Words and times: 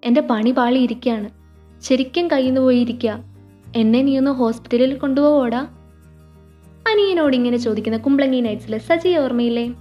എന്റെ 0.03 0.21
പണി 0.21 0.51
പാളിയിരിക്കുകയാണ് 0.51 1.29
ശരിക്കും 1.81 2.31
കയ്യിന്ന് 2.31 2.61
പോയിരിക്കുക 2.61 3.19
എന്നെ 3.75 4.01
നീ 4.01 4.17
ഒന്ന് 4.17 4.31
ഹോസ്പിറ്റലിൽ 4.31 4.97
കൊണ്ടുപോവോടാ. 4.97 5.59
അനിയനോട് 6.92 7.36
ഇങ്ങനെ 7.36 7.57
ചോദിക്കുന്ന 7.57 7.98
കുമ്പളങ്ങി 7.98 8.42
നൈറ്റ്സിലെ 8.42 8.78
സജി 8.78 9.18
ഓർമ്മയില്ലേ? 9.18 9.76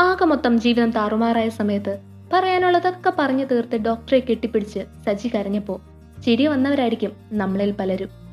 ആകെ 0.00 0.24
മൊത്തം 0.24 0.60
ജീവിതം 0.60 0.90
താറുമാറായ 0.90 1.48
സമയത്ത് 1.48 2.00
പറയാനുള്ളതൊക്കെ 2.32 3.12
പറഞ്ഞു 3.18 3.44
തീർത്ത് 3.44 3.76
ഡോക്ടറെ 3.76 4.18
കെട്ടിപ്പിടിച്ച് 4.18 4.78
സജി 5.06 5.28
കരഞ്ഞപ്പോൾ 5.28 5.80
ചിരി 6.20 6.46
വന്നവരായിരിക്കും 6.46 7.12
നമ്മളിൽ 7.32 7.72
പലരും. 7.72 8.25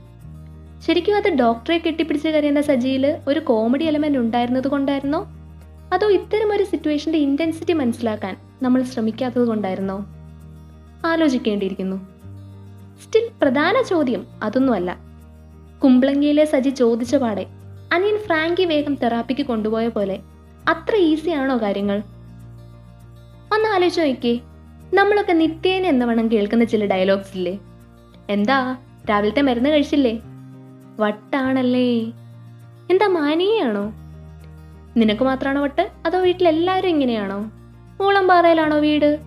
ശരിക്കും 0.88 1.15
അത് 1.15 1.29
ഡോക്ടറെ 1.29 1.77
കെട്ടിപ്പിടിച്ച് 1.77 2.29
കരയുന്ന 2.29 2.61
സജിയിൽ 2.61 3.17
ഒരു 3.27 3.39
കോമഡി 3.39 3.84
എലമെന്റ് 3.84 4.20
ഉണ്ടായിരുന്നത് 4.20 4.67
കൊണ്ടായിരുന്നോ? 4.67 5.27
അതോ 5.94 6.08
ഇത്തരം 6.09 6.52
ഒരു 6.52 6.63
സിറ്റുവേഷന്റെ 6.63 7.17
ഇന്റൻസിറ്റി 7.17 7.73
മനസ്സിലാക്കാൻ 7.73 8.38
നമ്മൾ 8.62 8.84
ശ്രമിക്കാത്തത് 8.84 9.48
കൊണ്ടായിരുന്നോ? 9.48 10.05
ആലോചിക്കേണ്ടിയിരിക്കുന്നു. 11.05 11.98
സ്റ്റിൽ 13.03 13.30
പ്രധാന 13.41 13.81
ചോദ്യം 13.81 14.27
അതൊന്നുമല്ല. 14.44 14.98
കുമ്പളങ്ങിയിലെ 15.84 16.45
സജി 16.45 16.70
ചോദിച്ച 16.70 17.16
പാടെ 17.16 17.45
അനിയൻ 17.94 18.17
ഫ്രാങ്കി 18.17 18.66
വേഗം 18.66 18.95
തെറാപ്പിക്ക് 18.95 19.45
കൊണ്ടുപോയ 19.45 19.88
പോലെ 19.88 20.20
അത്ര 20.70 20.95
ഈസിയാണോ 20.95 21.58
കാര്യങ്ങൾ? 21.58 21.97
ഒന്ന് 23.53 23.70
ആലോചിച്ച് 23.70 24.02
നോക്കിയേ 24.02 24.39
നമ്മളൊക്കെ 24.94 25.34
നിത്യേന 25.34 25.86
എന്നവണ്ണം 25.86 26.31
കേൾക്കുന്ന 26.31 26.63
ചില 26.63 26.86
ഡയലോഗ്സ് 26.86 27.38
ഇല്ലേ? 27.38 27.59
എന്താ? 28.30 28.77
രാവിലത്തെ 29.09 29.41
മരുന്ന് 29.41 29.70
കഴിച്ചില്ലേ? 29.70 30.20
വട്ടാണല്ലേ? 30.99 31.99
എന്താ 32.91 33.07
മാനിയാണോ 33.07 33.93
നിനക്ക് 34.97 35.23
മാത്രമാണോ 35.23 35.61
വട്ട്? 35.61 35.91
അതോ 36.05 36.19
വീട്ടിലെല്ലാവരും 36.19 36.88
ഇങ്ങനെയാണോ? 36.88 37.39
മൂളംപാറയിലാണോ 38.03 38.80
വീട്? 38.80 39.19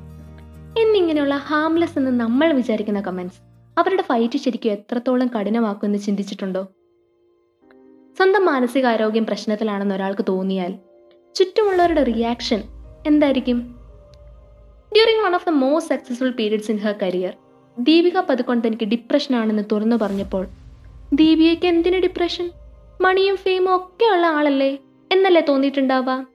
എന്നിങ്ങനെയുള്ള 0.78 1.36
ഹാംലെസ് 1.36 1.98
എന്ന് 1.98 2.20
നമ്മൾ 2.20 2.52
വിചാരിക്കുന്ന 2.52 3.00
കമന്റ്സ് 3.00 3.40
അവരുടെ 3.78 4.02
ഫൈറ്റ് 4.02 4.38
ശരിക്കും 4.38 4.70
എത്രത്തോളം 4.70 5.26
കഠിനമാക്കുമെന്ന് 5.26 5.98
ചിന്തിച്ചിട്ടുണ്ടോ? 5.98 6.62
സ്വന്തം 8.16 8.46
മാനസികാരോഗ്യം 8.46 9.26
പ്രശ്നത്തിലാണെന്ന് 9.26 9.94
ഒരാൾക്ക് 9.94 10.24
തോന്നിയാൽ 10.28 10.74
ചുറ്റുമുള്ളവരുടെ 11.34 12.02
റിയാക്ഷൻ 12.02 12.62
എന്തായിരിക്കും? 13.06 13.58
During 14.94 15.24
one 15.24 15.34
of 15.34 15.46
the 15.46 15.50
most 15.50 15.94
successful 15.94 16.30
periods 16.30 16.70
in 16.70 16.78
her 16.78 16.94
career 17.02 17.34
Deepika 17.78 18.20
Padukone 18.20 18.66
തനിക്ക് 18.66 18.84
ഡിപ്രഷൻ 18.84 19.36
ആണെന്ന് 19.36 19.62
തുറന്നു 19.72 19.96
പറഞ്ഞപ്പോൾ 19.96 20.46
ദീപികയ്ക്ക് 21.12 21.66
എന്തിന് 21.66 21.96
ഡിപ്രഷൻ 21.96 22.50
മണിയും 23.00 23.36
ഫെയിമും 23.36 23.74
ഒക്കെ 23.76 24.04
ഉള്ള 24.04 24.26
ആളല്ലേ? 24.26 24.78
എന്നല്ലേ 25.12 25.40
തോന്നിയിട്ടുണ്ടാവുക? 25.40 26.26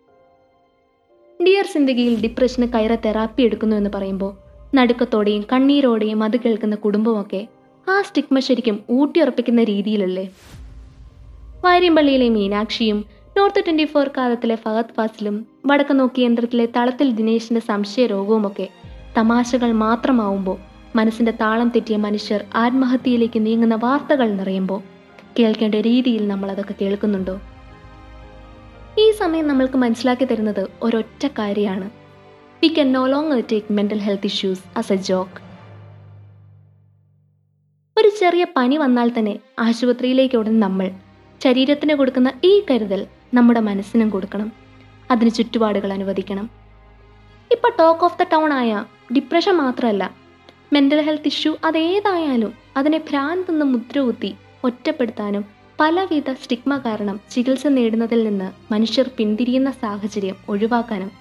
ഡിയർ 1.44 1.66
സിന്ദഗിയിൽ 1.66 2.22
ഡിപ്രഷന് 2.22 2.68
കയറ 2.74 2.96
തെറാപ്പി 2.96 3.44
എടുക്കുന്നു 3.44 3.76
എന്ന് 3.76 3.90
പറയുമ്പോൾ 3.90 4.38
നടുക്കത്തോടെയും 4.76 5.46
കണ്ണീരോടെയും 5.52 6.24
അത് 6.24 6.38
കേൾക്കുന്ന 6.38 6.76
കുടുംബമൊക്കെ 6.76 7.48
ആ 7.90 8.02
സ്റ്റിഗ്മ 8.02 8.40
ശരിക്കും 8.40 8.84
ഊട്ടിയുറപ്പിക്കുന്ന 8.90 9.64
രീതിയിലല്ലേ? 9.64 10.32
വാര്യമ്പള്ളിയിലെ 11.64 12.30
മീനാക്ഷിയും 12.30 13.06
നോർത്ത് 13.38 13.66
ട്വന്റി 13.66 13.86
ഫോർ 13.86 14.08
കാലത്തിലെ 14.18 14.56
ഫഹദ് 14.56 14.94
ഫാസിലും 14.96 15.48
വടക്ക് 15.66 16.00
നോക്കി 16.00 16.22
യന്ത്രത്തിലെ 16.22 16.68
തളത്തിൽ 16.76 17.12
ദിനേശിന്റെ 17.12 17.60
സംശയ 17.60 18.06
രോഗവുമൊക്കെ 18.06 18.70
തമാശകൾ 19.18 19.72
മാത്രമാവുമ്പോൾ 19.72 20.71
മനസ്സിന്റെ 20.96 21.32
താളം 21.32 21.70
തെറ്റിയ 21.70 21.98
മനുഷ്യർ 21.98 22.46
ആത്മഹത്യയിലേക്ക് 22.56 23.46
നീങ്ങുന്ന 23.46 23.76
വാർത്തകൾ 23.76 24.32
നിറയുമ്പോൾ 24.32 24.82
കേൾക്കേണ്ട 25.40 25.76
രീതിയിൽ 25.76 26.28
നമ്മൾ 26.28 26.52
അതൊക്കെ 26.52 26.74
കേൾക്കുന്നുണ്ടോ? 26.82 27.42
ഈ 29.00 29.12
സമയം 29.12 29.48
നമ്മൾക്ക് 29.48 29.78
മനസ്സിലാക്കി 29.78 30.26
തരുന്നത് 30.26 30.68
ഒരൊറ്റ 30.82 31.28
കാര്യമാണ്. 31.28 31.90
We 32.64 32.68
can 32.68 32.92
no 32.92 33.08
longer 33.08 33.44
take 33.52 33.74
mental 33.74 33.98
health 33.98 34.26
issues 34.26 34.62
as 34.78 34.94
a 34.94 34.96
joke 34.96 35.52
ഒരു 38.00 38.12
ചെറിയ 38.20 38.46
പനി 38.58 38.78
വന്നാൽ 38.78 39.12
തന്നെ 39.20 39.40
ആശുപത്രിയിലേക്ക് 39.60 40.36
ഉടൻ 40.36 40.60
നമ്മൾ 40.60 40.92
ശരീരത്തിന് 41.44 41.94
കൊടുക്കുന്ന 41.94 42.34
ഈ 42.44 42.64
കരുതൽ 42.72 43.08
നമ്മുടെ 43.34 43.60
മനസ്സിനും 43.60 44.10
കൊടുക്കണം. 44.10 44.52
അതിന് 45.12 45.30
ചുറ്റുപാടുകൾ 45.30 45.94
അനുവദിക്കണം. 45.94 46.50
ഇപ്പൊ 47.52 47.70
ടോക്ക് 47.80 48.04
ഓഫ് 48.04 48.20
ദ 48.20 48.24
ടൗൺ 48.24 48.54
ആയ 48.54 48.86
ഡിപ്രഷൻ 49.16 49.56
മാത്രമല്ല 49.56 50.21
മെന്റൽ 50.74 51.02
ഹെൽത്ത് 51.02 51.28
ഇഷ്യൂ 51.28 51.58
അതേതായാലും 51.64 52.54
അതിനെ 52.78 52.98
ഭ്രാന്തെന്ന് 52.98 53.66
മുദ്രകുത്തി 53.66 54.36
ഒറ്റപ്പെടുത്താനും 54.64 55.44
പലവിധ 55.80 56.32
സ്റ്റിഗ്മ 56.32 56.78
കാരണം 56.78 57.22
ചികിത്സ 57.32 57.68
നേടുന്നതിൽ 57.68 58.24
നിന്ന് 58.24 58.74
മനുഷ്യർ 58.74 59.08
പിന്തിരിയുന്ന 59.18 59.72
സാഹചര്യം 59.72 60.36
ഒഴിവാക്കാനും 60.50 61.12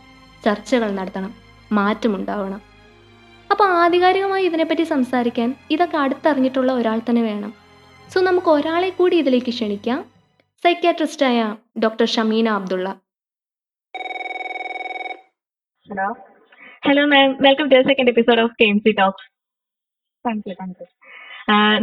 ചർച്ചകൾ 0.44 0.90
നടത്തണം 0.90 1.32
മാറ്റമുണ്ടാവണം 1.72 2.60
അപ്പോൾ 3.50 3.64
ആധികാരികമായി 3.64 4.44
ഇതിനെപ്പറ്റി 4.44 4.82
സംസാരിക്കാൻ 4.82 5.54
ഇതൊക്കെ 5.70 5.96
അടുത്തറിഞ്ഞിട്ടുള്ള 5.96 6.72
ഒരാൾ 6.72 6.98
തന്നെ 6.98 7.22
വേണം. 7.22 7.54
സോ 8.08 8.20
നമുക്ക് 8.20 8.48
ഒരാളെ 8.48 8.90
കൂടി 8.90 9.16
ഇതിലേക്ക് 9.16 9.50
ക്ഷണിക്കാം. 9.50 10.04
സൈക്യാട്രിസ്റ്റായ 10.64 11.56
doctor 11.84 12.06
Shameena 12.06 12.48
Abdulla. 12.48 12.88
Hello 15.86 16.08
hello 16.86 17.06
ma'am 17.06 17.30
welcome 17.40 17.68
to 17.68 17.82
second 17.82 18.08
episode 18.08 18.40
of 18.40 18.54
K 18.60 18.64
M 18.64 18.78
C 18.78 18.90
talks 18.90 19.29
thank 20.24 20.48
you 20.50 20.54
thank 20.60 20.80
you 20.82 20.86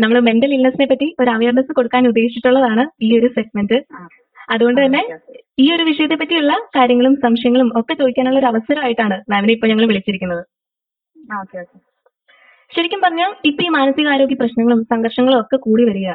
നമ്മൾ 0.04 0.18
മെന്റൽ 0.28 0.52
ഇൽനെസിനെ 0.58 0.86
പറ്റി 0.92 1.08
ഒരു 1.22 1.30
അവയർനെസ് 1.36 1.72
കൊടുക്കാൻ 1.78 2.04
ഉദ്ദേശിച്ചിട്ടുള്ളതാണ് 2.12 2.84
ഈ 3.06 3.10
ഒരു 3.20 3.30
സെഗ്മെന്റ് 3.38 3.78
അതുകൊണ്ട് 4.54 4.80
തന്നെ 4.84 5.02
ഈ 5.64 5.66
ഒരു 5.76 5.84
വിഷയത്തെ 5.90 6.16
പറ്റിയുള്ള 6.20 6.54
കാര്യങ്ങളും 6.78 7.14
സംശയങ്ങളും 7.26 7.70
ഒക്കെ 7.80 7.94
ചോദിക്കാനുള്ള 8.02 8.40
ഒരു 8.42 8.50
അവസരമായിട്ടാണ് 8.52 9.16
മാമിനെ 9.32 9.54
ഇപ്പൊ 9.56 9.68
ഞങ്ങൾ 9.72 9.86
വിളിച്ചിരിക്കുന്നത്. 9.90 10.44
ശരിക്കും 12.72 13.02
പറഞ്ഞാൽ 13.06 13.32
ഇപ്പൊ 13.50 13.62
ഈ 13.66 13.70
മാനസികാരോഗ്യ 13.78 14.38
പ്രശ്നങ്ങളും 14.42 14.80
സംഘർഷങ്ങളും 14.94 15.40
ഒക്കെ 15.42 15.58
കൂടി 15.66 15.84
വരിക. 15.90 16.08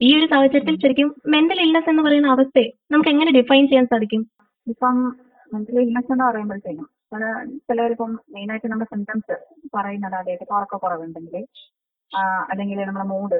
ഈ 0.00 0.08
ഒരു 0.18 0.26
സാഹചര്യത്തിൽ 0.32 0.74
ശരിക്കും 0.84 1.08
മെന്റൽ 1.34 1.60
ഇൽനെസ് 1.66 1.90
എന്ന് 1.92 2.02
പറയുന്ന 2.06 2.34
അവസ്ഥയെ 2.36 2.68
നമുക്ക് 2.92 3.10
എങ്ങനെ 3.14 3.30
ഡിഫൈൻ 3.38 3.64
ചെയ്യാൻ 3.70 3.86
സാധിക്കും? 3.92 4.22
ഇപ്പം 4.66 4.96
മെന്റൽ 5.50 5.78
ഇൽനെസ് 5.84 6.10
എന്ന് 6.14 6.24
പറയുമ്പോഴത്തേനും 6.28 6.86
ചില 7.12 7.24
ചിലരിപ്പം 7.68 8.12
മെയിനായിട്ട് 8.34 8.68
നമ്മുടെ 8.70 8.88
സിംറ്റംസ് 8.92 9.34
പറയുന്നത് 9.74 10.16
അതായത് 10.20 10.42
ഇപ്പൊ 10.44 10.54
ഉറക്കക്കുറവുണ്ടെങ്കിൽ 10.58 11.36
അല്ലെങ്കിൽ 12.50 12.78
നമ്മുടെ 12.88 13.06
മൂഡ് 13.12 13.38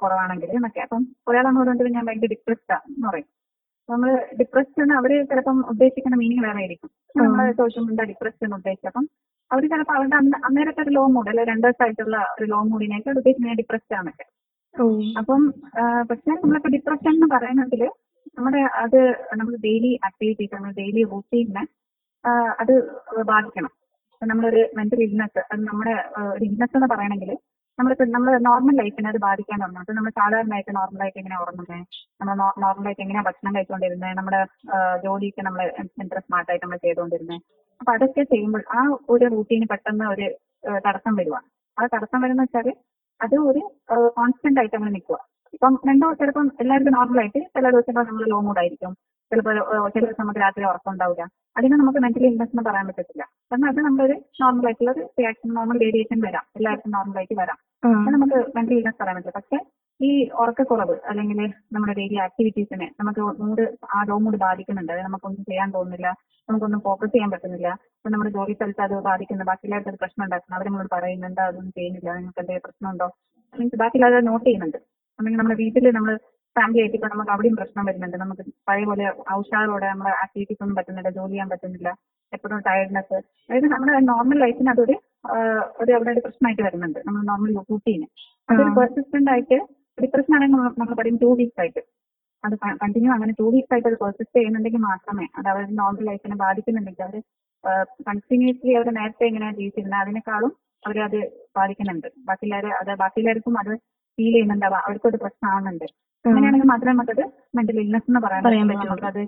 കുറവാണെങ്കിൽ 0.00 0.50
എന്നൊക്കെ. 0.56 0.80
അപ്പം 0.86 1.02
ഒരാളെ 1.28 1.50
പറഞ്ഞിട്ട് 1.58 1.94
ഞാൻ 1.96 2.04
ഭയങ്കര 2.08 2.30
ഡിപ്രസ്ഡ് 2.34 2.74
എന്ന് 2.88 3.06
പറയും. 3.08 3.28
നമ്മൾ 3.88 4.08
ഡിപ്രസ്ഡ് 4.40 4.82
എന്ന് 4.84 4.94
അവർ 4.98 5.12
ചിലപ്പം 5.30 5.58
ഉദ്ദേശിക്കുന്ന 5.72 6.16
മീനിങ് 6.20 6.44
വേറെ 6.46 6.60
ആയിരിക്കും. 6.62 6.90
നമ്മൾ 7.16 7.38
മീഡിയ 7.86 8.04
ഡിപ്രസ്ഡ് 8.10 8.44
എന്ന് 8.46 8.56
ഉദ്ദേശിച്ചത് 8.56 8.90
അപ്പം 8.92 9.06
അവർ 9.50 9.62
ചിലപ്പോൾ 9.72 9.96
അവരുടെ 9.96 10.16
അന്ന് 10.16 10.36
അന്നേരത്തെ 10.46 10.82
ഒരു 10.82 10.92
ലോ 10.96 11.04
മൂഡ് 11.14 11.30
അല്ലെ 11.30 11.44
രണ്ടു 11.44 11.64
ദിവസമായിട്ടുള്ള 11.66 12.18
ഒരു 12.36 12.46
ലോ 12.52 12.60
മൂഡിനായിട്ട് 12.70 13.10
ഉദ്ദേശിക്കുന്നത് 13.14 13.58
ഡിപ്രസ്ഡ് 13.58 13.96
ആണൊക്കെ 13.98 14.26
അപ്പം 15.16 15.40
പക്ഷേ 15.50 15.82
പക്ഷെ 16.10 16.30
നമ്മളിപ്പോ 16.36 16.70
ഡിപ്രഷൻ 16.76 17.10
എന്ന് 17.10 17.28
പറയുന്നതിൽ 17.34 17.82
നമ്മുടെ 18.36 18.60
അത് 18.82 19.00
നമ്മൾ 19.36 19.54
ഡെയിലി 19.66 19.90
ആക്ടിവിറ്റീസ് 20.08 20.54
നമ്മൾ 20.54 20.72
ഡെയിലി 20.72 21.02
റൂട്ടീനെ 21.10 21.64
അത് 22.62 22.72
ബാധിക്കണം. 23.30 23.72
നമ്മൾ 24.22 24.30
നമ്മളൊരു 24.32 24.60
മെന്റൽ 24.78 25.00
ഇൽനെസ് 25.06 25.40
അത് 25.52 25.62
നമ്മുടെ 25.70 25.94
ഒരു 26.32 26.44
ഇൽനെസ് 26.48 26.74
എന്ന് 26.78 26.88
പറയണമെങ്കിൽ 26.92 27.30
നമ്മളിപ്പോ 27.78 28.04
നമ്മൾ 28.14 28.32
നോർമൽ 28.46 28.74
ലൈഫിനെ 28.80 29.08
അത് 29.12 29.18
ബാധിക്കാൻ 29.24 29.58
തുടങ്ങും 29.62 29.82
അത് 29.84 29.90
നമ്മൾ 29.98 30.10
സാധാരണയായിട്ട് 30.18 30.72
നോർമലായിട്ട് 30.78 31.18
എങ്ങനെ 31.22 31.36
ഉറങ്ങുന്നത് 31.42 31.78
നമ്മൾ 32.20 32.32
നോർമലായിട്ട് 32.64 33.02
എങ്ങനെയാ 33.04 33.22
ഭക്ഷണം 33.28 33.54
കഴിച്ചുകൊണ്ടിരുന്നത് 33.56 34.12
നമ്മുടെ 34.18 34.40
ജോലിയൊക്കെ 35.04 35.42
നമ്മൾ 35.48 35.62
എത്ര 36.04 36.18
സ്മാർട്ടായിട്ട് 36.26 36.64
നമ്മൾ 36.66 36.80
ചെയ്തുകൊണ്ടിരുന്നത് 36.84 37.40
അപ്പൊ 37.80 37.92
അതൊക്കെ 37.96 38.22
ചെയ്യുമ്പോൾ 38.32 38.62
ആ 38.78 38.82
ഒരു 39.14 39.26
റൂട്ടീന് 39.34 39.66
പെട്ടെന്ന് 39.72 40.06
ഒരു 40.14 40.26
തടസ്സം 40.86 41.14
വരുവാണ് 41.20 41.46
ആ 41.76 41.86
തടസ്സം 41.94 42.20
വരുന്ന 42.24 42.44
വെച്ചാൽ 42.46 42.68
അത് 43.20 43.36
ഒരു 43.50 43.62
കോൺസ്റ്റന്റ് 44.18 44.60
ആയിട്ട് 44.62 44.76
അങ്ങനെ 44.78 44.92
നിൽക്കുക 44.96 45.18
ഇപ്പം 45.56 45.74
രണ്ടോ 45.88 46.06
ചിലപ്പം 46.20 46.46
എല്ലാവർക്കും 46.62 46.94
നോർമൽ 46.98 47.20
ആയിട്ട് 47.22 47.40
ചില 47.56 47.64
ദിവസങ്ങൾ 47.74 48.04
നമ്മൾ 48.10 48.24
ലോ 48.32 48.38
മൂഡ് 48.46 48.60
ആയിരിക്കും. 48.62 48.92
ചിലപ്പോൾ 49.32 49.56
ചില 49.94 50.02
ദിവസം 50.04 50.22
നമുക്ക് 50.22 50.40
രാത്രി 50.44 50.64
ഉറക്കം 50.70 50.90
ഉണ്ടാവില്ല. 50.92 51.24
അതിനെ 51.58 51.76
നമുക്ക് 51.80 52.00
മെന്റലി 52.04 52.26
ഇൻവെസ്റ്റ് 52.32 52.56
എന്ന് 52.56 52.64
പറയാൻ 52.70 52.86
പറ്റത്തില്ല. 52.88 53.24
കാരണം 53.50 53.68
അത് 53.70 53.80
നമ്മളൊരു 53.86 54.16
നോർമൽ 54.42 54.66
ആയിട്ടുള്ള 54.68 54.90
ഒരു 54.90 55.02
റിയാക്ഷൻ 55.18 55.50
നോർമൽ 55.58 55.78
വേരിയേഷൻ 55.84 56.18
വരാം. 56.26 56.44
എല്ലാവർക്കും 56.58 56.92
നോർമൽ 56.96 57.18
ആയിട്ട് 57.20 57.36
വരാം. 57.42 57.58
അത് 58.00 58.10
നമുക്ക് 58.16 58.38
മെന്റൽ 58.56 58.74
ഇൻവെസ്റ്റ് 58.80 59.02
പറയാൻ 59.02 59.16
പറ്റില്ല. 59.18 59.36
പക്ഷെ 59.38 59.58
ഈ 60.00 60.10
ഉറക്കക്കുറവ് 60.42 60.94
അല്ലെങ്കിൽ 61.10 61.38
നമ്മുടെ 61.74 61.94
ഡെയിലി 61.98 62.16
ആക്ടിവിറ്റീസിനെ 62.26 62.86
നമുക്ക് 63.00 63.20
മൂഡ് 63.42 63.64
ആ 63.96 63.98
ലോ 64.08 64.16
മൂഡ് 64.24 64.38
ബാധിക്കുന്നുണ്ട്. 64.46 64.92
അതായത് 64.92 65.08
നമുക്കൊന്നും 65.08 65.44
ചെയ്യാൻ 65.50 65.68
തോന്നുന്നില്ല. 65.76 66.08
നമുക്കൊന്നും 66.48 66.80
ഫോക്കസ് 66.86 67.12
ചെയ്യാൻ 67.14 67.30
പറ്റുന്നില്ല. 67.34 67.68
ഇപ്പൊ 67.98 68.10
നമ്മുടെ 68.14 68.30
ജോലി 68.36 68.54
സ്ഥലത്ത് 68.58 68.82
അത് 68.86 68.94
ബാധിക്കുന്നു. 69.08 69.44
ബാക്കിയുള്ളവർക്ക് 69.50 69.90
അത് 69.92 69.98
പ്രശ്നം 70.02 70.24
ഉണ്ടാക്കുന്നു. 70.26 70.56
അവർ 70.58 70.66
നമ്മളോട് 70.68 70.90
പറയുന്നു 70.96 71.26
എന്താ 71.30 71.44
അതൊന്നും 71.50 71.74
ചെയ്യുന്നില്ല? 71.78 72.08
നിങ്ങൾക്ക് 72.18 72.40
എന്തെങ്കിലും 72.42 72.66
പ്രശ്നമുണ്ടോ? 72.68 73.08
മീൻസ് 73.54 73.78
ബാക്കിയുള്ളവർ 73.82 74.24
നോട്ട് 74.30 74.46
ചെയ്യുന്നുണ്ട്. 74.46 74.78
അല്ലെങ്കിൽ 75.18 75.40
നമ്മുടെ 75.40 75.58
വീട്ടിൽ 75.62 75.86
നമ്മൾ 75.98 76.12
ഫാമിലി 76.56 76.80
ആയിട്ട് 76.80 76.96
ഇപ്പൊ 76.96 77.08
നമുക്ക് 77.08 77.30
അവിടെയും 77.30 77.56
പ്രശ്നം 77.56 77.84
വരുന്നുണ്ട്. 77.84 78.16
നമുക്ക് 78.16 78.42
പഴയ 78.68 78.84
പോലെ 78.84 79.04
ഔഷാറോടെ 79.32 79.88
നമ്മൾ 79.88 80.08
ആക്ടിവിറ്റീസ് 80.22 80.62
ഒന്നും 80.62 80.76
പറ്റുന്നില്ല 80.76 81.10
ജോലി 81.10 81.32
ചെയ്യാൻ 81.32 81.48
പറ്റുന്നില്ല 81.48 81.88
എപ്പോഴും 82.32 82.58
ടയർഡ്നെസ് 82.66 83.14
അതായത് 83.14 83.64
നമ്മുടെ 83.64 83.98
നോർമൽ 84.10 84.38
ലൈഫിന് 84.38 84.70
അതൊരു 84.70 84.94
ഒരു 85.80 85.92
അവിടെ 85.92 86.10
ഒരു 86.10 86.20
പ്രശ്നമായിട്ട് 86.20 86.62
വരുന്നുണ്ട്. 86.62 86.98
നമ്മൾ 87.06 87.22
നോർമൽ 87.22 87.54
റൂട്ടീന് 87.70 88.06
അതൊരു 88.50 88.70
പെർസിസ്റ്റന്റ് 88.78 89.30
ആയിട്ട് 89.30 89.58
ഡിപ്രഷൻ 90.02 90.34
ആണെങ്കിൽ 90.34 90.56
നമ്മൾ 90.78 90.94
പറയും 90.94 91.18
ടു 91.22 91.30
വീക്സ് 91.38 91.60
ആയിട്ട്. 91.60 91.82
അത് 92.44 92.54
കണ്ടിന്യൂ 92.82 93.12
അങ്ങനെ 93.12 93.32
ടു 93.40 93.46
വീക്സ് 93.54 93.74
ആയിട്ട് 93.74 93.88
അത് 93.88 93.98
പെർസിസ്റ്റ് 93.98 94.36
ചെയ്യുന്നുണ്ടെങ്കിൽ 94.36 94.78
മാത്രമേ 94.80 95.26
അത് 95.38 95.48
അവരുടെ 95.48 95.70
നോർമൽ 95.72 96.04
ലൈഫിനെ 96.04 96.36
ബാധിക്കുന്നുണ്ടെങ്കിൽ 96.36 97.04
അവർ 97.04 97.16
കണ്ടിന്യൂസ്ലി 98.08 98.72
അവർ 98.78 98.88
നേരത്തെ 98.94 99.24
എങ്ങനെ 99.26 99.52
ജീവിച്ചിരുന്നത് 99.54 100.00
അതിനേക്കാളും 100.00 100.52
അത് 101.04 101.18
ബാധിക്കുന്നുണ്ട്. 101.56 102.08
ബാക്കിയുള്ളവർ 102.28 102.66
അത് 102.80 102.98
ബാക്കിയുള്ളവർക്കും 102.98 103.58
അത് 103.58 103.72
ഫീൽ 104.18 104.32
ചെയ്യുന്നുണ്ട്. 104.32 104.66
അവ- 104.66 104.82
അവർക്കും 104.86 105.08
അത് 105.08 105.86
അങ്ങനെയാണെങ്കിൽ 106.24 106.68
മാത്രമേ 106.70 106.92
നമുക്കത് 106.92 107.22
മെന്റൽ 107.56 107.78
ഇൽനെസ് 107.82 108.06
എന്ന് 108.10 108.20
പറയാൻ 108.24 108.42
പറയാൻ 108.44 108.66
പറ്റുള്ളൂ 108.70 108.94
പറ്റുള്ളൂ. 108.94 109.02
നമുക്കത് 109.04 109.22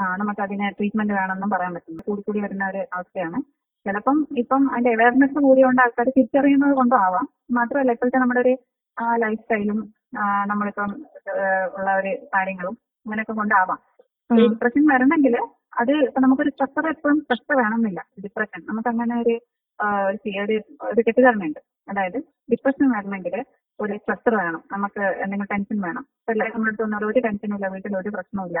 ആ 0.00 0.16
നമുക്ക് 0.20 0.42
അതിന് 0.46 0.66
ട്രീറ്റ്മെന്റ് 0.78 1.14
വേണമെന്നും 1.18 1.50
പറയാൻ 1.54 1.72
പറ്റും 1.76 2.00
കൂടി 2.08 2.22
കൂടി 2.22 2.40
വരുന്ന 2.44 2.64
ഒരു 2.68 2.80
അവസ്ഥയാണ് 2.92 3.38
ചിലപ്പം 3.86 4.16
ഇപ്പം 4.42 4.62
അതിന്റെ 4.70 4.90
അവയർനെസ് 4.96 5.38
കൂടിയോണ്ട് 5.46 5.80
ആൾക്കാർ 5.82 6.08
തിരിച്ചറിയുന്നത് 6.10 6.74
കൊണ്ടും 6.80 6.98
ആവാം 7.04 7.26
മാത്രമല്ല 7.58 7.94
ഇപ്പോഴത്തെ 7.96 8.20
നമ്മുടെ 8.22 8.42
ഒരു 8.44 8.54
ലൈഫ് 9.18 9.40
സ്റ്റൈലും 9.42 9.78
നമ്മളിപ്പം 10.46 10.90
ഉള്ള 11.76 11.88
ഒരു 12.00 12.12
കാര്യങ്ങളും 12.34 12.74
അങ്ങനെയൊക്കെ 13.06 13.34
കൊണ്ടാവാം 13.34 13.78
ഡിപ്രഷൻ 14.30 14.82
വരണമെങ്കിൽ 14.92 15.34
അത് 15.80 15.92
ഇപ്പൊ 16.06 16.20
നമുക്കൊരു 16.24 16.50
സ്ട്രെസ്സർ 16.54 16.84
എപ്പോഴും 16.92 17.18
സ്ട്രെസ് 17.22 17.56
വേണമെന്നില്ല 17.60 18.00
ഡിപ്രഷൻ 18.24 18.60
നമുക്ക് 18.68 18.90
അങ്ങനെ 18.92 19.14
ഒരു 19.22 19.34
ഒരു 20.42 20.56
ഒരു 20.88 21.02
അതായത് 21.88 22.18
ഡിപ്രഷൻ 22.52 22.86
വരണമെങ്കിൽ 22.90 23.34
ഒരു 23.80 23.94
സ്ട്രെസ്സർ 24.00 24.34
വേണം. 24.42 24.62
നമുക്ക് 24.72 25.02
എന്തെങ്കിലും 25.22 25.50
ടെൻഷൻ 25.52 25.78
വേണം. 25.86 26.04
ഇപ്പൊ 26.20 26.32
എല്ലാവരും 26.34 26.54
നമ്മുടെ 26.56 26.70
അടുത്ത് 26.70 26.84
വന്നാൽ 26.86 27.04
ഒരു 27.10 27.20
ടെൻഷനും 27.26 27.56
ഇല്ല 27.58 27.68
വീട്ടിൽ 27.74 27.94
ഒരു 27.96 28.10
പ്രശ്നവും 28.16 28.48
ഇല്ല. 28.50 28.60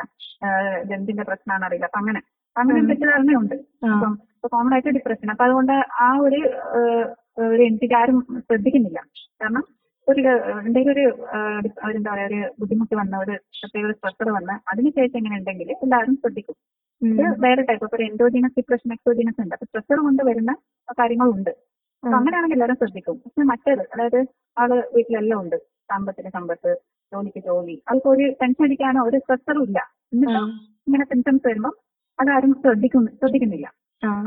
എന്തിന്റെ 0.96 1.24
പ്രശ്നമാണെന്ന് 1.30 1.68
അറിയില്ല. 1.68 1.88
അപ്പൊ 1.90 2.00
അങ്ങനെ. 2.02 2.20
അങ്ങനെ. 2.56 2.80
തെറ്റിദ്ധാരണയുണ്ട്. 2.90 3.56
ഇപ്പൊ 4.34 4.48
കോമൺ 4.54 4.72
ആയിട്ട് 4.74 4.94
ഡിപ്രഷൻ 4.98 5.30
അപ്പൊ 5.30 5.44
അതുകൊണ്ട് 5.44 5.74
ആ 6.06 6.08
ഒരു 6.26 6.40
ഒരു 7.44 7.62
എന്റിറ്റി 7.68 7.96
ആരും 8.00 8.18
ശ്രദ്ധിക്കുന്നില്ല. 8.46 9.00
കാരണം 9.40 9.64
ഒരു 10.06 10.20
എന്തെങ്കിലും 10.60 10.92
ഒരു 10.94 11.04
അവരെന്താ 11.82 11.98
എന്താ 11.98 12.10
പറയാ 12.12 12.26
ഒരു 12.30 12.38
ബുദ്ധിമുട്ട് 12.60 12.94
വന്ന 13.00 13.14
ഒരു 13.24 13.34
പ്രത്യേക 13.58 13.84
ഒരു 13.88 13.96
സ്ട്രെസ്സർ 13.98 14.28
വന്ന് 14.38 14.54
അതിനുശേഷം 14.72 15.18
എങ്ങനെ 15.20 15.36
ഉണ്ടെങ്കിൽ 15.40 15.68
എല്ലാവരും 15.84 16.14
ശ്രദ്ധിക്കും. 16.22 16.56
ഇത് 17.00 17.22
വേറെ 17.44 17.62
ടൈപ്പ് 17.68 17.84
ഇപ്പൊ 17.86 17.96
ഒരു 17.98 18.06
എൻഡോജീനസ് 18.10 18.56
ഡിപ്രഷൻ 18.58 18.92
എക്സോജീനസ് 18.96 19.40
ഉണ്ട്. 19.44 19.54
അപ്പൊ 19.54 19.66
സ്ട്രെസ്സർ 19.70 19.98
കൊണ്ട് 20.06 20.22
വരുന്ന 20.30 20.52
കാര്യങ്ങളുണ്ട്. 20.98 21.50
അപ്പൊ 21.50 21.79
അങ്ങനെയാണെങ്കിൽ 22.02 22.56
എല്ലാവരും 22.56 22.78
ശ്രദ്ധിക്കും. 22.80 23.16
പക്ഷെ 23.24 23.46
മറ്റേത് 23.50 23.82
അതായത് 23.94 24.20
ആൾ 24.56 24.70
വീട്ടിലെല്ലാം 24.94 25.38
ഉണ്ട്. 25.44 25.56
സാമ്പത്തിക 25.90 26.28
സമ്പത്ത് 26.36 26.70
ജോലിക്ക് 27.12 27.40
ജോലി 27.48 27.76
അവർക്ക് 27.88 28.08
ഒരു 28.14 28.24
ടെൻഷൻ 28.40 28.64
അടിക്കാനോ 28.66 29.00
ഒരു 29.08 29.18
സ്ട്രെസ്സറും 29.22 29.62
ഇല്ല. 29.68 29.78
എന്നിട്ട് 30.14 30.40
ഇങ്ങനെ 30.88 31.04
സിംറ്റംസ് 31.12 31.46
വരുമ്പോൾ 31.48 31.74
അതാരും 32.18 32.52
ശ്രദ്ധിക്കുന്നു 32.62 33.10
ശ്രദ്ധിക്കുന്നില്ല. 33.20 33.66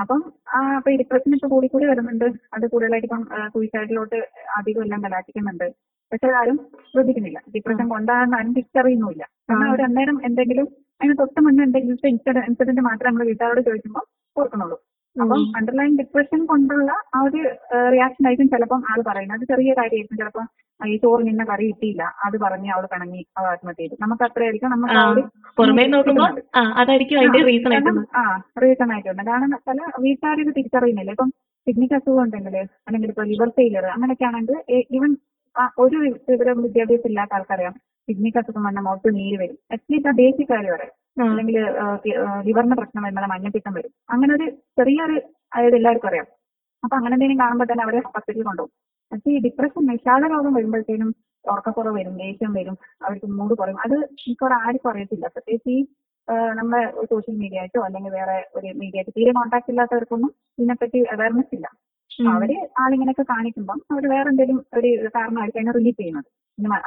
അപ്പം 0.04 0.20
ആ 0.56 0.60
അപ്പൊ 0.78 0.90
ഈ 0.94 0.98
ഡിപ്രഷൻ 1.02 1.36
ഇപ്പൊ 1.38 1.48
കൂടി 1.54 1.68
കൂടി 1.68 1.86
വരുന്നുണ്ട്. 1.92 2.26
അത് 2.56 2.66
കൂടുതലായിട്ട് 2.74 3.08
ഇപ്പം 3.10 3.24
സൂയിസൈഡിലോട്ട് 3.54 4.18
അധികം 4.58 4.84
എല്ലാം 4.86 5.02
കലാശിക്കുന്നുണ്ട്. 5.06 5.68
പക്ഷെ 6.12 6.28
അതാരും 6.32 6.58
ശ്രദ്ധിക്കുന്നില്ല. 6.92 7.40
ഡിപ്രഷൻ 7.56 7.86
കൊണ്ടാണെന്ന് 7.94 8.38
ആരും 8.40 8.52
തിരിച്ചറിയുന്നുമില്ല. 8.58 9.24
കാരണം 9.50 9.68
അവർ 9.70 9.82
അന്നേരം 9.88 10.18
എന്തെങ്കിലും 10.30 10.68
അതിന് 11.02 11.16
തൊട്ട് 11.22 11.40
മുന്നേ 11.46 11.64
എന്തെങ്കിലും 11.64 12.10
ഇൻസിഡന്റ് 12.12 12.50
മാത്രം 12.50 12.86
മാത്രമേ 12.90 13.10
നമ്മൾ 13.12 13.26
വീട്ടുകാരോട് 13.32 13.62
ചോദിക്കുമ്പോൾ 13.70 14.06
ഓർക്കുന്നുള്ളൂ. 14.36 14.78
അപ്പം 15.16 15.42
അണ്ടർലൈൻ 15.58 15.92
ഡിപ്രഷൻ 15.98 16.46
കൊണ്ടുള്ള 16.46 16.92
ആ 17.16 17.20
ഒരു 17.24 17.40
റിയാക്ഷൻ 17.94 18.24
ആയിരിക്കും 18.28 18.50
ചിലപ്പം 18.54 18.84
ആൾ 18.92 19.00
പറയുന്നത്. 19.02 19.38
അത് 19.40 19.46
ചെറിയ 19.52 19.74
കാര്യമായിരിക്കും. 19.74 20.18
ചിലപ്പം 20.18 20.46
ഈ 20.82 20.98
ചോറ് 20.98 21.28
നിന്ന 21.28 21.44
കറി 21.44 21.66
കിട്ടിയില്ല. 21.68 22.04
അത് 22.26 22.38
പറഞ്ഞ് 22.38 22.70
അവൾ 22.72 22.86
പിണങ്ങി 22.94 23.26
അവൾ 23.38 23.48
ആത്മഹത്യ 23.48 23.82
ചെയ്തു. 23.84 23.96
നമുക്ക് 24.02 24.24
അത്രയായിരിക്കും. 24.24 24.70
നമുക്ക് 24.70 24.96
ആ 28.16 28.24
റീസൺ 28.64 28.92
ആയിട്ടുണ്ട്. 28.94 29.24
കാരണം 29.32 29.60
പല 29.68 29.80
വീട്ടുകാർ 30.00 30.40
ഇത് 30.42 30.52
തിരിച്ചറിയുന്നില്ല. 30.58 31.12
ഇപ്പം 31.12 31.30
കിഡ്നിക്ക് 31.68 31.94
അസുഖം 31.94 32.24
ഉണ്ടെങ്കിൽ 32.24 32.56
അല്ലെങ്കിൽ 32.88 33.10
ഇപ്പൊ 33.10 33.24
ലിവർ 33.24 33.50
ഫെയിലർ 33.50 33.86
അങ്ങനെയൊക്കെ 33.86 34.26
ആണെങ്കിൽ 34.26 34.58
ഈവൻ 34.98 35.12
ഒരു 35.84 35.98
വിവരം 36.30 36.58
വിദ്യാഭ്യാസം 36.66 37.10
ഇല്ലാത്ത 37.12 37.36
ആൾക്കറിയാം 37.38 37.74
കിഡ്നിക്ക് 38.08 38.40
അസുഖം 38.42 38.64
വന്ന 38.68 38.80
മുഖത്ത് 38.86 39.10
നീര് 39.18 39.38
വരും. 39.42 39.58
അറ്റ്ലീസ്റ്റ് 39.74 40.10
ആ 40.12 40.14
ബേസിക് 40.20 40.50
കാര്യം 40.54 40.74
അറിയാം 40.78 40.94
അല്ലെങ്കിൽ 41.32 41.58
ലിവറിന് 42.48 42.76
പ്രശ്നം 42.80 43.04
വരുമ്പോൾ 43.06 43.30
മഞ്ഞപ്പിത്തം 43.34 43.74
വരും. 43.78 43.92
അങ്ങനെ 44.14 44.32
ഒരു 44.38 44.46
ചെറിയൊരു 44.80 45.18
അതായത് 45.56 45.78
എല്ലാവർക്കും 45.80 46.10
അറിയാം. 46.12 46.28
അപ്പൊ 46.84 46.96
അങ്ങനെ 47.00 47.14
എന്തെങ്കിലും 47.16 47.42
കാണുമ്പോൾ 47.44 47.68
തന്നെ 47.72 47.84
അവരെ 47.88 48.00
ഹോസ്പിറ്റലിൽ 48.08 48.46
കൊണ്ടുപോകും. 48.50 48.74
പക്ഷേ 49.12 49.30
ഈ 49.36 49.40
ഡിപ്രഷൻ 49.46 49.84
വിഷാദ 49.92 50.24
രോഗം 50.34 50.54
വരുമ്പോഴത്തേനും 50.58 51.10
ഉറക്കക്കുറവ് 51.46 51.96
വരും 52.00 52.14
ദേഷ്യം 52.24 52.52
വരും 52.60 52.76
അവർക്ക് 53.06 53.28
മൂഡ് 53.40 53.54
കുറയും. 53.60 53.80
അത് 53.86 53.96
മിക്കവാറും 54.28 54.58
ആർക്കും 54.66 54.90
അറിയത്തില്ല. 54.94 55.26
പ്രത്യേകിച്ച് 55.36 55.72
ഈ 55.76 55.80
നമ്മുടെ 56.60 56.82
സോഷ്യൽ 57.12 57.36
മീഡിയ 57.42 57.62
ആയിട്ടോ 57.62 57.80
അല്ലെങ്കിൽ 57.88 58.12
വേറെ 58.20 58.36
ഒരു 58.58 58.68
മീഡിയ 58.82 59.00
ആയിട്ട് 59.00 59.14
തീരെ 59.18 59.32
കോൺടാക്ട് 59.38 59.72
ഇല്ലാത്തവർക്കൊന്നും 59.74 60.32
ഇതിനെപ്പറ്റി 60.60 61.00
അവയർനെസ് 61.16 61.54
ഇല്ല. 61.58 61.68
അവർ 62.34 62.50
ആളിങ്ങനെയൊക്കെ 62.84 63.26
കാണിക്കുമ്പം 63.34 63.80
അവർ 63.94 64.04
വേറെ 64.14 64.28
എന്തെങ്കിലും 64.32 64.60
ഒരു 64.78 64.90
കാരണമായിട്ട് 65.16 65.58
അതിനെ 65.58 65.74
റിലീഫ് 65.78 66.00
ചെയ്യുന്നത്. 66.02 66.30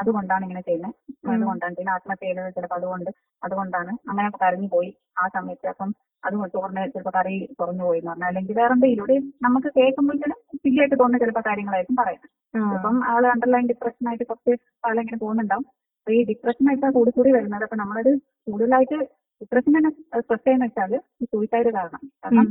അതുകൊണ്ടാണ് 0.00 0.42
ഇങ്ങനെ 0.46 0.62
ചെയ്യുന്നത് 0.66 0.94
അതുകൊണ്ടാണ് 1.32 1.72
ചെയ്യുന്നത് 1.74 1.94
ആത്മഹത്യ 1.96 2.26
ചെയ്തത് 2.26 2.50
ചിലപ്പോൾ 2.56 2.78
അതുകൊണ്ട് 2.80 3.10
അതുകൊണ്ടാണ് 3.42 3.92
അങ്ങനെ 4.10 4.28
കരഞ്ഞു 4.42 4.68
പോയി. 4.74 4.90
ആ 5.22 5.24
സമയത്ത് 5.36 5.66
അപ്പം 5.72 5.90
അതുകൊണ്ട് 6.22 6.52
ചോറിന് 6.54 6.82
ചിലപ്പോൾ 6.94 7.14
കറി 7.18 7.34
കുറഞ്ഞു 7.60 7.84
പോയി 7.88 7.98
എന്ന് 8.00 8.10
പറഞ്ഞാൽ 8.10 8.30
അല്ലെങ്കിൽ 8.30 8.56
വേറെ 8.60 8.74
എന്തെങ്കിലും 8.76 9.24
നമുക്ക് 9.46 9.70
കേൾക്കുമ്പോഴത്തേനും 9.78 10.38
സില്ലിയായിട്ട് 10.62 10.96
തോന്നുന്ന 11.00 11.22
ചിലപ്പോൾ 11.24 11.44
കാര്യങ്ങളായിരിക്കും 11.48 11.98
പറയുന്നത് 12.02 12.32
അപ്പം 12.76 12.96
ആൾ 13.12 13.22
അണ്ടർലൈൻ 13.32 13.66
ഡിപ്രഷൻ 13.72 14.08
ആയിട്ട് 14.10 14.24
കുറച്ച് 14.30 14.52
കാലം 14.84 15.00
ഇങ്ങനെ 15.04 15.18
പോകുന്നുണ്ടാവും. 15.24 15.66
അപ്പൊ 15.98 16.12
ഈ 16.16 16.20
ഡിപ്രഷൻ 16.30 16.64
ആയിട്ടാണ് 16.70 16.94
കൂടി 16.98 17.10
കൂടി 17.10 17.30
വരുന്നത്. 17.36 17.64
അപ്പൊ 17.66 17.76
നമ്മളത് 17.82 18.10
കൂടുതലായിട്ട് 18.46 18.98
ഡിപ്രഷൻ 19.40 19.70
തന്നെ 19.76 19.90
സ്ട്രെസ് 20.20 20.44
ചെയ്യുന്ന 20.44 20.66
വെച്ചാൽ 20.68 20.92
ഈ 21.22 21.26
സൂയിസൈഡ് 21.32 21.70
കാരണം. 21.78 22.02
കാരണം 22.24 22.46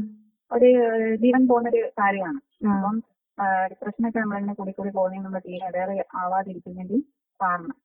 ഒരു 0.56 0.70
ജീവൻ 1.16 1.42
പോകുന്ന 1.48 1.70
ഒരു 1.70 1.82
കാര്യമാണ് 2.00 2.40
അപ്പം 2.74 2.96
ഡിപ്രഷനൊക്കെ 3.72 4.20
നമ്മളിങ്ങനെ 4.20 4.54
കൂടി 4.54 4.72
കൂടി 4.72 4.90
പോകുന്നതിന് 4.90 5.26
നമ്മൾ 5.26 5.40
തീരെ 5.40 5.70
വേറെ 5.78 5.96
ആവാതിരിക്കുന്നതിന്റെയും 6.16 7.04
കാരണം. 7.40 7.76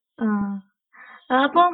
അപ്പം 1.44 1.70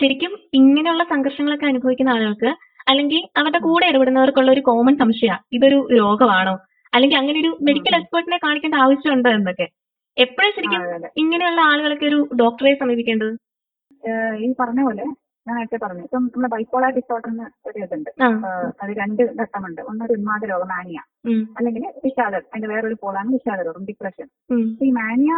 ശരിക്കും 0.00 0.32
ഇങ്ങനെയുള്ള 0.54 1.04
സംഘർഷങ്ങളൊക്കെ 1.04 1.66
അനുഭവിക്കുന്ന 1.66 2.10
ആളുകൾക്ക് 2.10 2.50
അല്ലെങ്കിൽ 2.88 3.22
അവരുടെ 3.38 3.58
കൂടെ 3.58 3.86
ഇടപെടുന്നവർക്കുള്ള 3.86 4.50
ഒരു 4.50 4.60
കോമൺ 4.60 4.94
സംശയ 4.96 5.32
ഇതൊരു 5.52 5.78
രോഗമാണോ? 5.98 6.54
അല്ലെങ്കിൽ 6.92 7.16
അങ്ങനെ 7.18 7.38
ഒരു 7.40 7.50
മെഡിക്കൽ. 7.66 7.94
എക്സ്പേർട്ടിനെ 7.98 8.38
കാണിക്കേണ്ട 8.44 8.76
ആവശ്യമുണ്ടോ 8.84 9.30
എന്നൊക്കെ? 9.30 9.66
എപ്പോഴും 10.16 10.52
ശരിക്കും. 10.56 10.82
ഇങ്ങനെയുള്ള 11.16 11.60
ആളുകളൊക്കെ 11.70 12.06
ഒരു 12.06 12.20
ഡോക്ടറെ 12.40 12.72
സമീപിക്കേണ്ടത്? 12.74 13.34
ഈ 14.44 14.48
പറഞ്ഞ 14.60 14.80
പോലെ 14.82 15.04
ഞാൻ 15.48 15.56
നേരത്തെ 15.58 15.78
പറഞ്ഞു. 15.84 16.02
ഇപ്പം 16.06 16.22
നമ്മുടെ 16.24 16.50
ബൈപ്പോളാർ 16.54 16.90
ഡിസോർഡർ 16.98 17.28
എന്ന് 17.32 17.46
ഒരു 17.68 17.78
ഇതുണ്ട് 17.84 18.10
അത് 18.82 18.90
രണ്ട് 19.00 19.22
ഘട്ടമുണ്ട്. 19.42 19.80
ഒന്നൊരു 19.90 20.14
ഉന്മാദ 20.18 20.42
രോഗം 20.52 20.68
മാനിയ 20.74 21.00
അല്ലെങ്കിൽ 21.58 21.84
വിഷാദം. 22.06 22.44
അതിന്റെ 22.50 22.68
വേറൊരു 22.74 22.96
പോളാണ് 23.04 23.30
വിഷാദ 23.36 23.60
രോഗം 23.68 23.84
ഡിപ്രഷൻ 23.90 24.28
ഈ 24.86 24.90
മാനിയ 25.00 25.32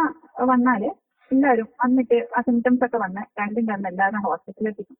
വന്നാൽ 0.51 0.83
എല്ലാവരും 1.31 1.67
വന്നിട്ട് 1.83 2.17
ആ 2.37 2.41
സിംറ്റംസ് 2.47 2.83
ഒക്കെ 2.85 2.97
വന്ന് 3.03 3.21
രണ്ടും 3.39 3.69
അന്ന് 3.75 3.87
എല്ലാവരും 3.91 4.21
ഹോസ്പിറ്റലിൽ 4.27 4.69
എത്തിക്കും 4.71 4.97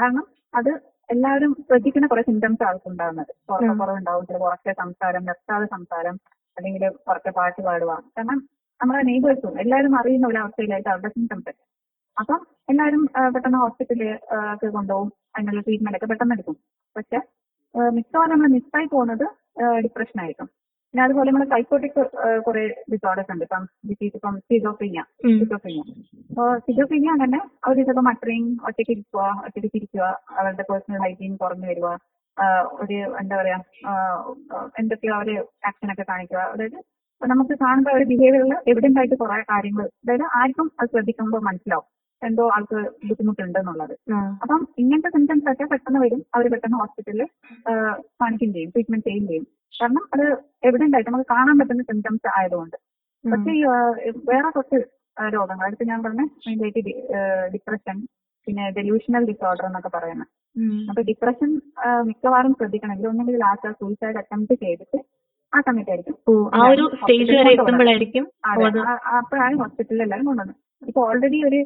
കാരണം 0.00 0.24
അത് 0.58 0.70
എല്ലാവരും 1.08 1.52
ശ്രദ്ധിക്കുന്ന 1.68 2.06
കുറെ 2.10 2.22
സിംറ്റംസ് 2.28 2.62
ആൾക്ക് 2.68 2.88
ഉണ്ടാകുന്നത്. 2.90 3.32
ഉറക്കക്കുറവുണ്ടാവും 3.52 4.24
ചില 4.28 4.38
ഉറക്കെ 4.48 4.72
സംസാരം 4.82 5.22
നിർത്താതെ 5.28 5.66
സംസാരം 5.76 6.16
അല്ലെങ്കിൽ 6.56 6.82
ഉറക്കെ 7.10 7.30
പാട്ട് 7.38 7.60
പാടുക. 7.68 7.92
കാരണം 8.16 8.38
നമ്മുടെ 8.80 9.00
നെയ്ബേഴ്സും 9.08 9.56
എല്ലാവരും 9.62 9.94
അറിയുന്ന 10.00 10.26
ഒരു 10.32 10.38
അവസ്ഥയിലായിട്ട് 10.42 10.90
അവരുടെ 10.92 11.10
സിംറ്റംസ് 11.16 11.48
ഒക്കെ. 11.52 11.62
അപ്പം 12.20 12.40
എല്ലാവരും 12.70 13.02
പെട്ടെന്ന് 13.34 13.58
ഹോസ്പിറ്റലിൽ 13.64 14.08
ഒക്കെ 14.54 14.68
കൊണ്ടുപോകും. 14.76 15.10
അതിനുള്ള 15.36 15.60
ട്രീറ്റ്മെന്റ് 15.66 15.98
ഒക്കെ 15.98 16.08
പെട്ടെന്ന് 16.12 16.34
എടുക്കും. 16.36 16.56
പക്ഷെ 16.96 17.18
മിക്കവാറും 17.96 18.32
നമ്മൾ 18.32 18.48
മിസ്സായി 18.56 18.86
പോകുന്നത് 18.94 19.24
ഡിപ്രഷൻ 19.84 20.18
ആയിരിക്കും. 20.22 20.48
പിന്നെ 20.94 21.02
അതുപോലെ 21.04 21.30
നമ്മൾ 21.30 21.48
സൈക്കോട്ടിക് 21.52 21.98
കുറെ 22.46 22.62
ഡിസോർഡേഴ്സ് 22.92 23.30
ഉണ്ട്. 23.34 23.44
ഇപ്പം 23.46 23.64
ഡിസീസ് 23.88 24.14
ഇപ്പം 24.18 24.34
സിസോഫ്രീനിയ 24.50 25.02
ഉം, 25.26 25.36
അപ്പോ 26.30 26.44
സിസോഫ്രീനിയ 26.66 27.12
തന്നെ 27.22 27.40
അവർ 27.64 27.76
ചിലപ്പോൾ 27.80 28.06
മട്ടറിങ് 28.08 28.50
ഒറ്റയ്ക്ക് 28.68 28.92
ഇരിക്കുക 28.96 29.20
ഒറ്റയ്ക്ക് 29.46 29.78
ഇരിക്കുക 29.80 30.02
അവരുടെ 30.38 30.64
പേഴ്സണൽ 30.70 31.02
ഹൈജീൻ 31.04 31.34
കുറഞ്ഞു 31.42 31.68
വരിക 31.72 31.86
ഒരു 32.82 32.98
എന്താ 33.20 33.34
പറയാ 33.40 33.58
എന്തൊക്കെയോ 34.80 35.14
അവർ 35.18 35.30
ആക്ഷൻ 35.68 35.92
ഒക്കെ 35.94 36.04
കാണിക്കുക. 36.10 36.42
അതായത് 36.54 36.78
നമുക്ക് 37.20 37.54
കാണുമ്പോൾ 37.62 37.90
അവരുടെ 37.92 38.08
ബിഹേവിയറിൽ 38.12 38.52
എവിഡന്റ് 38.72 38.98
ആയിട്ട് 39.00 39.16
കുറെ 39.22 39.38
കാര്യങ്ങൾ 39.52 39.86
അതായത് 40.02 40.26
ആർക്കും 40.40 40.68
അത് 40.80 40.88
ശ്രദ്ധിക്കുമ്പോൾ 40.94 41.42
മനസ്സിലാവും. 41.48 41.88
എന്തോ 42.22 42.44
ആൾക്ക് 42.56 42.78
ബുദ്ധിമുട്ടുണ്ടെന്നുള്ളത്. 43.08 43.94
അപ്പം 44.42 44.60
ഇങ്ങനത്തെ 44.82 45.10
സിംറ്റംസ് 45.16 45.48
ഒക്കെ 45.52 45.66
പെട്ടെന്ന് 45.72 46.00
വരും. 46.04 46.20
അവർ 46.34 46.46
പെട്ടെന്ന് 46.54 46.78
ഹോസ്പിറ്റലിൽ 46.82 47.22
കാണിക്കുകയും 48.20 48.52
ചെയ്യും 48.56 48.72
ട്രീറ്റ്മെന്റ് 48.74 49.06
ചെയ്യുകയും 49.08 49.28
ചെയ്യും. 49.30 49.46
കാരണം 49.80 50.04
അത് 50.14 50.24
എവിഡന്റ് 50.68 50.96
ആയിട്ട് 50.96 51.10
നമുക്ക് 51.10 51.28
കാണാൻ 51.34 51.56
പറ്റുന്ന 51.60 51.84
സിംറ്റംസ് 51.90 52.28
ആയതുകൊണ്ട്. 52.38 52.76
പക്ഷേ 53.24 53.52
വേറെ 54.30 54.48
കുറച്ച് 54.56 54.78
രോഗങ്ങൾ 55.36 55.64
അടുത്ത് 55.66 55.84
ഞാൻ 55.92 56.00
പറഞ്ഞ 56.04 56.22
മെയിൻലി 56.46 56.82
ഡിപ്രഷൻ 57.54 57.96
പിന്നെ 58.46 58.66
ഡെലൂഷണൽ 58.78 59.24
ഡിസോർഡർ 59.30 59.64
എന്നൊക്കെ 59.66 59.90
പറയുന്നത് 59.96 60.28
അപ്പൊ 60.90 61.00
ഡിപ്രഷൻ 61.02 61.50
മിക്കവാറും 62.08 62.52
ശ്രദ്ധിക്കണമെങ്കിൽ 62.58 63.08
ഒന്നെങ്കിൽ 63.10 63.36
ലാസ്റ്റ് 63.42 63.72
സൂയിസൈഡ് 63.80 64.18
അറ്റംപ്റ്റ് 64.18 64.56
ചെയ്തിട്ട് 64.64 64.98
ആ 65.52 65.60
സമയത്തായിരിക്കും 65.68 66.16
അപ്പോഴാണ് 69.18 69.54
ഹോസ്പിറ്റലിൽ 69.62 70.02
എല്ലാവരും 70.06 70.26
കൊണ്ടുവന്നത്. 70.26 70.58
ഇപ്പൊ 70.82 71.00
ഓൾറെഡി 71.06 71.38
ഒരു 71.48 71.58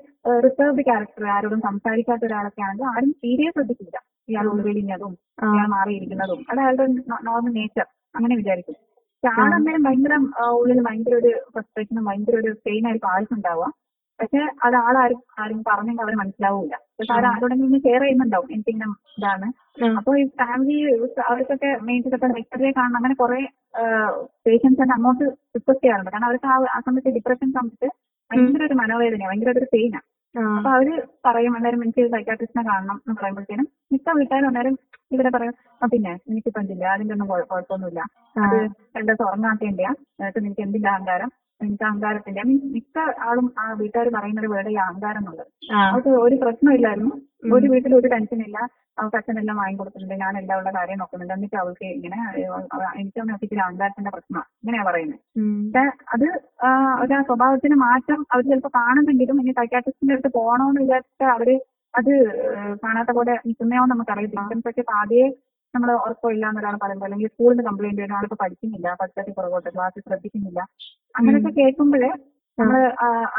റിസർവ്ഡ് 0.44 0.84
ക്യാരക്ടർ 0.88 1.24
ആരോടും 1.34 1.60
സംസാരിക്കാത്ത 1.68 2.24
ഒരാളൊക്കെ 2.28 2.62
ആണെങ്കിൽ 2.66 2.88
ആരും 2.92 3.12
തീരെ 3.22 3.46
ശ്രദ്ധിക്കില്ല 3.56 3.96
ഇയാൾ 4.30 4.46
ഉൾവെളിഞ്ഞതും 4.52 5.12
ഇയാൾ 5.48 5.66
മാറിയിരിക്കുന്നതും. 5.74 6.40
അത് 6.50 6.60
അയാളുടെ 6.62 6.86
നോർമൽ 7.28 7.52
നേച്ചർ 7.58 7.86
അങ്ങനെ 8.14 8.34
വിചാരിക്കും. 8.40 8.76
പക്ഷെ 9.14 9.30
ആളന്നേരം 9.42 9.82
ഭയങ്കര 9.86 10.14
ഉള്ളിൽ 10.58 10.80
ഭയങ്കര 10.86 11.14
ഒരു 11.20 11.32
ഫ്രസ്ട്രേഷനും 11.52 12.04
ഭയങ്കര 12.08 12.36
ഒരു 12.42 12.50
പെയിൻ 12.66 12.84
ആയിരിക്കും 12.88 13.10
ആൾക്കുണ്ടാവുക 13.14 13.68
പക്ഷെ 14.20 14.40
അത് 14.66 14.76
ആളാരും 14.82 15.20
ആരും 15.42 15.60
പറഞ്ഞെങ്കിൽ 15.68 16.02
അവർ 16.04 16.14
മനസ്സിലാവൂല. 16.20 16.74
പക്ഷെ 16.98 17.12
അവർ 17.14 17.24
ആരോടെങ്കിലും 17.30 17.80
ഷെയർ 17.86 18.02
ചെയ്യുന്നുണ്ടാവും. 18.02 18.48
എനിക്കിങ്ങനെ 18.54 18.86
ഇതാണ്. 19.18 19.46
അപ്പൊ 19.98 20.10
ഈ 20.20 20.24
ഫാമിലി 20.40 20.76
അവർക്കൊക്കെ 21.28 21.70
മെയിൻസിലൊക്കെ 21.88 22.28
ഡോക്ടറെ 22.34 22.70
കാണണം. 22.78 22.98
അങ്ങനെ 22.98 23.16
കുറെ 23.22 23.40
പേഷ്യൻസ് 24.46 24.78
തന്നെ 24.82 24.94
അങ്ങോട്ട് 24.98 25.24
റിക്വസ്റ്റ് 25.56 25.84
ചെയ്യാറുണ്ട്. 25.84 26.10
കാരണം 26.14 26.28
അവർക്ക് 26.30 26.48
ആ 26.52 26.58
ആ 26.76 26.80
സമയത്ത് 26.88 27.12
ഡിപ്രഷൻ 27.18 27.50
സമയത്ത് 27.58 27.88
ഭയങ്കര 28.30 28.62
ഒരു 28.64 28.74
മനോവേദന 28.74 29.22
ഭയങ്കര 29.26 29.50
ഒരു 29.54 29.68
പെയിനാ. 29.72 30.00
അപ്പൊ 30.56 30.68
അവർ 30.70 30.88
പറയും 31.24 31.56
അന്നേരം 31.56 31.82
എനിക്ക് 31.82 32.02
സൈക്കാട്രിസ്റ്റിനെ 32.10 32.64
കാണണം 32.64 32.96
എന്ന് 33.02 33.16
പറയുമ്പോഴത്തേനും 33.20 33.66
മിക്ക 33.92 34.12
വീട്ടുകാരും 34.12 34.76
ഇവരെ 35.10 35.30
പറയും 35.30 35.54
പിന്നെ 35.92 36.12
എനിക്കിപ്പോ 36.28 36.60
എന്തില്ല 36.60 36.84
അതിന്റെ 36.86 37.14
ഒന്നും 37.14 37.28
കുഴ- 37.28 37.46
കുഴപ്പമൊന്നുമില്ല. 37.46 38.00
അത് 38.36 38.56
രണ്ടു 38.96 39.08
ദിവസം 39.10 39.24
ഉറങ്ങാത്തതിന്റെയാ 39.24 39.90
എന്നിട്ട് 40.18 40.40
നിനക്ക് 40.44 40.62
എന്തിന്റെ 40.62 40.88
അഹങ്കാരം? 40.88 41.30
എനിക്ക് 41.60 41.84
അഹങ്കാരത്തിന്റെ 41.84 42.40
ഐ 42.40 42.46
മീൻ 42.48 42.60
മിക്ക 42.74 42.96
ആളും 43.26 43.46
ആ 43.58 43.66
വീട്ടുകാർ 43.80 44.06
പറയുന്ന 44.14 44.40
ഒരു 44.42 44.50
വേർഡ് 44.52 44.70
ഈ 44.70 44.78
അഹങ്കാരം 44.84 45.20
എന്നുള്ളത് 45.20 45.50
അവർക്ക് 45.82 46.12
ഒരു 46.24 46.36
പ്രശ്നമില്ലായിരുന്നു. 46.42 47.12
ഒരു 47.56 47.66
വീട്ടിൽ 47.72 47.92
ഒരു 47.98 48.08
ടെൻഷൻ 48.14 48.40
ഇല്ല. 48.46 48.58
അവൾക്ക് 48.98 49.16
അച്ഛനെല്ലാം 49.18 49.56
വാങ്ങി 49.60 49.76
കൊടുക്കുന്നുണ്ട് 49.78 50.16
ഞാൻ 50.22 50.34
എല്ലാം 50.40 50.58
ഉള്ള 50.60 50.70
കാര്യം 50.76 50.98
നോക്കുന്നുണ്ട്. 51.00 51.34
എന്നിട്ട് 51.36 51.56
അവൾക്ക് 51.62 51.86
ഇങ്ങനെ 51.96 52.18
എനിക്കൊന്നും 53.00 53.34
ഇത്തിരി 53.38 53.62
അഹങ്കാരത്തിന്റെ 53.66 54.12
പ്രശ്നമാണ് 54.16 54.48
ഇങ്ങനെയാ 54.62 54.84
പറയുന്നത് 54.88 55.20
പക്ഷെ 55.74 55.84
അത് 56.14 56.26
ഒരു 57.02 57.14
സ്വഭാവത്തിന് 57.28 57.78
മാറ്റം 57.86 58.20
അവർ 58.32 58.44
ചിലപ്പോൾ 58.50 58.74
കാണുന്നെങ്കിലും 58.80 59.40
ഇനി 59.42 59.54
സൈക്കാട്രിസ്റ്റിന്റെ 59.60 60.16
അടുത്ത് 60.16 60.32
പോകണമെന്ന് 60.38 60.82
വിചാരിച്ചിട്ട് 60.84 61.26
അവർ 61.36 61.50
അത് 61.94 62.12
കാണാത്ത 62.84 63.10
പോലെ 63.16 63.32
നിൽക്കുന്നയോ 63.46 63.82
നമുക്കറിയത്തില്ല. 63.90 64.44
സിംറ്റംസ് 64.44 64.70
ഒക്കെ 64.72 64.94
ആദ്യമേ 65.00 65.28
നമ്മൾ 65.74 65.90
ഉറപ്പില്ല 65.96 66.44
എന്നൊരാൾ 66.50 66.74
പറയുമ്പോൾ 66.82 67.06
അല്ലെങ്കിൽ 67.08 67.30
സ്കൂളിൽ 67.34 67.60
കംപ്ലൈന്റ് 67.68 67.98
ചെയ്യുന്ന 67.98 68.18
ആളിപ്പോ 68.18 68.38
പഠിക്കുന്നില്ല 68.42 68.88
പഠിത്തത്തിൽ 69.00 69.34
പുറകോട്ട് 69.38 69.70
ക്ലാസ്സിൽ 69.74 70.04
ശ്രദ്ധിക്കുന്നില്ല. 70.08 70.60
അങ്ങനെയൊക്കെ 71.18 71.52
കേൾക്കുമ്പോഴേ 71.60 72.10
നമ്മൾ 72.58 72.76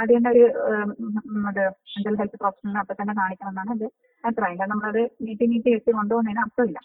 അതിന്റെ 0.01 0.29
ഒരു 0.33 0.45
അത് 1.49 1.61
മെന്റൽ 1.93 2.15
ഹെൽത്ത് 2.21 2.37
പ്രൊഫഷണൽ 2.41 2.79
അപ്പൊ 2.81 2.93
തന്നെ 2.99 3.13
കാണിക്കണം 3.19 3.51
എന്നാണ് 3.51 3.71
അത് 3.75 3.85
അഭിപ്രായം. 4.23 4.57
കാരണം 4.59 4.73
നമ്മളത് 4.73 5.01
നീട്ടി 5.25 5.45
നീട്ടി 5.51 5.69
വെച്ച് 5.75 5.91
കൊണ്ടുപോകുന്നതിന് 5.97 6.41
അർത്ഥമില്ല. 6.45 6.79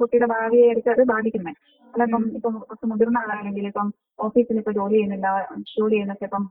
കുട്ടിയുടെ 0.00 0.28
ഭാവിയെ 0.34 0.66
ആയിരിക്കും 0.68 0.92
അത് 0.96 1.02
ബാധിക്കുന്നത് 1.12 1.56
അല്ല 1.94 2.04
ഇപ്പം 2.08 2.24
ഇപ്പം 2.38 2.54
കുറച്ച് 2.62 2.86
മുതിർന്ന 2.90 3.18
ആളാണെങ്കിൽ 3.22 3.66
ഇപ്പം 3.70 3.88
ഓഫീസിൽ 4.18 4.58
ഇപ്പൊ 4.62 4.72
ജോലി 4.78 4.96
ചെയ്യുന്നില്ല 4.96 5.28
ജോലി 5.74 5.94
ചെയ്യുന്നൊക്കെ 5.94 6.26
ഇപ്പം 6.28 6.44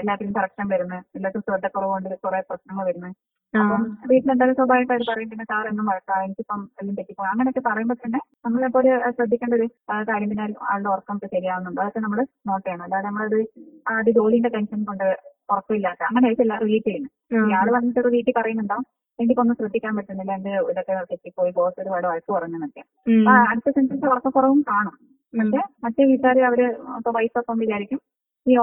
എല്ലാത്തിനും 0.00 0.34
കറക്ഷൻ 0.38 0.68
വരുന്നത് 0.74 1.02
എല്ലാത്തിനും 1.18 1.46
ശ്രദ്ധക്കുറവുകൊണ്ട് 1.48 2.16
കുറെ 2.26 2.40
പ്രശ്നങ്ങൾ 2.50 2.84
വരുന്നത്. 2.90 3.14
അപ്പം 3.54 3.82
വീട്ടിലെന്തായാലും 4.10 4.56
സ്വാഭാവികമായിട്ട് 4.58 4.94
അവർ 4.94 5.10
പറയും 5.10 5.28
പിന്നെ 5.30 5.44
സാർ 5.44 5.64
എന്നും 5.70 5.86
വഴക്കാം 5.90 6.22
എനിക്കിപ്പം 6.24 6.60
എല്ലാം 6.80 6.94
തെറ്റിപ്പോ 6.98 7.24
അങ്ങനെയൊക്കെ 7.32 7.62
പറയുമ്പോൾ 7.66 7.98
തന്നെ 8.00 8.20
നമ്മളിപ്പോ 8.44 8.78
ഒരു 8.80 8.92
ശ്രദ്ധിക്കേണ്ട 9.16 9.54
ഒരു 9.58 9.66
കാര്യം 10.08 10.28
പിന്നെ 10.30 10.44
ആളുടെ 10.72 10.88
ഉറക്കം 10.94 11.20
ശരിയാവുന്നുണ്ട്. 11.34 11.80
അതൊക്കെ 11.80 12.00
നമ്മൾ 12.06 12.20
നോട്ട് 12.50 12.64
ചെയ്യണം. 12.66 12.84
അല്ലാതെ 12.86 13.06
നമ്മളത് 13.06 13.38
ആദ്യ 13.86 14.12
ജോലിന്റെ 14.12 14.50
ടെൻഷൻ 14.56 14.80
കൊണ്ട് 14.84 15.06
ഉറക്കമില്ലാത്ത 15.48 16.02
അങ്ങനെയായിട്ട് 16.02 16.42
എല്ലാവരും 16.42 16.66
റിലീറ്റ് 16.66 16.88
ചെയ്യുന്നത് 16.88 17.12
ഇയാൾ 17.48 17.68
വന്നിട്ട് 17.76 18.12
വീട്ടിൽ 18.16 18.34
പറയുന്നുണ്ടാവും 18.38 18.86
എനിക്കൊന്നും 19.18 19.56
ശ്രദ്ധിക്കാൻ 19.56 19.92
പറ്റുന്നില്ല 19.96 20.32
എന്റെ 20.32 20.52
ഇതൊക്കെ 20.70 20.94
തെറ്റിപ്പോയി 21.10 21.50
ബോസ് 21.58 21.78
ഒരുപാട് 21.82 22.06
വഴക്ക് 22.06 22.30
കുറഞ്ഞെന്നൊക്കെ. 22.32 22.82
അപ്പൊ 23.18 23.34
അടുത്ത 23.50 23.70
സെൻസസ് 23.76 24.08
ഉറക്കക്കുറവും 24.12 24.60
കാണും. 24.70 24.96
പക്ഷെ 25.34 25.60
മറ്റേ 25.84 26.02
വീട്ടുകാർ 26.10 26.38
അവർ 26.48 26.60
ഇപ്പൊ 26.98 27.10
വൈഫ് 27.10 27.38
ഒക്കെ 27.40 27.54
വിചാരിക്കും 27.62 28.00
ഈ 28.46 28.54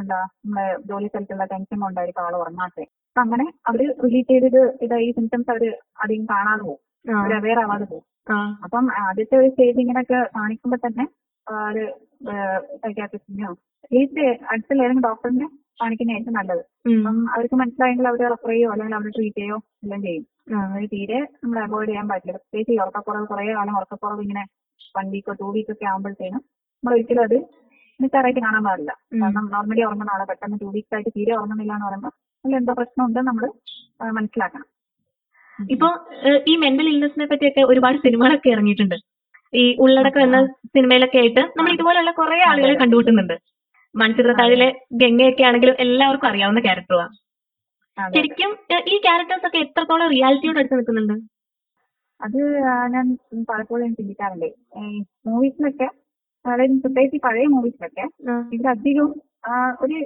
എന്താ 0.00 0.18
നമ്മുടെ 0.36 0.66
ജോലി 0.90 1.06
സ്ഥലത്തുള്ള 1.06 1.44
ടെൻഷൻ 1.44 1.78
കൊണ്ടായിരിക്കും 1.80 2.22
ആൾ 2.22 2.34
ഉറങ്ങാത്തെ. 2.36 2.84
അപ്പൊ 3.08 3.20
അങ്ങനെ 3.20 3.46
അവർ 3.68 3.80
റിലീറ്റ് 4.04 4.32
ചെയ്തത് 4.34 4.62
ഇത് 4.82 4.94
ഈ 5.06 5.12
സിംറ്റംസ് 5.12 5.50
അവർ 5.50 5.64
അധികം 6.02 6.24
കാണാതെ 6.24 6.62
പോകും. 6.62 6.80
അവർ 7.20 7.32
അവെയർ 7.34 7.58
ആവാതെ 7.64 7.84
പോകും. 7.84 8.06
അപ്പം 8.64 8.84
ആദ്യത്തെ 9.02 9.36
ഒരു 9.36 9.48
സ്റ്റേജ് 9.48 9.80
ഇങ്ങനെയൊക്കെ 9.80 10.18
കാണിക്കുമ്പോ 10.36 10.78
തന്നെ 10.86 11.04
ഒരു 11.68 11.84
സൈക്കാട്രിസ്റ്റിനെയോ 12.82 13.50
അറ്റ്ലീസ്റ്റ് 13.84 14.24
അടുത്തുള്ള 14.50 14.82
ഏതെങ്കിലും 14.82 15.06
ഡോക്ടറിനെ 15.08 15.46
കാണിക്കുന്ന 15.80 16.12
ഏറ്റവും 16.12 16.34
നല്ലത്. 16.34 16.62
അപ്പം 16.96 17.18
അവർക്ക് 17.34 17.54
മനസ്സിലായെങ്കിൽ 17.54 18.08
അവർ 18.08 18.20
റെഫർ 18.32 18.50
ചെയ്യോ? 18.50 18.68
അല്ലെങ്കിൽ 18.72 18.96
അവർ 18.96 19.08
ട്രീറ്റ് 19.16 19.40
ചെയ്യോ? 19.40 19.56
എല്ലാം 19.84 20.00
ചെയ്യും. 20.02 20.24
അത് 20.56 20.84
തീരെ 20.92 21.18
നമ്മൾ 21.42 21.58
അവോയ്ഡ് 21.64 21.90
ചെയ്യാൻ 21.90 22.06
പറ്റില്ല 22.08 22.36
പ്രത്യേകിച്ച് 22.36 22.72
ഈ 22.72 22.78
ഉറക്കക്കുറവ് 22.78 23.26
കുറേ 23.26 23.52
കാലം 23.54 23.76
ഉറക്കക്കുറവ് 23.76 24.22
ഇങ്ങനെ 24.22 24.42
വൺ 24.94 25.06
വീക്കോ 25.14 25.32
ടു 25.40 25.48
വീക്കോ 25.56 25.72
ഒക്കെ 25.72 25.84
ആകുമ്പോഴത്തേനും 25.84 26.42
നമ്മൾ 26.82 26.92
ഒരിക്കലും 26.94 27.22
അത് 27.22 27.36
നിസ്സാരമായിട്ട് 28.02 28.42
കാണാൻ 28.46 28.62
പാടില്ല. 28.66 28.92
കാരണം 29.22 29.46
നോർമലി 29.54 29.82
ഉറങ്ങുന്ന 29.88 30.14
ആളെ. 30.14 30.24
പെട്ടെന്ന് 30.30 30.58
ടു 30.62 30.68
വീക്സ് 30.74 30.94
ആയിട്ട് 30.96 31.10
തീരെ 31.16 31.32
ഉറങ്ങുന്നില്ല 31.38 31.72
എന്ന് 31.76 31.86
പറയുമ്പോൾ 31.88 32.12
അതിൽ 32.44 32.56
എന്തോ 32.60 32.72
പ്രശ്നമുണ്ട് 32.80 33.20
നമ്മൾ 33.28 33.44
മനസ്സിലാക്കണം. 34.18 34.66
ഇപ്പൊ 35.58 35.88
ഈ 36.50 36.52
മെന്റൽ 36.64 36.86
ഇൽനെസിനെ 36.92 37.26
പറ്റിയൊക്കെ 37.30 37.62
ഒരുപാട് 37.70 37.96
സിനിമകളൊക്കെ 38.04 38.50
ഇറങ്ങിയിട്ടുണ്ട്. 38.54 38.96
ഈ 39.52 39.64
ഉള്ളടക്കം 39.84 40.22
എന്ന 40.26 40.38
സിനിമയിലൊക്കെ 40.74 41.18
ആയിട്ട് 41.22 41.42
നമ്മൾ 41.56 41.70
ഇതുപോലെയുള്ള 41.76 42.12
കുറെ 42.20 42.38
ആളുകളെ 42.50 42.74
കണ്ടുമുട്ടുന്നുണ്ട്. 42.82 43.36
മൺചിത്രത്താഴിലെ 43.94 44.68
ഗംഗയൊക്കെ 45.02 45.44
ആണെങ്കിലും 45.48 45.76
എല്ലാവർക്കും 45.84 46.28
അറിയാവുന്ന 46.30 46.60
ക്യാരക്ടറാണ് 46.66 47.16
ശരിക്കും 48.16 48.50
ഈ 48.92 48.96
ക്യാരക്ടേഴ്സ് 49.06 49.46
ഒക്കെ 49.48 49.58
എത്രത്തോളം 49.64 50.12
റിയാലിറ്റിയോട് 50.12 50.58
അടുത്ത് 50.60 50.76
നിൽക്കുന്നുണ്ട്? 50.78 51.16
അത് 52.20 52.38
ഞാൻ 52.94 53.04
പലപ്പോഴും 53.50 53.90
ചിന്തിക്കാറുണ്ട്. 53.98 54.48
മൂവീസിലൊക്കെ 55.28 55.88
അതായത് 56.44 56.76
പ്രത്യേകിച്ച് 56.84 57.18
പഴയ 57.24 57.46
മൂവീസിലൊക്കെ 57.54 58.04
ഇവിടെ 58.04 58.36
ഇതിലധികവും 58.56 59.12
ഒരു 59.82 59.98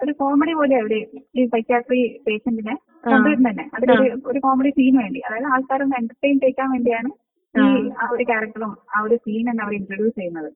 ഒരു 0.00 0.12
കോമഡി 0.20 0.52
പോലെ 0.52 0.74
അവർ 0.80 0.92
ഈ 1.34 1.44
സൈക്യാട്രി 1.52 2.00
പേഷ്യന്റിനെ 2.26 2.74
കൊണ്ടുവരുന്നത് 3.04 3.50
തന്നെ 3.50 3.64
അതിലൊരു 3.76 4.08
ഒരു 4.26 4.38
കോമഡി 4.38 4.70
സീൻ 4.70 4.94
വേണ്ടി. 5.02 5.20
അതായത് 5.26 5.48
ആൾക്കാരൊന്ന് 5.54 5.96
എന്റർടൈൻ 6.00 6.36
ചെയ്യിക്കാൻ 6.42 6.68
വേണ്ടിയാണ് 6.74 7.10
ഈ 7.54 7.64
ആ. 7.94 8.04
ഒരു 8.12 8.24
ക്യാരക്ടറും 8.24 8.72
ആ 8.94 9.00
ഒരു 9.02 9.16
സീൻ 9.16 9.42
തന്നെ 9.50 9.62
അവർ 9.64 9.74
ഇൻട്രൊഡ്യൂസ് 9.74 10.16
ചെയ്യുന്നത്. 10.18 10.48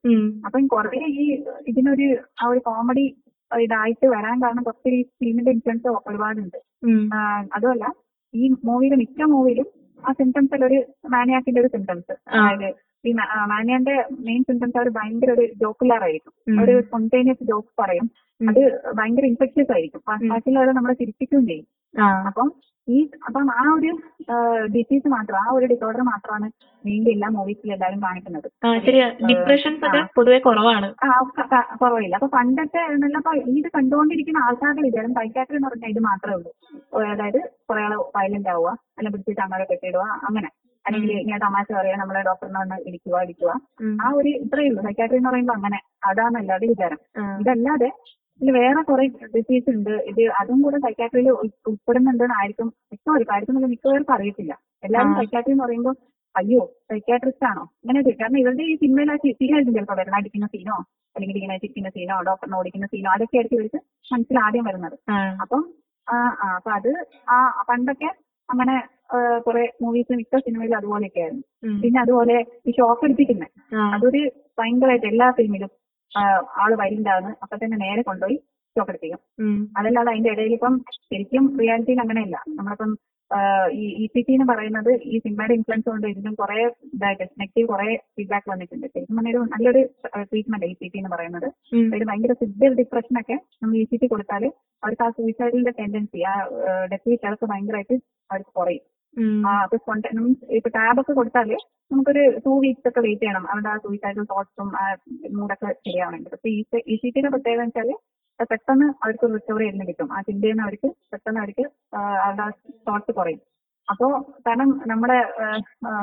അപ്പം 0.47 0.67
കുറെ 0.67 0.91
ഈ 1.17 1.27
ഇതിനൊരു 1.67 2.07
ആ 2.41 2.49
ഒരു 2.49 2.61
കോമഡി 2.61 3.05
ഇതായിട്ട് 3.51 4.07
വരാൻ 4.07 4.37
കാരണം 4.43 4.63
കുറച്ച് 4.63 4.91
ഈ 4.91 5.03
ഫിലിമിന്റെ 5.19 5.51
ഇൻഫ്ലുവൻസ് 5.51 5.89
ഒരുപാടുണ്ട്. 6.09 6.59
അതുമല്ല 7.57 7.85
ഈ 8.35 8.51
മൂവിയിലെ 8.65 8.97
മിക്ക 8.97 9.23
മൂവിയിലും 9.27 9.69
ആ 10.03 10.13
സിംറ്റംസ് 10.13 10.65
ഒരു 10.65 10.79
മാനിയാക്കിന്റെ 11.09 11.61
ഒരു 11.61 11.69
സിംറ്റംസ് 11.69 12.13
അതായത് 12.35 12.69
ഈ 13.07 13.13
മാനിയാന്റെ 13.13 14.05
മെയിൻ 14.21 14.43
സിംറ്റംസ് 14.43 14.79
അവർ 14.79 14.89
ഭയങ്കര 14.89 15.31
ഒരു 15.31 15.49
ജോക്കുലർ 15.63 16.03
ആയിരിക്കും. 16.03 16.63
ഒരു 16.63 16.81
സ്പോണ്ടേനിയസ് 16.83 17.45
ജോക്ക് 17.45 17.69
പറയും. 17.79 18.11
അത് 18.49 18.93
ഭയങ്കര 18.95 19.25
ഇൻഫെക്ഷ്യസ് 19.25 19.73
ആയിരിക്കും. 19.73 20.01
ബാക്കിയുള്ളവരെ 20.29 20.73
നമ്മളെ 20.73 20.95
ചിരിപ്പിക്കുകയും 20.95 21.47
ചെയ്യും. 21.47 21.67
അപ്പം 22.27 22.53
ഈ 22.89 23.09
അപ്പം 23.27 23.53
ആ 23.53 23.75
ഒരു 23.75 23.99
ഡിസീസ് 24.65 25.09
മാത്രം 25.09 25.37
ആ 25.37 25.53
ഒരു 25.53 25.67
ഡിസോർഡർ 25.67 26.01
മാത്രമാണ് 26.03 26.51
മെയിൻലി 26.87 27.11
എല്ലാ 27.11 27.29
മൂവീസിൽ 27.29 27.73
എല്ലാവരും 27.73 28.03
കാണിക്കുന്നത്. 28.03 28.51
ഡിപ്രഷൻസ് 29.29 29.87
ഒക്കെ 29.87 30.09
പൊതുവെ 30.17 30.39
കുറവാണ്. 30.39 30.95
കുറവില്ല. 31.81 32.15
അപ്പൊ 32.17 32.39
പണ്ടത്തെ 32.39 32.79
എന്നല്ലപ്പോ 32.79 33.33
ഇത് 33.35 33.65
കണ്ടുകൊണ്ടിരിക്കുന്ന 33.77 34.39
ആൾക്കാരുടെ 34.39 34.83
വിചാരം 34.83 35.15
സൈക്കാട്രി 35.15 35.57
എന്ന് 35.57 35.69
പറഞ്ഞാൽ 35.69 35.89
ഇത് 35.89 35.99
മാത്രമേ 35.99 36.37
ഉള്ളൂ. 36.37 36.53
അതായത് 37.09 37.51
കുറെ 37.71 37.83
ആൾ 37.83 37.97
വയലന്റ് 38.17 38.49
ആവുക 38.49 38.69
അല്ലെങ്കിൽ 38.69 39.11
പിടിച്ചിട്ട് 39.11 39.41
അങ്ങനെ 39.41 39.65
കെട്ടിയിടുക 39.65 40.01
അങ്ങനെ. 40.01 40.49
അല്ലെങ്കിൽ 40.89 41.13
ഇങ്ങനെ 41.19 41.39
തമാശ 41.39 41.67
പറയാ 41.73 41.97
നമ്മളെ 41.97 42.21
ഡോക്ടറിനെ 42.29 42.59
വന്ന് 42.59 42.77
ഇടിക്കുക 42.89 43.23
ഇടിക്കുക 43.23 43.51
ആ 44.01 44.09
ഒരു 44.19 44.31
ഇത്രയേ 44.39 44.69
ഉള്ളൂ. 44.71 44.83
സൈക്കാട്രി 44.87 45.17
എന്ന് 45.17 45.31
പറയുമ്പോൾ 45.31 45.57
അങ്ങനെ. 45.59 45.79
അതാണല്ലാതെ 46.05 46.67
വിചാരം. 46.67 47.01
ഇതല്ലാതെ 47.43 47.89
ഇതിൽ 48.41 48.51
വേറെ 48.57 48.81
കുറെ 48.83 49.05
ഡിസീസ് 49.33 49.69
ഉണ്ട്. 49.71 49.95
ഇത് 50.11 50.23
അതും 50.41 50.59
കൂടെ 50.63 50.79
സൈക്കാട്രിയിൽ 50.79 51.29
ഉൾപ്പെടുന്നുണ്ടെന്ന് 51.69 52.37
ആയിരിക്കും 52.41 52.69
മിക്കവർക്കും 52.93 53.33
ആയിരിക്കും 53.35 53.71
മിക്കവർക്കും 53.73 54.15
അറിയത്തില്ല. 54.15 54.53
എല്ലാവരും. 54.83 55.15
സൈക്കാട്രി 55.15 55.53
എന്ന് 55.53 55.65
പറയുമ്പോൾ 55.65 55.97
അയ്യോ 56.35 56.61
സൈക്കാട്രിസ്റ്റ് 56.91 57.47
ആണോ? 57.47 57.65
അങ്ങനെ. 57.83 58.01
കാരണം 58.21 58.39
ഇവരുടെ 58.39 58.65
ഈ 58.65 58.77
സിനിമയിൽ 58.77 59.11
ആ 59.11 59.17
സീനായിരിക്കും 59.39 59.75
ചിലപ്പോൾ 59.75 59.97
വരുന്നത് 59.97 60.21
അടിക്കുന്ന 60.21 60.47
സീനോ 60.47 60.77
അല്ലെങ്കിൽ 61.17 61.37
ഇങ്ങനെ 61.37 61.59
ചിരിക്കുന്ന 61.59 61.89
സീനോ 61.89 62.17
ഡോക്ടറിനെ 62.23 62.57
ഓടിക്കുന്ന 62.57 62.87
സീനോ 62.87 63.11
അതൊക്കെ 63.11 63.37
ആയിരിക്കും 63.37 63.59
ഇവർക്ക് 63.59 63.81
മനസ്സിൽ 64.11 64.39
ആദ്യം 64.39 64.65
വരുന്നത്. 64.65 64.97
അപ്പം 65.41 65.63
ആ 66.07 66.17
ആ, 66.43 66.49
അപ്പൊ 66.57 66.71
അത് 66.71 66.91
ആ 67.29 67.39
പണ്ടൊക്കെ 67.69 68.11
അങ്ങനെ 68.49 68.75
കുറെ 69.47 69.65
മൂവീസ് 69.83 70.13
മിക്ക 70.13 70.39
സിനിമയിലും 70.39 70.77
അതുപോലെയൊക്കെ 70.77 71.21
ആയിരുന്നു. 71.21 71.45
പിന്നെ 71.83 72.01
അതുപോലെ 72.01 72.37
ഈ 72.67 72.73
ഷോക്ക് 72.73 73.05
അടിപ്പിക്കുന്നത്. 73.05 73.51
ആ. 73.75 73.83
അതൊരു 73.95 74.23
ഭയങ്കരമായിട്ട് 74.59 75.07
എല്ലാ 75.07 75.29
ഫിലിമിലും 75.31 75.71
ആൾ 76.63 76.73
വരിണ്ടാന്ന് 76.75 77.33
അപ്പൊ 77.43 77.57
തന്നെ 77.57 77.77
നേരെ 77.77 78.03
കൊണ്ടുപോയി 78.03 78.37
ഷോക്ക് 78.77 78.91
അടിപ്പിക്കും. 78.91 79.21
അതല്ലാതെ 79.77 80.11
അതിന്റെ 80.11 80.31
ഇടയിൽ 80.31 80.53
ഇപ്പം 80.53 80.75
ശരിക്കും 81.11 81.59
റിയാലിറ്റിയിൽ 81.61 82.01
അങ്ങനെയല്ല. 82.01 82.37
നമ്മളിപ്പം 82.57 82.93
ഈ 83.73 83.87
ഇ 84.03 84.07
സി 84.07 84.21
ടി 84.27 84.33
എന്ന് 84.33 84.47
പറയുന്നത് 84.51 84.91
ഈ 85.07 85.19
സിനിമയുടെ 85.19 85.55
ഇൻഫ്ലുവൻസ് 85.55 85.89
കൊണ്ട് 85.89 86.07
ഇതിനും 86.07 86.35
കുറെ 86.35 86.59
ഇതായിട്ട് 86.95 87.25
നെഗറ്റീവ് 87.41 87.69
കുറെ 87.69 87.89
ഫീഡ്ബാക്ക് 88.15 88.51
വന്നിട്ടുണ്ട്. 88.51 88.87
ശരിക്കും 88.87 89.17
പറഞ്ഞാൽ 89.17 89.33
ഒരു 89.35 89.43
നല്ലൊരു 89.47 89.83
ട്രീറ്റ്മെന്റ് 90.31 90.67
ഇ 90.67 90.89
ടി 90.89 90.99
എന്ന് 90.99 91.11
പറയുന്നത്. 91.11 91.49
ഒരു 91.97 92.05
ഭയങ്കര 92.05 92.33
സിവിയർ 92.33 92.73
ഡിപ്രഷനൊക്കെ 92.73 93.37
നമ്മൾ 93.63 93.77
ഇ 93.77 93.85
സി 93.85 93.97
ടി 93.97 94.07
കൊടുത്താൽ 94.07 94.45
അവർക്ക് 94.83 95.03
ആ 95.03 95.11
സൂയിസൈഡിന്റെ 95.11 95.71
ടെൻഡൻസി 95.81 96.23
ആ 96.23 96.35
ഡെത്ത് 96.93 97.19
അതൊക്കെ 97.27 97.47
ഭയങ്കരമായിട്ട് 97.47 97.97
അവർക്ക് 98.31 98.53
കുറയും. 98.61 98.85
ഉം. 99.17 99.39
കൊണ്ടുവരണം 99.87 100.27
ഇപ്പൊ 100.57 100.71
ടാബ് 100.77 101.01
ഒക്കെ 101.03 101.13
കൊടുത്താൽ 101.13 101.51
നമുക്കൊരു 101.91 102.23
ടു 102.45 102.53
വീക്സ് 102.63 102.89
ഒക്കെ 102.89 103.01
വെയിറ്റ് 103.01 103.23
ചെയ്യണം. 103.23 103.45
അവരുടെ 103.51 103.69
ആ 103.69 103.79
സൂയിസൈഡൽ 103.85 104.25
തോട്ട്സും 104.33 104.69
ആ 104.77 104.85
മൂഡൊക്കെ 105.37 105.69
ശരിയാവണമെങ്കിൽ 105.87 106.33
പക്ഷെ 106.35 106.51
ഈ 106.87 106.97
സി 106.97 107.09
ടിയുടെ 107.09 107.31
പ്രത്യേകത 107.35 107.65
വെച്ചാൽ 107.65 107.91
അത് 108.41 108.47
പെട്ടെന്ന് 108.51 108.87
അവർക്ക് 109.03 109.27
റിക്കവറി 109.35 109.65
ചെയ്യുന്ന 109.65 109.85
കിട്ടും. 109.89 110.09
ആ 110.13 110.21
ചിന്തയിൽ 110.27 110.53
നിന്ന് 110.53 110.65
അവർക്ക് 110.67 110.89
പെട്ടെന്ന് 111.13 111.41
അവർക്ക് 111.41 111.65
ആ, 111.93 112.01
അവരുടെ 112.25 112.47
തോട്ട്സ് 112.89 113.13
കുറയും. 113.13 113.41
അപ്പോ 113.89 114.07
കാരണം 114.47 114.71
നമ്മുടെ 114.87 115.19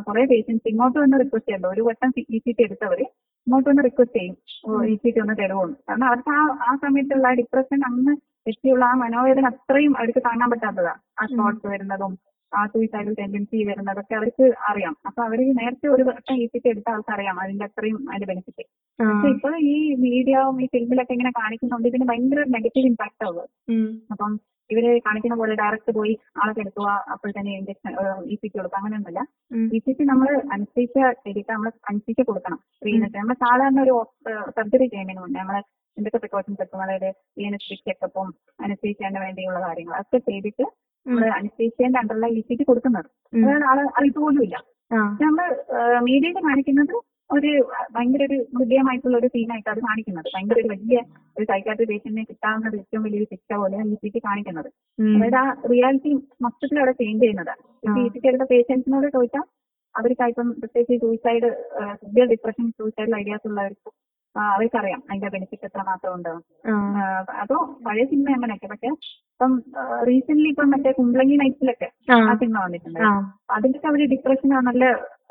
കുറെ 0.08 0.24
പേഷ്യൻസ് 0.26 0.68
ഇങ്ങോട്ട് 0.68 0.98
വന്ന് 1.00 1.18
റിക്വസ്റ്റ് 1.24 1.50
ചെയ്യണ്ട? 1.50 1.68
ഒരു 1.68 1.82
വട്ടം 1.88 2.10
ഇ 2.28 2.40
സി 2.40 2.52
ടി 2.52 2.62
എടുത്തവര് 2.64 3.06
ഇങ്ങോട്ട് 3.48 3.68
വന്ന് 3.70 3.84
റിക്വസ്റ്റ് 3.88 4.20
ചെയ്യും. 4.20 4.36
ഇ 4.86 4.96
സി 4.96 5.10
ടി 5.10 5.20
ഒന്ന് 5.20 5.36
തരുമോന്ന് 5.42 5.76
കാരണം 5.88 6.08
അവർക്ക് 6.08 6.32
ആ 6.36 6.42
ആ 6.68 6.76
സമയത്തുള്ള 6.84 7.30
ഡിപ്രഷൻ 7.42 7.82
അന്ന് 7.90 8.14
എത്തിയുള്ള 8.48 8.86
ആ 8.86 8.96
മനോവേദന 9.04 9.48
അത്രയും 9.54 9.94
അവർക്ക് 9.98 10.22
താങ്ങാൻ 10.28 10.50
പറ്റാത്തതാ. 10.52 10.94
ആ 11.20 11.26
തോട്ട്സ് 11.38 11.68
വരുന്നതും 11.68 12.14
ആ 12.14 12.35
സൂയിസൈഡൽ 12.74 13.14
ടെൻഡൻസി 13.20 13.60
വരുന്നതൊക്കെ 13.70 14.16
അവർക്ക് 14.20 14.46
അറിയാം. 14.70 14.96
അപ്പൊ 15.08 15.22
അവർ 15.28 15.40
നേരത്തെ 15.60 15.88
ഒരു 15.96 16.04
വർഷം 16.10 16.36
ഈ 16.42 16.48
സി 16.52 16.60
ടി 16.64 16.70
എടുത്ത 16.74 16.90
ആൾക്ക് 16.94 17.12
അറിയാം. 17.16 17.36
അതിന്റെ 17.44 17.66
അത്രയും 17.70 18.00
അതിന്റെ 18.10 18.28
ബെനിഫിറ്റ് 18.32 18.66
പക്ഷെ 19.00 19.30
ഇപ്പൊ 19.36 19.50
ഈ 19.74 19.76
മീഡിയവും 20.04 20.58
ഈ 20.64 20.68
ഫിലിമിലൊക്കെ 20.74 21.14
ഇങ്ങനെ 21.18 21.32
കാണിക്കുന്നുണ്ട് 21.40 21.88
ഇതിന് 21.92 22.06
ഭയങ്കര 22.12 22.44
നെഗറ്റീവ് 22.58 22.90
ഇമ്പാക്ട് 22.92 23.26
ആവുക. 23.28 23.42
അപ്പം 24.14 24.34
ഇവർ 24.70 24.86
കാണിക്കുന്ന 25.08 25.36
പോലെ 25.40 25.54
ഡയറക്റ്റ് 25.62 25.92
പോയി 25.98 26.14
ആളെ 26.42 26.54
എടുക്കുക 26.62 26.88
അപ്പോൾ 27.14 27.32
തന്നെ 27.38 27.52
ഇഞ്ചക്ഷൻ 27.60 27.92
ഇ 28.34 28.36
സി 28.42 28.48
കൊടുക്കുക 28.48 28.78
അങ്ങനെയൊന്നുമില്ല. 28.80 29.22
ഇ 29.78 29.80
സി 29.86 30.06
നമ്മൾ 30.12 30.30
അനുസരിച്ച് 30.56 31.02
ചെയ്തിട്ട് 31.26 31.52
നമ്മൾ 31.56 31.70
അനുസരിച്ച് 31.92 32.24
കൊടുക്കണം. 32.30 32.60
സ്ക്രീനൊക്കെ 32.78 33.18
നമ്മൾ 33.22 33.38
സാധാരണ 33.46 33.82
ഒരു 33.86 33.96
സർജറി 34.58 34.88
ചെയ്യുന്നതിന് 34.94 35.24
മുന്നേ 35.26 35.40
നമ്മൾ 35.44 35.58
എന്തൊക്കെ 35.98 36.20
പ്രിക്കോഷൻസ് 36.24 36.60
എടുക്കും? 36.62 36.82
അതായത് 36.86 37.10
ഈ 37.40 37.46
അനുസരിച്ച് 37.50 37.86
ചെക്കപ്പും 37.90 38.30
അനസ്തീഷ്യന് 38.66 39.20
വേണ്ടിയുള്ള 39.26 39.60
കാര്യങ്ങൾ 39.68 39.96
അതൊക്കെ 40.00 40.20
ചെയ്തിട്ട് 40.30 40.66
നമ്മൾ 41.06 41.26
അനസ്തേഷ്യന്റെ 41.32 42.00
അണ്ടറിലെ 42.00 42.28
ഇ 42.36 42.42
സി 42.42 42.54
ടി 42.54 42.64
കൊടുക്കുന്നത്. 42.64 43.08
അതാണ് 43.38 43.66
ആൾ 43.72 43.80
അറിയിപ്പ് 43.98 44.22
പോലും 44.22 44.42
ഇല്ല. 44.44 44.56
ആ. 44.92 45.02
നമ്മൾ 45.22 45.48
മീഡിയയിൽ 46.08 46.40
കാണിക്കുന്നത് 46.48 46.96
ഒരു 47.30 47.52
ഭയങ്കര 47.94 48.24
ഒരു 48.24 48.38
ഹൃദയമായിട്ടുള്ള 48.56 49.16
ഒരു 49.18 49.28
സീനായിട്ട് 49.28 49.70
അത് 49.70 49.80
കാണിക്കുന്നത്. 49.86 50.28
ഭയങ്കര 50.36 50.58
ഒരു 50.60 50.70
വലിയ 50.74 50.98
ഒരു 51.38 51.46
സൈക്കാട്രി 51.46 51.86
പേഷ്യന്റിനെ 51.92 52.24
കിട്ടാവുന്ന 52.24 52.74
ഏറ്റവും 52.82 53.04
വലിയൊരു 53.04 53.28
ശിക്ഷ 53.32 53.58
പോലെ 53.62 53.78
ഇ 53.86 53.96
സി 54.04 54.10
ടി 54.16 54.20
കാണിക്കുന്നത്. 54.20 54.70
അതായത് 55.16 55.40
ആ 55.42 55.46
റിയാലിറ്റി 55.72 56.12
മൊത്തത്തിൽ 56.46 56.80
അവിടെ 56.80 56.94
ചേഞ്ച് 57.02 57.24
ചെയ്യുന്നത്. 57.24 57.54
ഇ 57.84 58.08
സി 58.08 58.20
ടി 58.20 58.28
എടുത്ത 58.28 58.48
പേഷ്യൻസിനോട് 58.54 59.08
ചോദിച്ചാൽ 59.16 59.46
അവർക്കായിപ്പം 59.96 60.48
പ്രത്യേകിച്ച് 60.62 60.96
suicide 61.04 61.50
severe 62.02 62.28
depression 62.32 62.66
suicidal 62.80 63.16
ideas 63.16 63.48
ഉള്ളവർക്ക് 63.52 63.90
അവർക്കറിയാം 64.46 65.01
അതിന്റെ 65.10 65.30
ബെനിഫിറ്റ് 65.30 65.65
എത്രമാത്രം 65.65 66.13
ഉണ്ട്. 66.13 66.32
അതോ 67.44 67.58
പഴയ 67.86 68.06
സിനിമ 68.06 68.30
അങ്ങനെയൊക്കെ 68.34 68.68
പക്ഷെ 68.68 68.89
ഇപ്പം 69.34 69.54
റീസെന്റ് 70.08 70.50
ഇപ്പം 70.50 70.70
മറ്റേ 70.70 70.92
കുമ്പളങ്ങി 70.92 71.36
നൈറ്റ്സിലൊക്കെ 71.36 71.88
ആ. 72.10 72.18
സിനിമ 72.34 72.58
വന്നിട്ടുണ്ട്. 72.60 73.00
അതിലൊക്കെ 73.50 73.88
അവർ 73.88 74.01
ഡിപ്രഷൻ 74.13 74.50
നല്ല 74.70 74.84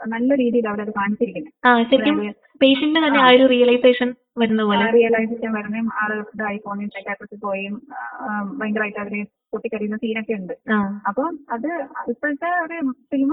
നല്ല 0.06 0.34
രീതിയിൽ 0.34 0.66
അവരത് 0.68 0.92
കാണിച്ചിരിക്കുന്നത് 0.92 1.52
ആ 1.66 1.70
ശരിക്കും 1.82 2.16
പേഷ്യന്റ് 2.61 2.99
തന്നെ 2.99 3.20
ആ 3.20 3.28
ഒരു 3.30 3.44
റിയലൈസേഷൻ 3.46 4.08
വരുന്ന 4.38 4.62
പോലെ 4.62 4.87
റിയലൈസേഷൻ 4.90 5.50
വരുന്നതും 5.52 5.88
ആൾ 6.00 6.12
ഇതായി 6.34 6.58
പോകുന്നതും 6.58 6.92
സൈക്കാട്രിസ്റ്റ് 6.96 7.38
പോയും 7.42 7.75
ഭയങ്കരമായിട്ട് 8.58 9.00
അവർ 9.00 9.14
പൊട്ടിക്കരിയുന്ന 9.52 9.96
സീനൊക്കെ 9.96 10.34
ഉണ്ട്. 10.34 10.54
അപ്പൊ 11.08 11.25
അത് 11.50 11.68
ഇപ്പോഴത്തെ 12.08 12.50
ഒരു 12.64 12.78
ഫിലിം 13.11 13.32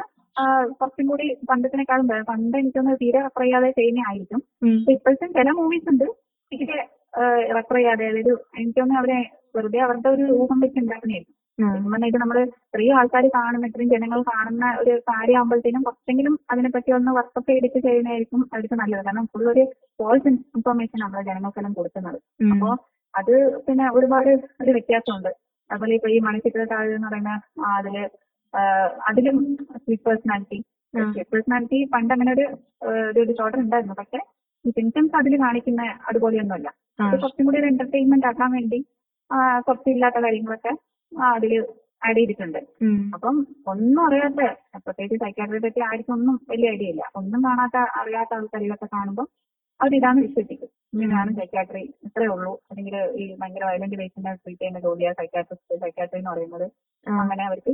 കുറച്ചും 0.80 1.06
കൂടി 1.08 1.26
പണ്ടത്തിനേക്കാളും. 1.50 2.08
പണ്ട് 2.30 2.56
എനിക്കൊന്ന് 2.62 2.94
തീരെ 3.02 3.20
റെഫർ 3.26 3.44
ചെയ്യാതെ 3.44 3.70
ചെയ്യുന്ന 3.80 4.08
ആയിരിക്കും 4.10 4.42
ഇപ്പോഴത്തെ 4.96 5.28
ചില 5.38 5.50
മൂവീസ് 5.60 5.90
ഉണ്ട് 5.94 6.08
തീരെ 6.52 6.80
റെഫർ 7.58 7.78
ചെയ്യാതെ 7.78 8.06
അതായത് 8.12 8.32
എനിക്കൊന്ന് 8.60 8.96
അവരെ 9.02 9.20
വെറുതെ 9.56 9.80
അവരുടെ 9.86 10.10
ഒരു 10.16 10.26
ഊഹം 10.42 10.60
വെച്ച്. 10.64 10.82
ശരിക്കും 10.82 11.38
ഇത് 12.08 12.18
നമ്മൾ 12.22 12.38
ഇത്രയും 12.42 12.96
ആൾക്കാർ 13.00 13.24
കാണുന്ന 13.36 13.70
ഇത്രയും 13.70 13.90
ജനങ്ങൾ 13.94 14.20
കാണുന്ന 14.30 14.66
ഒരു 14.82 14.94
കാര്യമാകുമ്പോഴത്തേനും 15.10 15.84
കുറച്ചെങ്കിലും 15.88 16.36
അതിനെപ്പറ്റി 16.52 16.92
ഒന്ന് 16.98 17.12
വർക്കപ്പ് 17.18 17.50
ചെയ്തിട്ട് 17.52 17.80
ചെയ്യുന്നതായിരിക്കും 17.86 18.42
അവർക്ക് 18.54 18.78
നല്ലത് 18.82 19.04
കാരണം 19.08 19.26
ഫുൾ 19.34 19.46
ഒരു 19.54 19.64
ഫോൾസ് 20.00 20.28
ഇൻഫർമേഷൻ 20.56 20.98
നമ്മളെ 21.04 21.24
ജനങ്ങൾക്കെല്ലാം 21.30 21.74
കൊടുക്കുന്നത്. 21.74 22.18
അപ്പോ 22.52 22.70
അത് 23.14 23.34
പിന്നെ 23.68 23.86
ഒരുപാട് 23.98 24.32
ഒരു 24.64 24.72
വ്യത്യാസമുണ്ട് 24.72 25.32
അതുപോലെ 25.70 25.94
ഇപ്പൊ 25.98 26.10
ഈ 26.16 26.20
മണിച്ചിത്ര 26.28 26.64
താഴ് 26.72 26.92
എന്ന് 26.98 27.10
പറയുന്ന 27.10 27.34
അതിൽ 27.74 27.96
അതിലും 29.10 29.38
സ്പ്ലിറ്റ് 29.77 30.05
പേഴ്സണാലിറ്റി 30.08 30.60
സ്പ്ലിറ്റ് 30.93 31.31
പേഴ്സണാലിറ്റി 31.34 31.79
പണ്ട് 31.93 32.12
അങ്ങനെ 32.13 32.31
ഒരു 32.34 32.46
ഒരു 33.10 33.22
ഡിസോർഡർ 33.24 33.60
ഉണ്ടായിരുന്നു. 33.60 33.96
പക്ഷെ 34.00 34.20
ഈ 34.65 34.72
സിംറ്റംസ് 34.72 35.15
അതിൽ 35.15 35.36
കാണിക്കുന്ന 35.41 35.84
അതുപോലെയൊന്നുമല്ല. 36.10 36.70
അത് 37.00 37.15
കുറച്ചും 37.22 37.46
കൂടി 37.46 37.58
ഒരു 37.58 37.67
എന്റർടൈൻമെന്റ് 37.67 38.27
ആക്കാൻ 38.27 38.51
വേണ്ടി 38.51 38.79
ആ, 39.31 39.38
കുറച്ച് 39.60 39.89
ഇല്ലാത്ത 39.89 40.17
കാര്യങ്ങളൊക്കെ 40.24 40.72
ആ, 41.12 41.25
അതിൽ 41.38 41.51
ആഡ് 42.01 42.17
ചെയ്തിട്ടുണ്ട്. 42.17 42.60
അപ്പം 43.15 43.36
ഒന്നും 43.67 44.01
അറിയാത്ത 44.05 44.41
പ്രത്യേകിച്ച് 44.86 45.17
സൈക്കാട്രിയെ 45.24 45.60
പറ്റി 45.60 45.81
ആർക്കും 45.81 46.13
ഒന്നും 46.13 46.36
വലിയ 46.50 46.72
ഐഡിയ 46.72 46.94
ഇല്ല. 46.94 47.03
ഒന്നും 47.16 47.42
കാണാത്ത 47.44 47.77
അറിയാത്ത 48.00 48.33
ആൾക്കാരിലൊക്കെ 48.33 48.87
കാണുമ്പോൾ 48.96 49.27
അവരിതാണ് 49.79 50.20
വിശ്വസിക്കും. 50.22 50.70
ഇങ്ങനെയാണ് 50.94 51.31
സൈക്കാട്രി 51.35 51.83
ഇത്രേ 52.03 52.27
ഉള്ളൂ. 52.27 52.53
അല്ലെങ്കിൽ 52.70 52.96
ഈ 53.22 53.35
ഭയങ്കര 53.40 53.64
വയലന്റ് 53.66 53.98
പേഷ്യന്റിനെ 53.98 54.33
ട്രീറ്റ് 54.35 54.61
ചെയ്യുന്ന 54.61 54.79
ജോലിയാണ് 54.79 55.16
സൈക്കാട്രിസ്റ്റ് 55.16 55.79
സൈക്കാട്രി 55.79 56.20
എന്ന് 56.20 56.31
പറയുന്നത്. 56.31 56.68
അങ്ങനെ 57.05 57.44
അവർക്ക് 57.46 57.74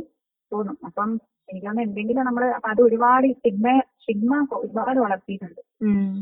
തോന്നും. 0.51 0.77
അപ്പം 0.89 1.10
എനിക്ക് 1.49 1.65
തോന്നുന്നു 1.67 1.88
എന്തെങ്കിലും 1.88 2.25
നമ്മൾ 2.27 2.43
അത് 2.71 2.81
ഒരുപാട് 2.88 3.27
സ്റ്റിഗ്മ 3.38 3.67
സ്റ്റിഗ്മ 4.01 4.33
ഒരുപാട് 4.63 4.99
വളർത്തിയിട്ടുണ്ട്. 5.05 5.62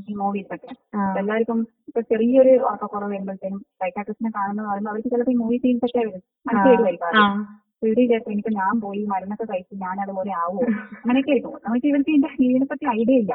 ഈ 0.09 0.15
മൂവീസ് 0.21 0.51
ഒക്കെ. 0.55 0.69
എല്ലാവർക്കും 1.21 1.59
ഇപ്പൊ 1.89 2.01
ചെറിയൊരു 2.11 2.53
ഉറക്കക്കുറവ് 2.67 3.11
വരുമ്പോഴത്തേനും 3.13 3.61
സൈക്കാട്രിസ്റ്റിനെ 3.81 4.31
കാണുന്ന 4.37 4.67
പറയുമ്പോൾ 4.69 4.93
അവർക്ക് 4.93 5.11
ചിലപ്പോൾ 5.13 5.35
ഈ 5.35 5.39
മൂവി 5.43 5.57
സീൻസ് 5.65 5.85
ഒക്കെ 5.89 6.03
വരും. 6.07 6.23
മനസ്സിൽ 6.49 6.73
വരുമായിരിക്കും 7.85 7.95
പേടി 7.95 8.03
കേട്ടോ 8.11 8.29
എനിക്ക് 8.31 8.51
ഞാൻ 8.59 8.73
പോയി 8.85 9.01
മരുന്നൊക്കെ 9.11 9.45
കഴിച്ച് 9.51 9.75
ഞാൻ 9.83 9.95
അതുപോലെ 10.03 10.31
ആവുമോ 10.41 10.63
അങ്ങനെയൊക്കെ 11.01 11.31
ആയിരിക്കും 11.31 11.53
നമുക്ക് 11.65 11.87
ഇവർക്ക് 11.91 12.11
ഇതിന്റെ 12.13 12.29
ഇതിനെ 12.45 12.67
പറ്റി 12.71 12.85
ഐഡിയ 12.99 13.15
ഇല്ല. 13.23 13.33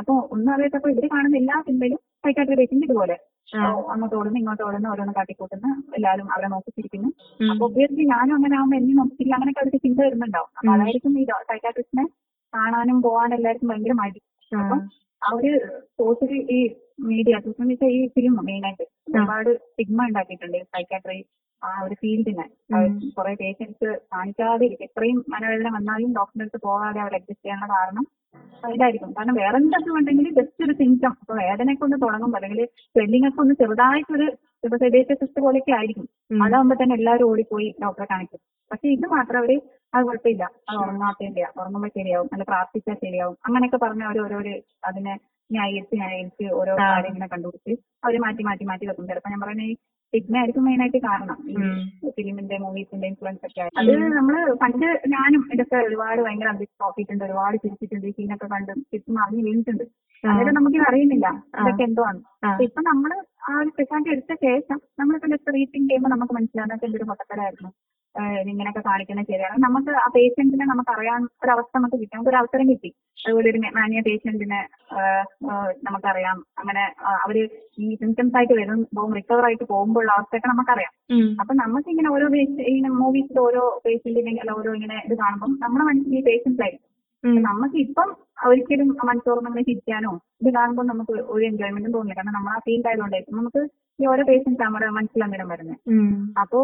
അപ്പൊ 0.00 0.14
ഒന്നും 0.34 0.50
അറിയാത്തപ്പോ 0.54 0.90
ഇവർ 0.94 1.06
കാണുന്ന 1.14 1.36
എല്ലാ 1.42 1.56
സിനിമയിലും 1.66 2.00
സൈക്കാട്രി 2.24 2.56
പേഷ്യന്റ് 2.60 2.86
ഇതുപോലെ. 2.88 3.16
അങ്ങോട്ട് 3.92 4.16
ഓടുന്നു 4.16 4.38
ഇങ്ങോട്ട് 4.40 4.62
ഓടുന്നു 4.68 4.88
ഓരോന്ന് 4.92 5.14
കാട്ടിക്കൂട്ടുന്നു. 5.18 5.70
എല്ലാവരും 5.98 6.26
അവരെ 6.34 6.48
നോക്കിച്ചിരിക്കുന്നു. 6.54 7.10
ചിരിക്കുന്നു 7.10 7.50
അപ്പൊ 7.52 7.64
ഒബ്വിയസ്ലി 7.68 8.04
ഞാനും 8.14 8.34
അങ്ങനെ 8.38 8.56
ആവുമ്പോ 8.58 8.76
എന്നെ 8.80 8.94
നോക്കിയില്ല 9.00 9.34
അങ്ങനെയൊക്കെ 9.36 9.62
അവർക്ക് 9.62 9.80
ചിന്ത 9.86 9.98
വരുന്നുണ്ടാവും. 10.06 10.50
അപ്പൊ 10.58 10.70
അതായിരിക്കും 10.74 11.14
ഈ 11.20 11.26
സൈക്കാട്രിസ്റ്റിനെ 11.52 12.04
കാണാനും 12.52 12.98
പോകാനും 13.06 13.36
എല്ലാവർക്കും 13.38 13.70
ഭയങ്കര 13.72 13.94
മടി. 14.02 14.20
അപ്പൊ 14.52 14.76
അവർ 15.22 15.54
സോഷ്യൽ 16.00 16.34
ഈ 16.56 16.58
മീഡിയ 17.10 17.34
സോഷ്യൽ 17.46 17.66
മീഡിയ 17.70 17.88
ഈ 17.96 18.00
ഫിലിം 18.14 18.34
മെയിനായിട്ട് 18.48 18.84
ഒരുപാട് 19.10 19.50
സ്റ്റിഗ്മ 19.64 20.06
ഉണ്ടാക്കിയിട്ടുണ്ട് 20.10 20.58
സൈക്കാട്രി 20.74 21.18
ആ 21.62 21.70
ഒരു 21.84 21.94
ഫീൽഡിന്. 21.94 22.44
കുറെ 23.16 23.32
പേഷ്യൻസ് 23.40 23.88
കാണിക്കാതെ 24.12 24.64
ഇരിക്കും. 24.66 24.84
എത്രയും 24.84 25.18
മനോവേദന 25.28 25.70
വന്നാലും 25.76 26.10
ഡോക്ടറെ 26.12 26.44
അടുത്ത് 26.44 26.60
പോകാതെ 26.66 27.00
അവർ 27.04 27.14
അഡ്ജസ്റ്റ് 27.14 27.44
ചെയ്യാനുള്ള 27.44 27.74
കാരണം 27.74 28.04
ഇതായിരിക്കും. 28.74 29.10
കാരണം 29.18 29.34
വേറെ 29.34 29.56
എന്തൊക്കെ 29.56 29.90
ഉണ്ടെങ്കിൽ 29.90 30.26
ജസ്റ്റ് 30.38 30.64
ഒരു 30.64 30.72
സിംറ്റം 30.72 31.12
ഇപ്പൊ 31.22 31.34
വേദനയൊക്കെ 31.40 31.84
ഒന്ന് 31.84 31.98
തുടങ്ങുമ്പോൾ 32.04 32.38
അല്ലെങ്കിൽ 32.38 32.60
സ്വെല്ലിംഗ് 32.94 33.28
ഒക്കെ 33.28 33.40
ഒന്ന് 33.40 33.54
ചെറുതായിട്ടൊരു 33.62 34.28
ഇപ്പൊ 34.64 34.76
സിസ്റ്റ് 35.20 35.40
പോലെയൊക്കെ 35.40 35.72
ആയിരിക്കും. 35.72 36.06
അതാകുമ്പോ 36.46 36.76
തന്നെ 36.82 36.94
എല്ലാവരും 36.94 37.26
ഓടിപ്പോയി 37.30 37.74
ഡോക്ടറെ 37.82 38.06
കാണിക്കും. 38.12 38.40
പക്ഷെ 38.70 38.88
ഇത് 38.88 39.06
മാത്രം 39.06 39.38
അവർ 39.38 39.50
അത് 39.94 40.02
കുഴപ്പമില്ല. 40.06 40.44
അത് 40.68 40.76
ഉറങ്ങാത്തതിന്റെ 40.76 41.44
ഉറങ്ങുമ്പോ 41.60 41.88
ശരിയാവും. 41.98 42.28
അല്ല 42.32 42.44
പ്രാർത്ഥിച്ചാൽ 42.44 42.96
ശരിയാവും. 43.04 43.36
അങ്ങനെയൊക്കെ 43.46 43.78
പറഞ്ഞ 43.84 44.02
അവർ 44.08 44.18
ഓരോരോ 44.24 44.54
അതിനെ 44.84 45.14
ന്യായീകരിച്ച് 45.50 45.96
ന്യായീകരിച്ച് 45.96 46.46
ഓരോ 46.60 46.72
കാര്യങ്ങളെ 46.80 47.26
കണ്ടുപിടിച്ച് 47.26 47.74
അവർ 48.04 48.16
മാറ്റി 48.24 48.42
മാറ്റി 48.48 48.64
മാറ്റി 48.64 48.86
വെക്കും. 48.86 49.06
ചിലപ്പോ 49.10 49.30
ഞാൻ 49.30 49.40
പറയുന്നത് 49.40 49.76
ഈ 50.12 50.18
സിഗ്മ 50.18 50.36
ആയിരിക്കും 50.40 50.64
മെയിൻ 50.66 50.80
ആയിട്ട് 50.82 51.00
കാരണം. 51.06 51.36
ഫിലിമിന്റെ 52.16 52.56
മൂവീസിന്റെ 52.62 53.06
ഇൻഫ്ലുവൻസ് 53.10 53.42
ഒക്കെ. 53.48 53.64
അത് 53.80 53.90
നമ്മൾ 54.18 54.34
പണ്ട് 54.62 54.86
ഞാനും 55.14 55.42
ഇതൊക്കെ 55.54 55.78
ഒരുപാട് 55.88 56.20
ഭയങ്കര 56.26 56.48
അന്തരീക്ഷം 56.52 56.82
നോക്കിയിട്ടുണ്ട് 56.84 57.24
ഒരുപാട് 57.24 57.56
ചിരിച്ചിട്ടുണ്ട്. 57.64 58.06
ഈ 58.10 58.14
സീനൊക്കെ 58.18 58.48
കണ്ട് 58.54 58.72
ചുറ്റും 58.92 59.18
അറിഞ്ഞു 59.24 59.42
വീണിട്ടുണ്ട്. 59.48 59.84
അതായത് 60.24 60.52
നമുക്കിത് 60.58 60.86
അറിയുന്നില്ല. 60.90 61.26
ഇതൊക്കെ 61.60 61.84
എന്തോ 61.88 62.04
ആണ് 62.10 62.20
ഇപ്പൊ 62.68 62.82
നമ്മൾ 62.90 63.10
ആ 63.48 63.52
ഒരു 63.60 63.68
സ്പെഷ്യാലിറ്റി 63.74 64.10
എടുത്ത 64.14 64.32
ശേഷം 64.46 64.78
നമ്മളിപ്പോ 65.00 65.28
ജസ്റ്റ് 65.34 65.54
റീറ്റിംഗ് 65.56 65.86
ചെയ്യുമ്പോൾ 65.90 66.12
നമുക്ക് 66.14 66.34
മനസ്സിലാകുന്ന 66.38 66.86
എന്തൊരു 66.88 67.08
പൊട്ടത്തരായിരുന്നു 67.10 67.70
ഇങ്ങനെയൊക്കെ 68.50 68.82
കാണിക്കുന്നത് 68.86 69.26
ശരിയാണ്. 69.26 69.56
നമുക്ക് 69.62 69.90
ആ 70.04 70.06
പേഷ്യന്റിനെ 70.14 70.64
നമുക്ക് 70.64 70.90
അറിയാൻ 70.90 71.20
ഒരു 71.44 71.50
അവസ്ഥ 71.50 71.72
നമുക്ക് 71.78 71.96
കിട്ടി. 72.00 72.14
നമുക്ക് 72.14 72.30
ഒരു 72.30 72.36
അവസരം 72.36 72.66
കിട്ടി. 72.68 72.90
അതുപോലെ 73.26 73.50
ഒരു 73.50 73.60
മാനിയ 73.76 74.00
പേഷ്യന്റിനെ 74.00 74.60
നമുക്കറിയാം. 75.86 76.38
അങ്ങനെ 76.58 76.84
അവർ 77.24 77.36
ഈ 77.78 77.88
സിംറ്റംസ് 77.94 78.36
ആയിട്ട് 78.36 78.54
വരുമ്പോൾ 78.54 79.14
റിക്കവർ 79.14 79.44
ആയിട്ട് 79.44 79.64
പോകുമ്പോഴുള്ള 79.64 80.12
അവസ്ഥയൊക്കെ 80.12 80.48
നമുക്കറിയാം. 80.48 80.92
അറിയാം 81.08 81.40
അപ്പൊ 81.40 81.54
നമുക്ക് 81.54 81.88
ഇങ്ങനെ 81.88 82.10
ഓരോ 82.10 82.28
ഇങ്ങനെ 82.72 82.90
മൂവീസിൽ 83.02 83.40
ഓരോ 83.40 83.82
പേഷ്യന്റിനെ 83.86 84.34
അല്ല 84.44 84.52
ഓരോ 84.52 84.72
ഇങ്ങനെ 84.74 84.98
ഇത് 85.06 85.16
കാണുമ്പോൾ 85.18 85.50
നമ്മുടെ 85.64 85.84
മനസ്സിൽ 85.84 86.16
ഈ 86.18 86.22
പേഷ്യൻസ് 86.22 86.62
ആയിരിക്കും. 86.62 86.86
നമുക്ക് 87.46 87.76
ഇപ്പം 87.76 88.08
ഒരിക്കലും 88.48 88.88
മനസ്സോർന്ന് 89.08 89.48
അങ്ങനെ 89.50 89.64
ചിരിക്കാനോ 89.68 90.12
ഇത് 90.40 90.48
കാണുമ്പോൾ 90.56 90.84
നമുക്ക് 90.90 91.14
ഒരു 91.34 91.42
എൻജോയ്മെന്റും 91.50 91.92
തോന്നില്ല. 91.96 92.16
കാരണം 92.18 92.34
നമ്മൾ 92.38 92.50
ആ 92.56 92.58
ഫീൽഡ് 92.66 92.88
ആയതുകൊണ്ട് 92.90 93.36
നമുക്ക് 93.38 93.60
ഈ 93.98 94.04
ഓരോ 94.06 94.22
പേഷ്യൻസ് 94.28 94.60
നമ്മുടെ 94.62 94.88
മനസ്സിൽ 94.96 95.24
അന്നേരം 95.24 95.48
വരുന്നത്. 95.52 95.78
അപ്പോ 96.42 96.58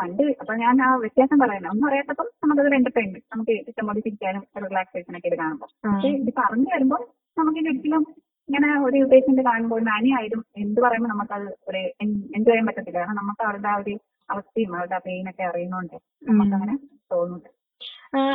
പണ്ട് 0.00 0.22
അപ്പൊ 0.40 0.54
ഞാൻ 0.62 0.82
ആ 0.86 0.88
വ്യത്യാസം 1.04 1.38
പറയുന്നത് 1.42 1.72
ഒന്നും 1.72 1.86
അറിയാത്തപ്പം 1.88 2.26
നമുക്കതൊരു 2.42 2.76
എന്റർടൈൻമെന്റ് 2.80 3.26
നമുക്ക് 3.34 3.52
ഇഷ്ടംപോലെ 3.70 4.02
ചിരിക്കാനും 4.06 4.42
റിലാക്സേഷൻ 4.66 5.16
ഒക്കെ 5.18 5.30
ഇത് 5.30 5.38
കാണുമ്പോൾ. 5.42 5.70
പക്ഷെ 5.86 6.10
ഇത് 6.22 6.30
പറഞ്ഞു 6.40 6.68
വരുമ്പോൾ 6.74 7.02
നമുക്ക് 7.36 7.60
ഒരിക്കലും 7.64 8.04
ഇങ്ങനെ 8.48 8.68
ഒരു 8.86 9.00
പേഷ്യന്റ് 9.10 9.42
കാണുമ്പോൾ 9.48 9.80
നാനി 9.90 10.10
ആയാലും 10.18 10.42
എന്ത് 10.64 10.80
പറയുമ്പോൾ 10.84 11.10
നമുക്കത് 11.14 11.48
ഒരു 11.68 11.80
എൻജോയ് 12.04 12.46
ചെയ്യാൻ 12.46 12.66
പറ്റത്തില്ല. 12.68 12.98
കാരണം 12.98 13.18
നമുക്ക് 13.22 13.42
അവരുടെ 13.48 13.70
ആ 13.72 13.76
ഒരു 13.82 13.94
അവസ്ഥയും 14.28 14.72
അവരുടെ 14.78 14.96
ആ 14.98 15.02
പെയിൻ 15.06 15.24
ഒക്കെ 15.32 15.44
അറിയുന്നോണ്ട് 15.50 15.96
നമുക്കങ്ങനെ 16.30 16.76
തോന്നുന്നുണ്ട്. 17.12 17.50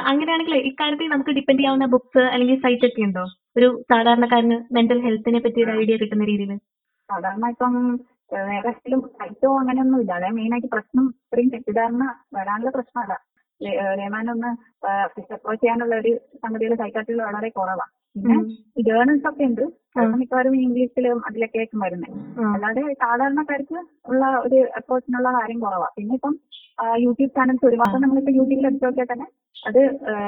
അങ്ങനെയാണെങ്കിൽ 0.09 0.55
ഇക്കാര്യത്തിൽ 0.69 1.07
നമുക്ക് 1.07 1.29
ഡിപ്പെൻഡ് 1.29 1.59
ചെയ്യാവുന്ന 1.59 1.85
ബുക്സ് 1.85 2.23
അല്ലെങ്കിൽ 2.33 2.57
സൈറ്റ് 2.59 2.87
ഒക്കെ 2.87 3.01
ഉണ്ടോ? 3.01 3.23
ഒരു 3.57 3.67
സാധാരണക്കാരന് 3.91 4.57
മെന്റൽ 4.75 4.99
ഹെൽത്തിനെ 5.01 5.39
പറ്റി 5.39 5.59
ഒരു 5.65 5.71
ഐഡിയ 5.81 5.97
കിട്ടുന്ന 5.97 6.25
രീതിയിൽ. 6.25 6.53
സാധാരണ 7.09 7.47
ഇപ്പം 7.49 7.75
ഏഹ് 8.31 8.53
ഏതെങ്കിലും 8.59 9.01
സൈറ്റോ 9.19 9.49
അങ്ങനെയൊന്നും 9.59 9.99
ഇല്ല. 10.01 10.11
അതായത് 10.13 10.35
മെയിൻ 10.35 10.53
ആയിട്ട് 10.53 10.67
പ്രശ്നം 10.67 11.05
ഇത്രയും 11.15 11.49
തെറ്റിദ്ധാരണ 11.49 12.03
വരാനുള്ള 12.33 12.71
പ്രശ്നമല്ല 13.61 14.31
ഒന്ന് 14.31 14.49
അപ്രോച്ച് 15.35 15.61
ചെയ്യാനുള്ള 15.61 15.95
ഒരു 15.95 16.11
സംഗതികൾ 16.43 16.73
സൈക്കാട്രിയിൽ 16.75 17.21
വളരെ 17.21 17.49
കുറവാണ് 17.49 17.93
പിന്നെ 18.15 18.37
ജേർണൽസ് 18.87 19.27
ഒക്കെ 19.29 19.45
ഉണ്ട്. 19.49 19.63
മിക്കവാറും 20.21 20.53
ഇംഗ്ലീഷിലും 20.55 21.17
അതിലൊക്കെയായിരിക്കും 21.27 21.81
വരുന്നത്. 21.85 22.13
അല്ലാതെ 22.53 22.81
സാധാരണക്കാർക്ക് 23.01 23.77
ഉള്ള 24.09 24.25
ഒരു 24.45 24.59
അപ്രോച്ചിനുള്ള 24.79 25.29
കാര്യം 25.37 25.59
കുറവാ. 25.59 25.87
പിന്നെ 25.95 26.15
ഇപ്പം 26.15 26.33
യൂട്യൂബ് 27.05 27.33
ചാനൽസ് 27.37 27.65
ഒരുപാട് 27.65 27.97
നമ്മളിപ്പോ 28.03 28.31
യൂട്യൂബിൽ 28.37 28.67
എടുത്ത് 28.67 28.85
നോക്കിയാൽ 28.85 29.09
തന്നെ 29.11 29.27
അത് 29.63 29.79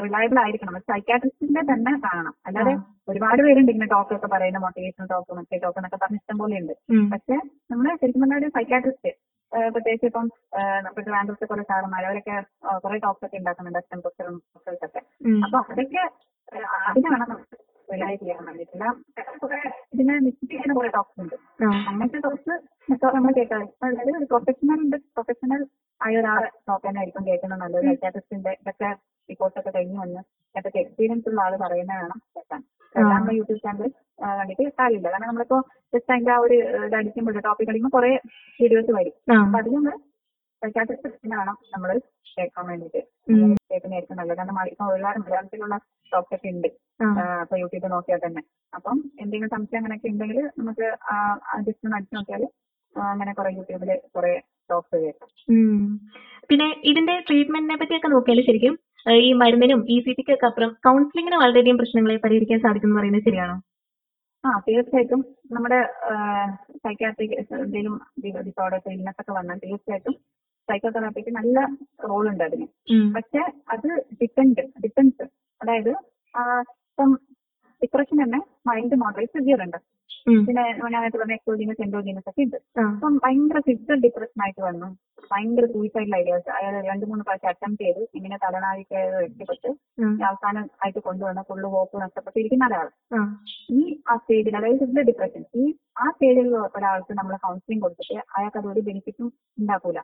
റിലയബിൾ 0.05 0.37
ആയിരിക്കണം. 0.43 0.77
സൈക്കാട്രിസ്റ്റിന്റെ 0.91 1.63
തന്നെ 1.71 1.93
കാണണം. 2.05 2.33
അല്ലാതെ 2.47 2.73
ഒരുപാട് 3.07 3.41
പേരുണ്ട് 3.43 3.71
ഇങ്ങനെ 3.71 3.89
ടോക്ക് 3.95 4.13
ഒക്കെ 4.17 4.27
പറയുന്ന 4.27 4.59
മോട്ടിവേഷണൽ 4.65 5.07
ടോക്ക് 5.13 5.37
മറ്റേ 5.39 5.59
ടോക്ക് 5.65 5.79
എന്നൊക്കെ 5.81 5.99
പറഞ്ഞ 6.03 6.19
ഇഷ്ടം 6.21 6.37
പോലെ 6.43 6.55
ഉണ്ട്. 6.61 6.73
പക്ഷെ 7.13 7.37
നമ്മൾ 7.71 7.87
ശരിക്കും 8.01 8.21
പറഞ്ഞ 8.23 8.39
ഒരു 8.41 8.49
സൈക്കാട്രിസ്റ്റ് 8.57 9.11
പ്രത്യേകിച്ച് 9.67 10.05
ഇപ്പം 10.05 10.25
നമ്മുടെ 10.77 11.03
ട്രിവാൻഡ്രത്തെ 11.03 11.45
കുറെ 11.45 11.63
സാറന്മാർ 11.63 12.03
അവരൊക്കെ 12.05 12.35
കുറെ 12.77 12.97
ടോക്സ് 12.97 13.25
ഒക്കെ 13.25 13.37
ഉണ്ടാക്കുന്നുണ്ട് 13.37 13.79
പ്രൊഫസറും 13.95 14.37
ഒക്കെ. 14.79 15.01
അപ്പൊ 15.45 15.59
അതൊക്കെ 15.69 16.03
അതിനാണ് 16.87 17.27
റിലൈ 17.91 18.13
ചെയ്യാൻ 18.21 18.39
വേണ്ടിയിട്ടില്ല 18.47 18.85
കുറെ 19.43 19.59
ഇതിനെ 19.93 20.15
ചെയ്യുന്ന 20.51 20.73
കുറെ 20.79 20.89
ടോക്സ് 20.95 21.19
ഉണ്ട്. 21.23 21.35
അങ്ങനത്തെ 21.89 22.19
ടോക്സ് 22.25 22.55
മിക്കവാറും 22.91 23.17
നമ്മൾ 23.17 23.33
കേൾക്കാം 23.37 23.61
അതായത് 23.87 24.11
ഒരു 24.21 24.27
പ്രൊഫഷണൽ 24.31 24.79
ഉണ്ട്. 24.85 24.97
പ്രൊഫഷണൽ 25.15 25.61
ആയ 26.01 26.19
ഒരാളെ 26.21 26.49
ആയിരിക്കും 27.01 27.23
കേൾക്കുന്നത് 27.29 27.61
നല്ലത്. 27.63 27.85
സൈക്കാട്രിസ്റ്റിന്റെ 27.89 28.51
ഇതൊക്കെ 28.61 28.89
റിപ്പോർട്ട് 29.29 29.57
ഒക്കെ 29.61 29.71
കഴിഞ്ഞ് 29.77 29.97
വന്ന് 30.03 30.21
ഇതൊക്കെ 30.55 30.79
എക്സ്പീരിയൻസ് 30.83 31.29
ഉള്ള 31.31 31.39
ആൾ 31.45 31.55
പറയുന്നത് 31.65 31.97
വേണം 32.03 32.19
കേൾക്കാൻ 32.35 32.61
നമ്മൾ 32.95 33.31
യൂട്യൂബ് 33.39 33.61
ചാനൽ 33.65 33.89
കണ്ടിട്ട് 34.37 34.63
കാര്യമില്ല. 34.79 35.07
കാരണം 35.13 35.27
നമ്മളിപ്പോ 35.31 35.57
ജസ്റ്റ് 35.93 36.11
അതിന്റെ 36.13 36.31
ആ 36.35 36.39
ഒരു 36.45 36.55
ഇത് 36.87 36.95
അടിക്കുമ്പോൾ 36.99 37.39
ടോപ്പിക് 37.47 37.69
അടിക്കുമ്പോൾ 37.71 37.95
കുറെ 37.97 38.11
വീഡിയോസ് 38.59 38.91
വരും. 38.99 39.15
അപ്പൊ 39.43 39.59
അതിൽ 39.61 39.73
നമ്മൾ 39.79 39.95
സൈക്കാട്രിസ്റ്റ് 40.61 41.09
വേണം 41.33 41.55
നമ്മൾ 41.73 41.89
കേൾക്കാൻ 42.31 42.65
വേണ്ടിട്ട്. 42.69 42.99
കേൾക്കുന്നതായിരിക്കും 43.69 44.17
നല്ലത്. 44.19 44.37
കാരണം 44.39 44.57
ഇപ്പൊ 44.71 44.85
ഒരുപാട് 44.93 45.17
മലയാളത്തിലുള്ള 45.23 45.75
ടോക്സ് 46.11 46.35
ഒക്കെ 46.35 46.49
ഉണ്ട് 46.53 46.67
ഇപ്പൊ 47.41 47.55
യൂട്യൂബ് 47.61 47.89
നോക്കിയാൽ 47.95 48.21
തന്നെ. 48.25 48.41
അപ്പം 48.73 48.97
എന്തെങ്കിലും 49.21 49.51
സംശയം 49.55 49.79
അങ്ങനെയൊക്കെ 49.81 50.09
ഉണ്ടെങ്കിൽ 50.13 50.39
നമുക്ക് 50.59 50.85
ജസ്റ്റ് 51.67 51.93
അടിച്ചു 51.97 52.15
നോക്കിയാൽ 52.17 52.43
അങ്ങനെ 52.95 53.31
കുറെ 53.39 53.49
യൂട്യൂബിൽ 53.57 53.89
കുറെ 54.15 54.33
ടോക്സ് 54.69 54.97
കേൾക്കാം. 55.03 55.29
പിന്നെ 56.49 56.67
ഇതിന്റെ 56.91 57.15
ട്രീറ്റ്മെന്റിനെ 57.27 57.77
പറ്റിയൊക്കെ 57.81 58.09
നോക്കിയാൽ 58.13 58.41
ശരിക്കും 58.49 58.75
ഈ 59.25 59.29
മരുന്നിനും 59.41 59.81
ഇ 59.87 59.97
സി 60.05 60.11
ടിക്കൊക്കെ 60.11 60.47
അപ്പുറം 60.47 60.71
കൗൺസിലിങ്ങിന് 60.85 61.37
വളരെയധികം 61.43 61.77
പ്രശ്നങ്ങളെ 61.81 62.15
പരിഹരിക്കാൻ 62.23 62.59
സാധിക്കും 62.65 62.89
എന്ന് 62.89 62.99
പറയുന്നത് 62.99 63.27
ശരിയാണോ? 63.27 63.55
ആ 64.43 64.49
തീർച്ചയായിട്ടും 64.65 65.21
നമ്മുടെ 65.55 65.79
സൈക്കാട്രിക് 66.83 67.35
എന്തെങ്കിലും 67.37 67.95
ഡിസോർഡേഴ്സ് 68.47 68.89
ഇല്ലെന്നൊക്കെ 68.89 69.23
ഒക്കെ 69.23 69.33
വന്നാൽ 69.39 69.59
തീർച്ചയായിട്ടും 69.63 70.15
സൈക്കോതെറാപ്പിക്ക് 70.69 71.31
നല്ല 71.39 71.57
റോൾ 72.09 72.23
ഉണ്ട് 72.29 72.43
അതിന്. 72.43 72.67
പക്ഷെ 73.15 73.41
അത് 73.69 73.89
ഡിപ്പെൻഡ് 74.21 74.63
ഡിപ്പെൻസ് 74.85 75.25
അതായത് 75.61 75.91
ഇപ്പം 76.89 77.11
ഡിപ്രഷൻ 77.81 78.17
തന്നെ 78.23 78.39
മൈൻഡ് 78.67 78.95
മോഡറേറ്റ് 78.95 79.33
സിവിയർ 79.33 79.61
ഉണ്ട്. 79.65 79.79
പിന്നെ 80.47 80.63
ഞാൻ 80.93 81.01
നേരത്തെ 81.01 81.17
പറഞ്ഞ 81.17 81.33
എക്സോജീനസ് 81.33 81.81
എൻഡോജീനസ് 81.81 82.29
ഒക്കെ 82.29 82.41
ഉണ്ട്. 82.41 82.57
അപ്പം 82.87 83.13
ഭയങ്കര 83.17 83.59
സിവിയർ 83.67 83.99
ഡിപ്രഷൻ 84.05 84.41
ആയിട്ട് 84.43 84.61
വന്നു. 84.61 84.87
ഭയങ്കര 85.31 85.65
സൂയിസൈഡൽ 85.65 86.13
ഐഡിയാസ് 86.15 86.49
അയാൾ 86.49 86.73
രണ്ട് 86.85 87.05
മൂന്ന് 87.05 87.23
പ്രാവശ്യം 87.23 87.49
അറ്റംപ്റ്റ് 87.49 87.85
ചെയ്ത് 87.85 88.01
ഇങ്ങനെ 88.15 88.37
തലനാരിക്ക് 88.37 88.99
രക്ഷപ്പെട്ട് 89.17 89.69
ഉം. 90.01 90.13
അവസാനം 90.25 90.65
ആയിട്ട് 90.81 90.99
കൊണ്ടുവന്ന 90.99 91.41
ഫുള്ള് 91.41 91.67
ഹോപ്പ് 91.67 92.01
നഷ്ടപ്പെട്ട് 92.01 92.37
ഇരിക്കുന്ന 92.39 92.67
ഒരാൾ 92.67 92.87
ഈ 93.71 93.81
ആ 94.07 94.15
സ്റ്റേജിൽ 94.17 94.57
അതായത് 94.57 94.79
സിവിയർ 94.83 95.05
ഡിപ്രഷൻ 95.05 95.43
ഈ 95.55 95.65
ആ 95.97 96.07
സ്റ്റേജിൽ 96.09 96.49
ഒരാൾക്ക് 96.69 97.13
നമ്മൾ 97.13 97.35
കൗൺസിലിംഗ് 97.37 97.83
കൊടുത്തിട്ട് 97.83 98.17
അയാൾക്ക് 98.35 98.57
അതൊരു 98.57 98.81
ബെനിഫിറ്റും 98.81 99.29
ഉണ്ടാക്കൂല. 99.57 99.99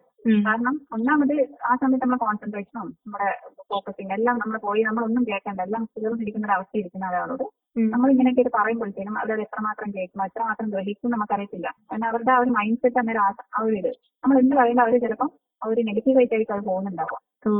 കാരണം 0.45 0.75
ഒന്നാമത് 0.93 1.36
ആ 1.63 1.75
സമയത്ത് 1.75 2.03
നമ്മുടെ 2.03 2.21
കോൺസെൻട്രേഷനും 2.23 2.88
നമ്മുടെ 3.03 3.27
ഫോക്കസിങ് 3.69 4.13
എല്ലാം 4.13 4.38
നമ്മൾ 4.38 4.57
പോയി 4.59 4.83
നമ്മളൊന്നും 4.83 5.23
കേൾക്കണ്ട. 5.23 5.62
എല്ലാം 5.62 5.83
ചേർന്നിരിക്കുന്ന 5.95 6.47
ഒരു 6.47 6.55
അവസ്ഥ 6.55 6.77
ഇരിക്കുന്ന 6.77 7.09
ഒരാളോട് 7.09 7.45
നമ്മൾ 7.89 8.07
ഇങ്ങനെയൊക്കെ 8.12 8.41
ഇത് 8.41 8.51
പറയുമ്പോഴത്തേനും 8.55 9.15
അത് 9.19 9.31
എത്രമാത്രം 9.41 9.89
കേൾക്കും 9.91 10.25
എത്രമാത്രം 10.25 10.67
ഗ്രഹിക്കും 10.69 11.12
നമുക്കറിയത്തില്ല. 11.12 11.67
കാരണം 11.88 12.07
അവരുടെ 12.07 12.31
ആ 12.31 12.39
ഒരു 12.39 12.49
മൈൻഡ് 12.49 12.77
സെറ്റ് 12.77 12.97
അന്നേരം 12.97 13.23
ആ- 13.23 13.63
ഒരു 13.63 13.75
ഇത്. 13.75 13.91
നമ്മൾ 14.23 14.39
എന്ത് 14.39 14.55
പറയുമ്പോൾ 14.55 14.83
അവർ 14.83 14.93
ചിലപ്പം 15.13 15.30
അവർ 15.62 15.78
നെഗറ്റീവ് 15.89 16.17
ആയിട്ടായിരിക്കും 16.19 16.56
അത് 16.58 16.63
പോകുന്നുണ്ടാവുക. 16.69 17.17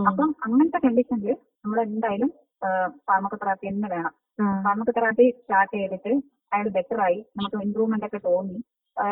അപ്പം 0.10 0.30
അങ്ങനത്തെ 0.46 0.80
കണ്ടീഷനിൽ 0.86 1.32
നമ്മൾ 1.63 1.78
എന്തായാലും 1.88 2.30
ഫാർമക്കോതെറാപ്പി 3.08 3.66
തന്നെ 3.70 3.89
വേണം. 3.96 4.13
ഫാർമക്കോതെറാപ്പി 4.66 5.26
സ്റ്റാർട്ട് 5.39 5.74
ചെയ്തിട്ട് 5.78 6.12
അയാൾ 6.54 6.68
ബെറ്റർ 6.78 7.00
ആയി 7.08 7.20
നമുക്ക് 7.38 7.60
ഇമ്പ്രൂവ്മെന്റ് 7.68 8.08
ഒക്കെ 8.08 8.20
തോന്നി. 8.30 8.58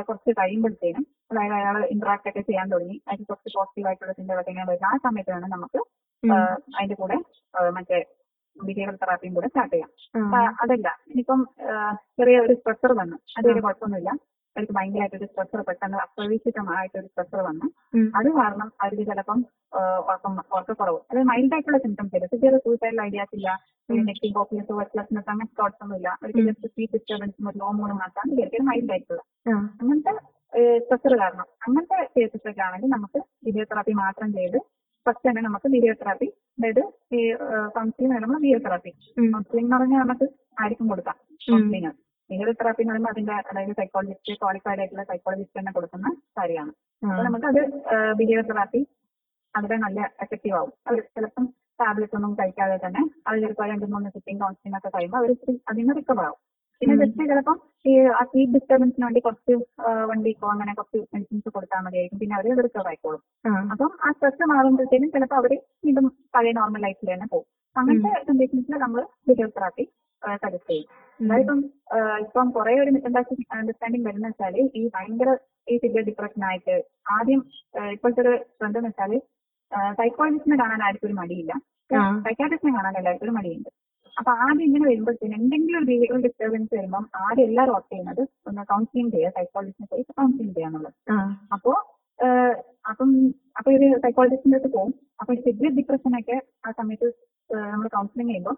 കുറച്ച് 0.08 0.32
കഴിയുമ്പോഴത്തേനും 0.40 1.04
അതായത് 1.32 1.56
അയാൾ 1.60 1.78
ഇന്ററാക്ട് 1.94 2.30
ഒക്കെ 2.32 2.42
ചെയ്യാൻ 2.50 2.68
തുടങ്ങി. 2.74 2.98
അതിന് 3.10 3.26
കുറച്ച് 3.30 3.50
പോസിറ്റീവ് 3.56 3.88
ആയിട്ടുള്ള 3.90 4.14
ചിന്തകളൊക്കെ 4.20 4.52
ഇങ്ങനെ 4.54 4.68
വരുന്നത് 4.72 4.90
ആ 4.94 4.98
സമയത്താണ് 5.06 5.48
നമുക്ക്. 5.56 5.80
അതിന്റെ 6.76 6.98
കൂടെ 7.02 7.18
മറ്റേ 7.78 8.00
ബിഹേവിയർ 8.56 8.96
തെറാപ്പിയും 9.02 9.34
കൂടെ 9.38 9.48
സ്റ്റാർട്ട് 9.52 9.74
ചെയ്യാം. 9.76 9.92
അതല്ല 10.64 10.88
ഇനിയിപ്പം 11.12 11.42
ചെറിയ 12.20 12.38
ഒരു 12.46 12.56
സ്ട്രെസർ 12.60 12.94
വന്നു. 13.02 13.18
അതൊരു 13.40 13.62
കുഴപ്പമൊന്നുമില്ല. 13.66 14.12
അവർക്ക് 14.56 14.74
ഭയങ്കരമായിട്ടൊരു 14.78 15.28
സ്ട്രെച്ചർ 15.32 15.60
പെട്ടെന്ന് 15.68 15.98
അപ്രതീക്ഷിതമായിട്ടൊരു 16.06 17.08
സ്ട്രെച്ചർ 17.12 17.40
വന്നു. 17.50 17.68
അത് 18.20 18.28
കാരണം 18.40 18.68
അവർക്ക് 18.84 19.06
ചിലപ്പം 19.10 19.40
ഉറക്കം 20.10 20.34
ഉറക്കക്കുറവ്. 20.56 21.00
അതായത് 21.10 21.28
മൈൽഡ് 21.32 21.54
ആയിട്ടുള്ള 21.56 21.80
സിംറ്റംസ് 21.86 22.16
ഇല്ല. 22.18 22.28
സിവിയർ 22.34 22.56
സൂസൈഡൽ 22.66 23.00
ഐഡിയാസ് 23.08 23.34
ഇല്ല. 23.38 23.50
നെക്കിംഗ് 24.10 24.40
ഓഫീസ് 24.44 24.74
വർക്ക്ലെസ്നെസ് 24.80 25.30
അങ്ങനെ 25.34 25.50
തോട്ട്സ് 25.62 25.82
ഒന്നും 25.86 25.96
ഇല്ല. 26.00 26.10
അവർക്ക് 26.22 26.44
ജസ്റ്റ് 26.50 26.70
സ്പീച്ച് 26.72 26.94
ഡിസ്റ്റർബൻസും 26.98 27.48
ഒരു 27.52 27.60
ലോ 27.64 27.70
മൂന്ന് 27.80 27.96
മാത്രമാണ് 28.02 28.36
ഇവർക്ക് 28.38 28.62
മൈൽഡ് 28.70 28.94
ആയിട്ടുള്ള. 28.96 29.22
അങ്ങനത്തെ 29.82 30.14
സ്ട്രെച്ചർ 30.86 31.14
കാരണം. 31.24 31.48
അങ്ങനത്തെ 31.66 31.98
കേസസ് 32.18 32.48
ഒക്കെ 32.52 32.64
ആണെങ്കിൽ 32.68 32.92
നമുക്ക് 32.98 33.20
ഫിസിയോതെറാപ്പി 33.46 33.96
മാത്രം 34.04 34.30
ചെയ്ത് 34.40 34.60
ഫസ്റ്റ് 35.06 35.26
തന്നെ 35.28 35.42
നമുക്ക് 35.48 35.68
ഫിസിയോതെറാപ്പി 35.74 36.28
അതായത് 36.58 36.84
ഈ 37.18 37.22
കൗൺസിലിംഗ് 37.76 38.22
നമ്മൾ 38.26 38.40
ഫിസിയോതെറാപ്പി. 38.46 38.92
കൗൺസിലിംഗ് 39.34 39.68
എന്ന് 39.68 39.78
പറഞ്ഞാൽ 39.78 40.02
നമുക്ക് 40.06 40.28
ആർക്കും 40.64 40.88
കൊടുക്കാം. 40.94 41.18
കൗൺസിലിംഗ് 41.52 41.92
ഫിസിയോതെറാപ്പി 42.32 42.82
എന്ന് 42.84 42.94
പറയുമ്പോൾ 42.94 43.14
അതിന്റെ 43.14 43.34
അതായത് 43.52 43.74
സൈക്കോളജിസ്റ്റ് 43.80 44.34
ക്വാളിഫൈഡ് 44.42 44.80
ആയിട്ടുള്ള 44.82 45.04
സൈക്കോളജിസ്റ്റ് 45.12 45.58
തന്നെ 45.60 45.72
കൊടുക്കുന്ന 45.78 46.08
കാര്യമാണ്. 46.40 46.72
അപ്പൊ 47.02 47.24
നമുക്ക് 47.28 47.48
നമുക്കത് 47.48 47.62
ബിഹേവിയർ 48.20 48.46
തെറാപ്പി 48.52 48.82
അവിടെ 49.56 49.78
നല്ല 49.86 50.00
എഫക്റ്റീവ് 50.26 50.56
ആവും. 50.60 50.72
അവർ 50.90 51.00
ചിലപ്പം 51.16 51.46
ടാബ്ലറ്റ് 51.82 52.16
ഒന്നും 52.18 52.34
കഴിക്കാതെ 52.40 52.78
തന്നെ 52.86 53.02
അവർ 53.28 53.38
ചിലപ്പോൾ 53.44 53.68
രണ്ട് 53.72 53.86
മൂന്ന് 53.94 54.10
സിറ്റിംഗ് 54.16 54.42
കൗൺസിലിംഗ് 54.44 54.78
ഒക്കെ 54.80 54.90
കഴിയുമ്പോൾ 54.96 55.20
അവർ 55.22 55.32
അതിന് 55.72 55.96
റിക്കവർ 56.00 56.26
ആവും. 56.28 56.40
പിന്നെ. 56.82 56.96
ജസ്റ്റ് 57.02 57.28
ചിലപ്പം 57.32 57.58
ഈ 57.90 57.94
ആ 58.20 58.22
സ്ലീപ്പ് 58.30 58.54
ഡിസ്റ്റർബൻസിന് 58.56 59.06
വേണ്ടി 59.08 59.22
കുറച്ച് 59.26 59.54
വൺ 60.12 60.20
വീക്കോ 60.28 60.48
അങ്ങനെ 60.54 60.72
കുറച്ച് 60.80 61.00
മെഡിസിൻസ് 61.14 61.50
കൊടുത്താൽ 61.56 61.82
മതിയായിരിക്കും. 61.86 62.20
പിന്നെ 62.22 62.36
അവർ 62.38 62.62
റിക്കവർ 62.68 62.88
ആയിക്കോളും. 62.92 63.22
അപ്പോൾ 63.46 63.74
അപ്പം 63.74 63.92
ആ 64.06 64.12
സ്ട്രെസ് 64.18 64.48
മാറുമ്പോഴത്തേക്കും 64.54 65.12
ചിലപ്പോൾ 65.16 65.40
അവർ 65.42 65.54
വീണ്ടും 65.88 66.08
പഴയ 66.36 66.54
നോർമൽ 66.60 66.84
ലൈഫിൽ 66.88 67.12
തന്നെ 67.14 67.28
പോകും. 67.34 67.48
അങ്ങനത്തെ 67.76 68.14
കണ്ടീഷൻസിൽ 68.30 68.80
നമ്മൾ 68.86 69.02
ബിഹേവിയർ 69.28 69.52
ചെയ്യും 70.62 70.88
അതായത് 71.20 71.52
ഇപ്പം 72.24 72.48
കുറെ 72.56 72.74
ഒരു 72.84 72.92
മിസ്അണ്ടർസ്റ്റാൻഡിങ് 72.96 73.58
അണ്ടർസ്റ്റാൻഡിങ് 73.58 74.06
വരുന്ന 74.08 74.28
വെച്ചാൽ 74.30 74.56
ഈ 74.80 74.84
ഭയങ്കര 74.96 75.30
ഈ 75.68 75.76
സിവിയർ 75.78 76.04
ഡിപ്രഷൻ 76.08 76.42
ആയിട്ട് 76.46 76.76
ആദ്യം 77.16 77.42
ഇപ്പോഴത്തെ 77.96 78.22
ഒരു 78.24 78.34
ട്രെൻഡ് 78.58 78.80
എന്ന് 78.80 78.90
വെച്ചാൽ 78.90 79.12
സൈക്കോളജിസ്റ്റിനെ 80.00 80.58
കാണാൻ 80.62 80.82
ആർക്കും 80.86 81.08
ഒരു 81.10 81.16
മടിയില്ല. 81.20 81.52
സൈക്കാട്രിസ്റ്റിനെ 82.26 82.74
കാണാൻ 82.78 82.96
എല്ലാവർക്കും 83.00 83.28
ഒരു 83.28 83.36
മടിയുണ്ട്. 83.38 83.70
അപ്പൊ 84.18 84.32
ആദ്യം 84.40 84.64
ഇങ്ങനെ 84.66 84.86
വരുമ്പോഴത്തേനും 84.90 85.38
എന്തെങ്കിലും 85.38 85.78
ഒരു 85.80 85.88
ബിഹേവിയർ 85.90 86.20
ഡിസ്റ്റർബൻസ് 86.26 86.74
വരുമ്പോൾ 86.76 87.04
ആദ്യം 87.22 87.46
എല്ലാവരും 87.48 87.76
ഓപ്റ്റ് 87.76 87.92
ചെയ്യുന്നത് 87.92 88.20
ഒന്ന് 88.50 88.64
കൗൺസിലിംഗ് 88.72 89.14
ചെയ്യുക 89.16 89.32
സൈക്കോളജിസ്റ്റിനെ 89.38 89.88
പോയി 89.92 90.04
കൗൺസിലിംഗ് 90.12 90.56
ചെയ്യാന്നുള്ളത്. 90.58 90.96
അപ്പോ 91.56 91.72
ഏഹ്, 92.20 92.56
അപ്പം 92.92 93.10
അപ്പൊ 93.60 93.70
ഒരു 93.78 93.88
സൈക്കോളജിസ്റ്റിന്റെ 94.04 94.58
അടുത്ത് 94.58 94.72
പോകും 94.76 94.92
അപ്പൊ 95.22 95.34
സിവിയർ 95.46 95.72
ഡിപ്രഷൻ 95.78 96.14
ഒക്കെ 96.20 96.36
ആ 96.66 96.72
സമയത്ത് 96.80 97.08
നമ്മൾ 97.72 97.88
കൗൺസിലിംഗ് 97.96 98.32
ചെയ്യുമ്പോൾ 98.32 98.58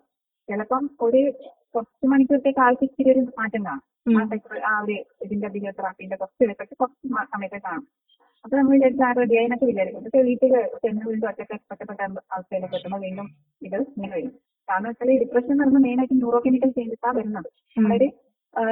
ചിലപ്പം 0.49 0.89
ഒരു 1.01 1.33
കുറച്ച് 1.75 2.07
മണിക്കൂറത്തേക്ക് 2.07 2.59
ആൾക്ക് 2.59 2.83
ഇച്ചിരി 2.83 3.11
ഒരു 3.11 3.19
മാറ്റം 3.19 3.65
കാണും. 3.65 4.19
ആ 4.19 4.23
psycho- 4.23 4.63
ആ 4.63 4.79
ഒരു 4.79 4.91
ഇതിന്റെ 5.21 5.47
ബിഹേവിയർ 5.47 5.73
തെറാപ്പിന്റെ 5.73 6.15
കുറച്ച് 6.15 6.43
ഇടയ്ക്കൊക്കെ 6.43 6.75
കുറച്ച് 6.75 7.25
സമയത്തെ 7.37 7.57
കാണും. 7.57 7.87
അപ്പൊ 8.43 8.57
നമ്മൾ 8.57 8.71
വിചാരിച്ച 8.73 9.01
ആ 9.01 9.11
റെഡി 9.11 9.37
ആയെന്നൊക്കെ 9.37 9.65
വിചാരിക്കും. 9.65 10.03
പക്ഷെ 10.03 10.21
വീട്ടിൽ 10.21 10.61
ചെന്ന് 10.65 11.01
വീണ്ടും 11.07 11.27
ഒറ്റയ്ക്ക് 11.27 11.59
ഒറ്റപ്പെട്ട 11.71 12.01
അവസ്ഥയിലേക്ക് 12.01 12.75
എത്തുമ്പോൾ 12.75 12.97
വീണ്ടും 12.97 13.35
ഇത് 13.61 13.75
ഇങ്ങനെ 13.75 14.17
വരും. 14.17 14.31
കാരണം 14.69 14.87
വെച്ചാൽ 14.87 15.11
ഈ 15.11 15.19
ഡിപ്രഷൻ 15.19 15.51
എന്ന് 15.51 15.63
പറയുന്നത് 15.63 15.83
മെയിൻ 15.83 15.99
ആയിട്ട് 15.99 16.13
ന്യൂറോ 16.13 16.39
കെമിക്കൽ 16.39 16.69
ചേഞ്ചസാണ് 16.69 17.17
വരുന്നത്. 17.17 17.45
ഉം. 17.77 17.87
അതായത് 17.87 18.09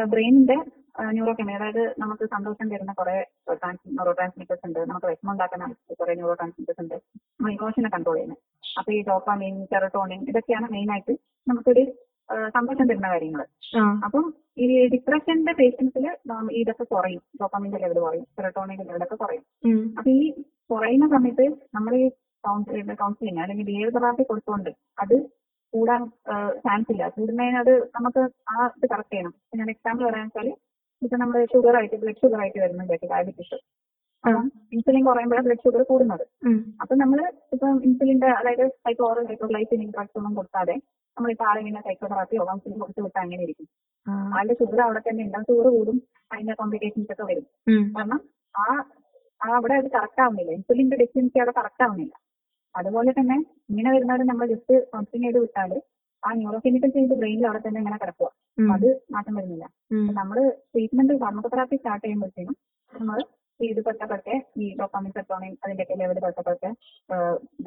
ബ്രെയിനിന്റെ 0.04 0.56
ന്യൂറോ 1.02 1.34
കെമിക്കൽ 1.34 1.64
അതായത് 1.64 1.96
നമുക്ക് 2.00 2.26
സന്തോഷം 2.26 2.70
തരുന്ന 2.70 2.94
കുറെ 2.94 3.28
ന്യൂറോ 3.52 4.12
ട്രാൻസ്മിറ്റേഴ്സ് 4.12 4.68
ഉണ്ട്. 4.68 4.80
നമുക്ക് 4.80 5.06
വിഷമം 5.06 5.32
ഉണ്ടാക്കുന്ന 5.32 5.74
കുറെ 6.00 6.14
ന്യൂറോ 6.14 6.34
ട്രാൻസ്മിറ്റേഴ്സ് 6.34 6.82
ഉണ്ട്. 6.82 6.94
നമ്മൾ 7.20 7.52
ഇമോഷനെ 7.52 7.90
കൺട്രോൾ 7.90 8.16
ചെയ്യുന്നത്. 8.16 8.38
അപ്പൊ 8.78 8.90
ഈ 8.98 9.00
ഡോപ്പാമിൻ 9.10 9.56
സെറട്ടോണിൻ 9.72 10.22
ഇതൊക്കെയാണ് 10.32 10.68
മെയിൻ 10.76 10.90
ആയിട്ട് 10.94 11.14
നമുക്കൊരു 11.48 11.84
സന്തോഷം 12.56 12.86
തരുന്ന 12.90 13.08
കാര്യങ്ങൾ. 13.14 13.44
അപ്പം 14.06 14.26
ഈ 14.64 14.68
ഡിപ്രഷന്റെ 14.94 15.54
പേഷ്യൻസിൽ 15.60 16.06
ഇതൊക്കെ 16.62 16.86
കുറയും. 16.94 17.22
ഡോപ്പാമിന്റെ 17.42 17.80
ലെവൽ 17.84 18.00
കുറയും. 18.06 18.26
സെറട്ടോണിന്റെ 18.38 18.86
ലെവലൊക്കെ 18.90 19.18
കുറയും. 19.24 19.44
അപ്പൊ 19.98 20.10
ഈ 20.18 20.24
കുറയുന്ന 20.72 21.08
സമയത്ത് 21.16 21.46
നമ്മൾ 21.78 21.94
ഈ 22.02 22.06
കൗൺസിലിംഗ് 22.44 23.42
അല്ലെങ്കിൽ 23.44 23.66
ബിഹേവിയർ 23.70 23.92
തെറാപ്പി 23.98 24.24
കൊടുത്തുകൊണ്ട് 24.30 24.72
അത് 25.04 25.16
കൂടാൻ 25.74 26.02
ചാൻസ് 26.66 26.90
ഇല്ല. 26.94 27.04
കൂടുന്നതിന് 27.16 27.60
അത് 27.64 27.74
നമുക്ക് 27.98 28.22
ആ 28.54 28.56
ഇത് 28.78 28.86
കറക്റ്റ് 28.94 29.14
ചെയ്യണം. 29.14 29.34
ഞാൻ 29.60 29.70
എക്സാമ്പിൾ 29.76 30.04
പറയാന്ന് 30.08 30.32
വെച്ചാൽ 30.32 30.50
ഇപ്പൊ 31.02 31.18
നമ്മൾ 31.22 31.38
ഷുഗർ 31.54 31.76
ആയിട്ട് 31.80 31.98
ബ്ലഡ് 32.02 32.22
ഷുഗർ 32.24 32.40
ആയിട്ട് 32.44 32.60
വരുന്നുണ്ട് 32.64 32.96
ഡയബറ്റീസ് 33.14 33.58
ഇൻസുലിൻ 34.76 35.04
കുറയുമ്പോഴാണ് 35.08 35.46
ബ്ലഡ് 35.46 35.64
ഷുഗർ 35.66 35.82
കൂടുന്നത്. 35.92 36.24
അപ്പൊ 36.82 36.94
നമ്മൾ 37.02 37.20
ഇപ്പം 37.54 37.78
ഇൻസുലിന്റെ 37.88 38.30
അതായത് 38.40 38.66
ഹൈപ്പോ 38.86 39.08
ഗ്ലൈസിനിക് 39.52 39.94
ഡ്രഗ്സ് 39.96 40.18
ഒന്നും 40.20 40.34
കൊടുക്കാതെ 40.40 40.76
നമ്മളിപ്പോൾ 41.18 41.48
ആളിങ്ങനെ 41.52 41.82
സൈക്കോതെറാപ്പിയോ 41.88 42.44
കൗൺസിലിംഗ് 42.50 42.82
കൊടുത്തു 42.84 43.02
വിട്ടാൽ 43.06 43.22
അങ്ങനെ 43.26 43.44
ഇരിക്കും. 43.48 43.68
ആളുടെ 44.38 44.54
ഷുഗർ 44.60 44.80
അവിടെ 44.86 45.02
തന്നെ 45.08 45.22
ഉണ്ടാവും 45.28 45.46
ഷുഗർ 45.50 45.68
കൂടും 45.78 45.98
അതിന്റെ 46.34 46.54
കോംപ്ലിക്കേഷൻസ് 46.60 47.12
ഒക്കെ 47.14 47.26
വരും. 47.32 47.46
കാരണം 47.98 48.20
ആ 48.56 48.66
ആ 49.42 49.50
അവിടെ 49.58 49.76
അത് 49.82 49.90
കറക്റ്റ് 49.98 50.22
ആവുന്നില്ല. 50.26 50.52
ഇൻസുലിന്റെ 50.60 50.98
ഡെഫിഷ്യൻസി 51.02 51.38
അവിടെ 51.44 51.54
കറക്റ്റ് 51.60 51.84
ആവുന്നില്ല. 51.88 52.14
അതുപോലെ 52.76 53.12
തന്നെ 53.20 53.38
ഇങ്ങനെ 53.72 53.90
വരുന്നവരെ 53.96 54.26
നമ്മൾ 54.32 54.46
ജസ്റ്റ് 54.54 54.76
കൗൺസിലിംഗ് 54.92 55.26
ചെയ്ത് 55.28 55.40
വിട്ടാൽ 55.46 55.72
ആ 56.24 56.32
ന്യൂറോ 56.40 56.58
കെമിക്കൽ 56.66 56.90
ചേഞ്ച് 56.96 57.16
ബ്രെയിനിൽ 57.22 57.46
അവിടെ 57.50 57.62
തന്നെ 57.68 57.80
ഇങ്ങനെ 57.84 57.98
കിടക്കുക 58.02 58.28
അത് 58.74 58.88
മാറ്റം 59.14 59.34
വരുന്നില്ല. 59.40 59.66
നമ്മൾ 60.20 60.38
ട്രീറ്റ്മെന്റ് 60.74 61.14
ഫാർമക്കോതെറാപ്പി 61.24 61.78
സ്റ്റാർട്ട് 61.82 62.06
ചെയ്യുമ്പോഴത്തേനും 62.06 62.56
നമ്മൾ 62.92 63.18
ഇത് 63.68 63.80
തൊട്ടൊക്കെ 63.88 64.36
ഈ 64.58 64.68
ഡോപ്പാമിൻ 64.80 65.12
സെറ്റോണിൻ 65.18 65.54
അതിന്റെയൊക്കെ 65.64 65.96
ലെവൽ 66.02 66.20
തൊട്ടൊക്കെ 66.28 66.70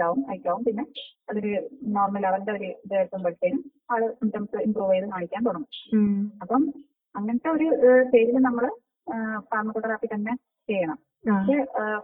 ഡൗൺ 0.01 0.19
ഹൈറ്റാവും 0.31 0.63
പിന്നെ 0.65 0.85
അതൊരു 1.29 1.53
നോർമൽ 1.97 2.23
ലെവലിന്റെ 2.27 2.53
ഒരു 2.53 2.69
ഇത് 2.85 2.95
എത്തുമ്പോഴത്തേനും 3.03 3.61
ആൾ 3.93 4.03
സിംറ്റംസ് 4.21 4.63
ഇമ്പ്രൂവ് 4.67 4.95
ചെയ്ത് 4.95 5.07
കാണിക്കാൻ 5.15 5.43
തുടങ്ങും. 5.49 5.71
അപ്പം 6.43 6.63
അങ്ങനത്തെ 7.15 7.51
ഒരു 7.57 7.67
സ്റ്റേജിൽ 8.07 8.39
നമ്മൾ 8.49 8.65
ഫാർമക്കോതെറാപ്പി 9.51 10.09
തന്നെ 10.15 10.35
ചെയ്യണം. 10.69 10.99
പക്ഷേ 11.29 11.57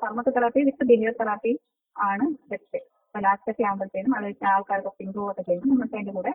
ഫാർമക്കോതെറാപ്പി 0.02 0.60
വിത്ത് 0.68 0.84
ബിഹേവിയർ 0.90 1.14
തെറാപ്പി 1.20 1.52
ആണ് 1.96 2.24
ബെസ്റ്റ് 2.50 2.78
അപ്പൊ 3.06 3.20
ലാസ്റ്റ് 3.26 3.50
ഒക്കെ 3.52 3.62
ആകുമ്പോഴത്തേനും 3.68 4.12
അത് 4.18 4.44
ആൾക്കാർക്കൊക്കെ 4.52 5.02
ഇമ്പ്രൂവ് 5.06 5.30
ഒക്കെ 5.32 5.42
ചെയ്യുമ്പോൾ 5.42 5.74
നമുക്ക് 5.74 5.96
അതിന്റെ 5.96 6.12
കൂടെ 6.18 6.32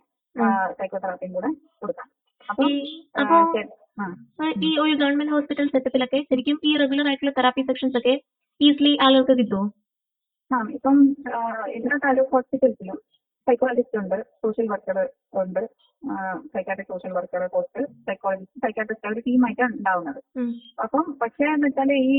സൈക്കോതെറാപ്പിയും 0.79 1.33
കൂടെ 1.37 1.49
കൊടുക്കാം. 1.81 2.07
അപ്പം 2.49 2.69
ഈ 4.67 4.71
ഒരു 4.83 4.93
ഗവൺമെന്റ് 5.01 5.33
ഹോസ്പിറ്റൽ 5.35 5.67
സെറ്റപ്പിലൊക്കെ 5.73 6.19
ശരിക്കും 6.29 6.57
ഈ 6.69 6.71
റെഗുലർ 6.81 7.07
ആയിട്ടുള്ള 7.09 7.33
തെറാപ്പി 7.37 7.63
സെക്ഷൻസ് 7.69 7.97
ഒക്കെ 7.99 8.13
ഈസിലി 8.61 8.93
ആളുകൾക്ക് 9.05 9.35
കിട്ടുമോ 9.41 9.63
ആ 10.51 10.57
ഇപ്പം 10.75 10.97
എല്ലാ 11.77 11.95
താലൂക്ക് 12.03 12.33
ഹോസ്പിറ്റൽസിലും 12.35 12.97
സൈക്കോളജിസ്റ്റ് 13.47 13.97
ഉണ്ട് 14.01 14.17
സോഷ്യൽ 14.43 14.67
വർക്കർ 14.73 14.97
ഉണ്ട് 15.43 15.61
psychiatric 16.53 16.91
social 16.93 17.13
worker 17.17 17.43
post 17.53 17.81
psychologist 18.07 18.61
psychiatrist 18.63 19.09
ഒരു 19.11 19.21
ടീമായിട്ടാണ് 19.27 19.73
ഉണ്ടാവുന്നത്. 19.77 20.19
അപ്പം 20.85 21.05
പക്ഷേ 21.21 21.45
എന്ന് 21.53 21.67
വെച്ചാൽ 21.67 21.91
ഈ 22.09 22.15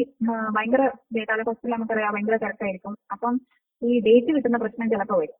ഭയങ്കര 0.56 0.82
താലൂക്ക് 1.30 1.50
ഹോസ്പിറ്റൽ 1.50 1.74
നമുക്കറിയാം 1.76 2.14
ഭയങ്കര 2.16 2.38
തിരക്കായിരിക്കും. 2.44 2.94
അപ്പം 3.14 3.34
ഈ 3.82 4.00
ഡേറ്റ് 4.06 4.30
കിട്ടുന്ന 4.36 4.58
പ്രശ്നം 4.64 4.90
ചിലപ്പോൾ 4.94 5.20
വരും. 5.22 5.36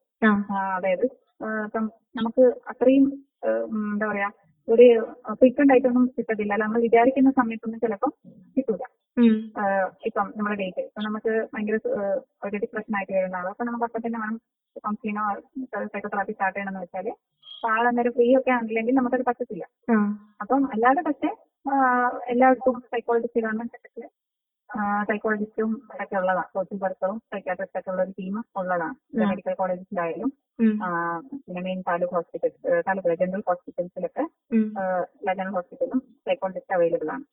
അതായത് 0.76 1.06
അപ്പം 1.06 1.64
ഇപ്പം 1.66 1.84
നമുക്ക് 2.18 2.44
അത്രയും 2.72 3.06
എന്താ 3.48 4.06
പറയാ 4.10 4.28
ഒരു 4.68 4.86
ഫ്രീക്വന്റ് 5.40 5.72
ആയിട്ടൊന്നും 5.72 6.04
കിട്ടത്തില്ല. 6.16 6.52
അല്ല 6.54 6.64
നമ്മൾ 6.64 6.80
വിചാരിക്കുന്ന 6.86 7.30
സമയത്തൊന്നും 7.40 7.80
ചിലപ്പം 7.84 8.12
കിട്ടൂല. 8.56 8.82
ഇപ്പം 10.08 10.26
നമ്മുടെ 10.36 10.56
ഡേറ്റ് 10.60 10.82
ഇപ്പൊ 10.88 11.02
നമുക്ക് 11.06 11.32
ഭയങ്കര 11.52 11.76
ഒരു 12.46 12.56
ഡിപ്രഷൻ 12.64 12.94
ആയിട്ട് 12.98 13.12
വരുന്ന 13.18 13.40
ആളോ. 13.40 13.50
അപ്പൊ 13.54 13.64
നമുക്ക് 13.68 13.86
അപ്പൊ 13.88 14.00
തന്നെ 14.06 14.18
വേണം 14.24 14.36
കൗൺസിലിനോ 14.84 15.24
സൈക്കോതെറാപ്പി 15.94 16.34
സ്റ്റാർട്ട് 16.36 16.56
ചെയ്യണമെന്ന് 16.58 16.84
വെച്ചാൽ 16.84 17.08
അപ്പൊ 17.56 17.68
ആൾ 17.74 17.84
അന്നേരം 17.90 18.14
ഫ്രീ 18.16 18.26
ഒക്കെ 18.38 18.50
ആണെന്നില്ലെങ്കിൽ 18.56 18.96
നമുക്കത് 18.98 19.24
പറ്റത്തില്ല. 19.30 19.64
അപ്പം 20.42 20.64
അല്ലാതെ 20.74 21.02
പക്ഷെ 21.08 21.30
എല്ലായിടത്തും 22.32 22.76
സൈക്കോളജിസ്റ്റ് 22.92 23.44
ഗവൺമെന്റ് 23.46 23.72
സെക്ടറിൽ 23.74 24.04
സൈക്കോളജിസ്റ്റും 25.08 25.70
ഒക്കെ 26.02 26.16
ഉള്ളതാണ് 26.16 26.48
സോഷ്യൽ 26.54 26.78
വർക്കറും 26.82 27.18
സൈക്കാട്രിസ്റ്റ് 27.32 27.78
ഒക്കെ 27.78 27.90
ഉള്ള 27.90 28.02
ഒരു 28.02 28.10
ടീം 28.10 28.34
ഉള്ളതാണ്. 28.56 28.94
മെഡിക്കൽ 29.22 29.54
കോളേജിലായാലും. 29.54 30.30
പിന്നെ 31.46 31.60
main 31.62 31.80
taluk 31.80 32.14
hospital 32.14 32.52
taluk 32.88 33.16
general 33.22 33.42
ഹോസ്പിറ്റൽസിലൊക്കെ. 33.46 34.24
General 35.28 35.50
ഹോസ്പിറ്റലും 35.50 36.00
സൈക്കോളജിസ്റ്റ് 36.26 36.74
അവൈലബിൾ 36.74 37.10
ആണ്. 37.10 37.24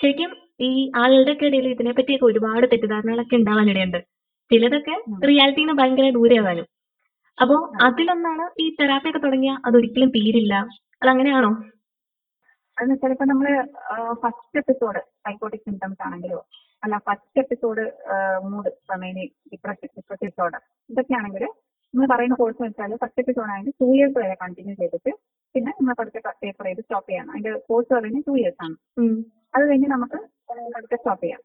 ശരിക്കും 0.00 0.30
ഈ 0.60 0.92
ആളുകളുടെ 0.96 1.46
ഇടയിൽ 1.46 1.68
ഇതിനെപ്പറ്റിയൊക്കെ 1.68 2.26
ഒരുപാട് 2.26 2.66
തെറ്റിദ്ധാരണകളൊക്കെ 2.72 3.36
ഉണ്ടാവാനിടയുണ്ട്. 3.36 3.98
ചിലതൊക്കെ 4.50 4.94
റിയാലിറ്റിയിൽ 4.94 5.26
റിയാലിറ്റിന്ന് 5.28 5.72
ഭയങ്കര 5.72 6.10
ദൂരെയാവാനും 6.10 6.66
അപ്പോ 7.38 7.56
അതിലൊന്നാണ് 7.82 8.44
ഈ 8.62 8.76
തെറാപ്പി 8.80 9.08
ഒക്കെ 9.08 9.18
തുടങ്ങിയ 9.18 9.52
അതൊരിക്കലും 9.66 10.08
തീരില്ല. 10.08 10.54
അതങ്ങനെയാണോ? 11.02 11.50
അതെന്ന് 12.80 12.94
വെച്ചാൽ 12.94 13.12
ഇപ്പൊ 13.12 13.24
നമ്മൾ 13.24 13.46
ഫസ്റ്റ് 14.22 14.58
എപ്പിസോഡ് 14.58 15.00
സൈക്കോട്ടിക് 15.24 15.64
സിംറ്റംസ് 15.66 16.02
ആണെങ്കിലോ 16.02 16.38
അല്ല 16.82 16.94
ഫസ്റ്റ് 16.98 17.40
എപ്പിസോഡ് 17.40 17.82
മൂഡ് 18.44 18.70
സമയനി 18.88 19.24
ഡിപ്രഷൻ 19.52 19.88
ഡിപ്രഷൻ 19.96 20.26
ഡിസോർഡർ 20.26 20.60
ഇതൊക്കെയാണെങ്കിൽ 20.90 21.44
നമ്മൾ 21.94 22.06
പറയുന്ന 22.12 22.34
കോഴ്സ് 22.34 22.62
വെച്ചാൽ 22.62 22.94
ഫസ്റ്റ് 22.96 23.22
എപ്പിസോഡ് 23.24 23.50
ആണെങ്കിൽ 23.50 23.74
ടു 23.80 23.86
ഇയേഴ്സ് 23.94 24.16
വരെ 24.18 24.34
കണ്ടിന്യൂ 24.34 24.74
ചെയ്തിട്ട് 24.74 25.12
പിന്നെ 25.54 25.70
നമ്മൾ 25.78 25.94
പഠിച്ച 25.94 26.18
പേപ്പർ 26.42 26.66
ചെയ്ത് 26.66 26.82
സ്റ്റോപ്പ് 26.82 27.08
ചെയ്യണം 27.10 27.32
അതിന്റെ 27.32 27.52
കോഴ്സ് 27.68 27.90
പറയുന്നത് 27.94 28.26
ടു 28.26 28.34
ഇയേഴ്സ് 28.38 28.60
ആണ്. 28.64 28.76
അത് 29.54 29.64
കഴിഞ്ഞ് 29.70 29.88
നമുക്ക് 29.88 30.18
പഠിച്ച 30.72 30.94
സ്റ്റോപ്പ് 30.94 31.22
ചെയ്യാം. 31.22 31.40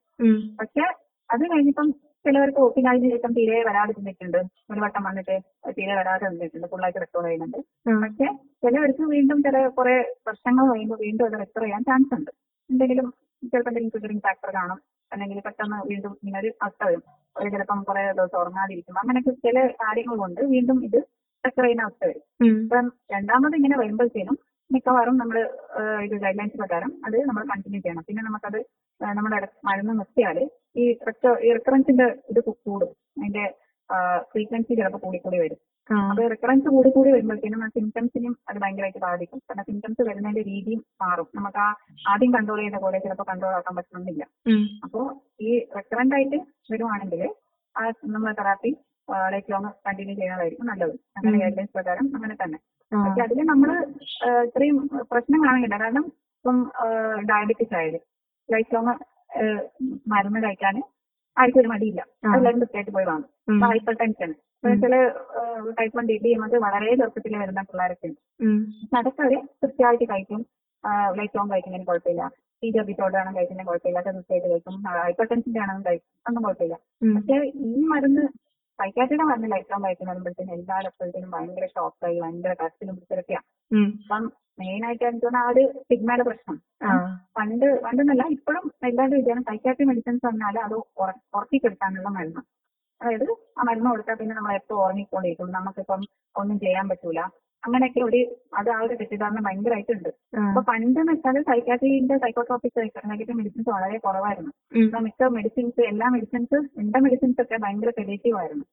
പക്ഷെ 0.59 0.83
അത് 1.29 1.43
കഴിഞ്ഞിപ്പം 1.53 1.87
ചിലവർക്ക് 2.25 2.61
ഒപ്പിനായി 2.65 2.99
ശേഷം 3.05 3.31
തീരെ 3.37 3.57
വരാതെ 3.67 3.93
നിന്നിട്ടുണ്ട്. 3.97 4.39
ഒരു 4.71 4.79
വട്ടം 4.83 5.03
വന്നിട്ട് 5.07 5.35
തീരെ 5.77 5.93
വരാതെ 5.99 6.25
നിന്നിട്ടുണ്ട്. 6.31 6.67
ഫുള്ളായിട്ട് 6.71 7.01
റെക്കോർഡ് 7.03 7.27
ചെയ്യുന്നുണ്ട്. 7.27 7.59
പക്ഷെ 8.03 8.27
ചിലവർക്ക് 8.63 9.03
വീണ്ടും 9.13 9.39
ചില 9.47 9.67
കുറെ 9.77 9.95
പ്രശ്നങ്ങൾ 10.27 10.65
കഴിയുമ്പോൾ 10.71 10.99
വീണ്ടും 11.05 11.25
അത് 11.29 11.37
റെക്കോർ 11.43 11.63
ചെയ്യാൻ 11.65 11.83
ചാൻസ് 11.89 12.13
ഉണ്ട്. 12.19 12.31
എന്തെങ്കിലും 12.69 13.07
ചിലപ്പോൾ 13.43 13.71
എന്തെങ്കിലും 13.71 13.93
ട്രിഗറിങ് 13.95 14.23
ഫാക്ടർ 14.27 14.51
കാണും. 14.59 14.79
അല്ലെങ്കിൽ 15.11 15.39
പെട്ടെന്ന് 15.47 15.77
വീണ്ടും 15.89 16.13
ഇങ്ങനെ 16.21 16.37
ഒരു 16.43 16.51
അവസ്ഥ 16.63 16.81
വരും. 16.87 17.03
ഒരു 17.35 17.49
ചിലപ്പം 17.53 17.79
കുറെ 17.83 18.03
ദിവസം 18.19 18.37
ഉറങ്ങാതിരിക്കും 18.41 18.99
അങ്ങനെയൊക്കെ 19.01 19.33
ചില 19.45 19.57
കാര്യങ്ങൾ 19.83 20.15
കൊണ്ട് 20.23 20.41
വീണ്ടും 20.53 20.77
ഇത് 20.87 20.99
റെക്കോർ 21.43 21.65
ചെയ്യുന്ന 21.65 21.87
അവസ്ഥ 21.87 22.03
വരും. 22.09 22.23
അപ്പം 22.37 22.47
ഇപ്പം 22.63 22.85
രണ്ടാമത് 23.13 23.55
ഇങ്ങനെ 23.59 23.77
വരുമ്പോഴത്തേനും 23.81 24.37
മിക്കവാറും 24.71 25.17
നമ്മൾ 25.17 25.49
ഇത് 26.03 26.11
ഗൈഡ് 26.11 26.39
ലൈൻസ് 26.39 26.57
പ്രകാരം 26.57 27.01
അത് 27.05 27.25
നമ്മൾ 27.25 27.43
കണ്ടിന്യൂ 27.43 27.81
ചെയ്യണം. 27.81 28.03
പിന്നെ 28.07 28.23
നമുക്കത് 28.23 28.65
നമ്മുടെ 29.01 29.47
മരുന്ന് 29.63 29.93
നിർത്തിയാൽ 29.93 30.49
ഈ 30.77 30.93
recur- 30.93 31.39
ഈ 31.39 31.53
റിക്കറൻസിന്റെ 31.53 32.03
ഇത് 32.03 32.39
കൂടും. 32.39 32.87
അതിന്റെ 32.87 33.53
ഫ്രീക്വൻസി 34.21 34.73
ചിലപ്പോൾ 34.75 34.97
കൂടി 34.97 35.17
കൂടി 35.17 35.37
വരും. 35.37 35.57
അത് 35.95 36.31
റിക്കറൻസ് 36.31 36.67
കൂടി 36.67 36.89
കൂടി 36.89 37.11
വരുമ്പോഴത്തേനും 37.11 37.69
സിംറ്റംസിനും 37.69 38.37
അത് 38.49 38.57
ഭയങ്കരമായിട്ട് 38.57 38.99
ബാധിക്കും. 38.99 39.39
കാരണം 39.39 39.63
സിംറ്റംസ് 39.63 40.01
വരുന്നതിന്റെ 40.01 40.41
രീതിയും 40.41 40.85
മാറും. 41.01 41.27
നമുക്ക് 41.35 41.57
ആ 41.57 41.75
ആദ്യം 42.07 42.33
കൺട്രോൾ 42.33 42.57
ചെയ്യുന്ന 42.57 42.79
പോലെ 42.79 42.99
ചിലപ്പോൾ 42.99 43.23
കൺട്രോൾ 43.23 43.53
ആക്കാൻ 43.55 43.75
പറ്റണമെന്നില്ല. 43.75 44.25
അപ്പോൾ 44.83 45.15
ഈ 45.41 45.67
റിക്കറന്റ് 45.77 46.15
ആയിട്ട് 46.15 46.35
വരുവാണെങ്കിൽ 46.71 47.35
ആ 47.77 47.89
നമ്മൾ 48.05 48.31
തെറാപ്പി 48.31 48.77
ലൈഫ് 49.33 49.51
ലോങ് 49.51 49.69
കണ്ടിന്യൂ 49.87 50.15
ചെയ്യുന്നതായിരിക്കും 50.15 50.65
നല്ലത്. 50.65 50.95
അങ്ങനെ. 51.17 51.37
ഗൈഡ് 51.39 51.57
ലൈൻസ് 51.57 51.73
പ്രകാരം 51.73 52.05
അങ്ങനെ 52.15 52.35
തന്നെ. 52.43 52.57
പക്ഷെ 52.91 53.21
അതിൽ 53.21 53.39
നമ്മൾ 53.51 53.69
ഇത്രയും 54.47 54.77
പ്രശ്നം 55.11 55.39
കാണുന്നില്ല 55.45 55.77
കാരണം 55.83 56.05
ഇപ്പം 56.39 56.57
ഡയബറ്റിസ് 57.31 57.75
ആയാലും 57.75 58.03
ലൈഫ് 58.49 58.73
ലോങ് 58.75 58.93
മരുന്ന് 60.07 60.41
കഴിക്കാൻ 60.43 60.75
ആർക്കും 61.37 61.59
ഒരു 61.61 61.67
മടിയില്ല. 61.67 62.01
എല്ലാവരും 62.35 62.59
കൃത്യമായിട്ട് 62.59 62.91
പോയി 62.91 63.05
വാങ്ങും. 63.05 63.29
Hyper 63.71 63.95
tension. 64.01 64.31
ചില 64.83 64.95
ടൈപ്പ് 65.79 65.95
വൺ 65.97 66.05
ഡി 66.09 66.15
ഡി 66.23 66.29
അത് 66.45 66.55
വളരെ 66.65 66.93
ചെറുപ്പത്തിൽ 66.99 67.33
വരുന്ന 67.41 67.61
പിള്ളേരൊക്കെ 67.61 68.07
ഉണ്ട്. 68.07 68.21
അതൊക്കെ 68.97 69.21
അവർ 69.21 69.35
കൃത്യമായിട്ട് 69.63 70.05
കഴിക്കും. 70.11 70.41
ലൈഫ് 71.19 71.37
ലോങ് 71.37 71.51
കഴിക്കുന്നതിന് 71.51 71.87
കുഴപ്പമില്ല. 71.89 72.23
ഈ 72.63 72.69
ആണ് 73.21 73.35
കഴിക്കുന്നതിന് 73.37 73.67
കുഴപ്പമില്ല. 73.69 73.99
കൃത്യമായിട്ട് 74.07 74.49
കഴിക്കും. 74.51 74.77
ഹൈപ്പർ 75.05 75.25
ടെൻഷന്റെ 75.31 75.61
ആണെന്നും 75.65 75.85
കഴിക്കും. 75.89 76.09
ഒന്നും 76.29 76.43
കുഴപ്പമില്ല. 76.47 76.77
പക്ഷെ 77.15 77.37
ഈ 77.69 77.83
മരുന്ന് 77.93 78.25
സൈക്കാട്രിയുടെ 78.79 79.23
മരുന്ന് 79.23 79.51
ലൈഫ് 79.51 79.71
ലോങ് 79.71 79.85
കഴിക്കുന്നതിനും 79.85 80.53
എല്ലാവരും 80.53 80.87
എപ്പോഴത്തേനും 80.87 81.31
ഭയങ്കര 81.31 81.65
ഷോക്കായി 81.65 82.19
ഭയങ്കര 82.19 82.53
കരച്ചിലും 82.53 82.95
പിടിച്ചിലൊക്കെയാണ് 82.95 83.45
അപ്പം 84.03 84.23
മെയിൻ 84.59 84.85
ആയിട്ട് 84.85 85.03
എനിക്ക് 85.03 85.25
തോന്നുന്ന 85.25 85.45
ആ 85.45 85.49
ഒരു 85.49 85.79
സ്റ്റിഗ്മയുടെ 85.81 86.23
പ്രശ്നം. 86.23 86.57
പണ്ട് 87.37 87.65
പണ്ടെന്നല്ല 87.83 88.23
ഇപ്പോഴും 88.29 88.65
എല്ലാവരും 88.83 89.17
വിചാരം 89.17 89.43
സൈക്കാട്രി 89.43 89.85
മെഡിസിൻസ് 89.85 90.25
പറഞ്ഞാൽ 90.25 90.59
അത് 90.59 90.75
ഉറ- 90.97 91.21
ഉറക്കിക്കെടുത്താനുള്ള 91.35 92.09
മരുന്ന്. 92.09 92.41
അതായത് 93.01 93.25
ആ 93.57 93.63
മരുന്ന് 93.63 93.89
കൊടുത്താൽ 93.89 94.13
പിന്നെ 94.13 94.35
നമ്മൾ 94.35 94.53
എപ്പോ 94.53 94.75
ഉറങ്ങിക്കൊണ്ടിരിക്കും 94.85 95.51
നമുക്കിപ്പം 95.51 96.03
ഒന്നും 96.35 96.59
ചെയ്യാൻ 96.59 96.89
പറ്റൂല. 96.89 97.19
അങ്ങനെയൊക്കെ 97.65 98.01
ഒരു 98.07 98.19
അത് 98.59 98.69
ആ 98.75 98.77
ഒരു 98.85 98.93
തെറ്റിദ്ധാരണ 98.99 99.39
ഭയങ്കരമായിട്ടുണ്ട്. 99.47 100.09
അപ്പൊ 100.49 100.61
പണ്ട് 100.69 100.99
എന്ന് 101.01 101.11
വെച്ചാൽ 101.11 101.37
സൈക്കാട്രിന്റെ 101.49 102.17
സൈക്കോട്രോപിക് 102.23 102.79
നെഗറ്റീവ് 103.11 103.37
മെഡിസിൻസ് 103.39 103.69
വളരെ 103.75 103.97
കുറവായിരുന്നു. 104.05 104.51
മിക്ക 105.07 105.29
മെഡിസിൻസ് 105.37 105.81
എല്ലാ 105.91 106.07
മെഡിസിൻസ് 106.15 106.57
എന്റെ 106.81 106.99
മെഡിസിൻസ് 107.05 107.39
ഒക്കെ 107.43 107.57
ഭയങ്കര 107.65 107.91
സെഡേറ്റീവ് 107.99 108.37
ആയിരുന്നു. 108.41 108.65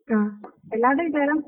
എല്ലാവരുടെ 0.76 1.04
വിചാരം 1.08 1.40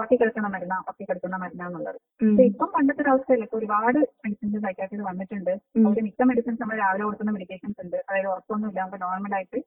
ഒട്ടി 0.00 0.14
കിടക്കുന്ന 0.16 0.48
മരുന്നാ 0.54 0.78
കിടക്കുന്ന 1.10 1.36
മരുന്നാന്നുള്ളത് 1.44 1.98
എന്നുള്ളത്. 1.98 1.98
പക്ഷെ 2.20 2.44
ഇപ്പം 2.50 2.68
പണ്ടത്തെ 2.74 3.02
ഒരു 3.04 3.10
അവസ്ഥയില്ല 3.14 3.44
ഇപ്പൊ 3.48 3.58
ഒരുപാട് 3.60 3.98
മെഡിസിൻസ് 4.24 4.60
സൈക്കാട്രിയിൽ 4.66 5.02
വന്നിട്ടുണ്ട്. 5.10 5.50
അവർ 5.50 5.88
അതിൽ 5.90 6.04
മിക്ക 6.08 6.22
മെഡിസിൻസ് 6.32 6.60
നമ്മൾ 6.62 6.78
രാവിലെ 6.84 7.04
കൊടുക്കുന്ന 7.06 7.32
മെഡിക്കേഷൻസ് 7.36 7.80
ഉണ്ട്. 7.84 7.96
അതായത് 8.08 8.28
ഉറപ്പൊന്നുമില്ല 8.32 8.80
നമുക്ക് 8.80 9.02
നോർമൽ 9.06 9.34
ആയിട്ട് 9.38 9.58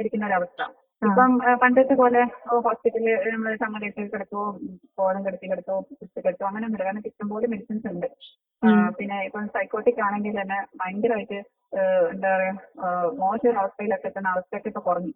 ഇരിക്കുന്ന 0.00 0.26
ഒരു 0.30 0.36
അവസ്ഥ 0.38 0.62
ഇപ്പം 1.02 1.30
പണ്ടത്തെ 1.60 1.94
പോലെ 1.94 2.22
ഹോസ്പിറ്റലിൽ 2.64 3.28
നമ്മൾ 3.34 3.52
സമരത്തിൽ 3.56 4.08
കിടത്തോ 4.12 4.40
കോളം 4.98 5.20
കിടത്തി 5.26 5.46
കിടത്തോ 5.52 5.74
കുത്തി 5.90 6.18
കിടത്തോ 6.18 6.44
അങ്ങനെ 6.46 6.64
ഒന്നുമില്ല 6.66 6.86
കാരണം 6.88 7.06
ഇഷ്ടംപോലെ 7.10 7.46
മെഡിസിൻസ് 7.46 7.86
ഉണ്ട്. 7.92 8.08
പിന്നെ 8.98 9.16
ഇപ്പം 9.28 9.46
സൈക്കോട്ടിക് 9.54 10.00
ആണെങ്കിൽ 10.00 10.34
തന്നെ 10.40 10.58
ഭയങ്കരമായിട്ട് 10.80 11.38
എന്താ 12.12 12.30
പറയാ 12.34 12.52
മോശം 13.18 13.48
ഒരു 13.50 13.58
അവസ്ഥയിലൊക്കെ 13.58 14.08
എത്തുന്ന 14.08 14.28
അവസ്ഥയൊക്കെ 14.28 14.68
ഇപ്പൊ 14.68 14.80
കുറഞ്ഞു. 14.80 15.12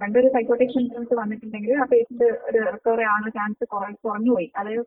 പണ്ടൊരു 0.00 0.28
സൈക്കോട്ടിക് 0.28 0.74
സിംറ്റംസ് 0.76 1.14
വന്നിട്ടുണ്ടെങ്കിൽ 1.14 1.72
ആ 1.82 1.86
പേഷ്യന്റ് 1.92 2.28
ഒരു 2.48 2.60
റിക്കവറി 2.72 3.04
ആവുന്ന 3.12 3.30
ചാൻസ് 3.30 3.64
കുറഞ്ഞു 4.04 4.30
പോയി. 4.34 4.48
അതായത് 4.56 4.82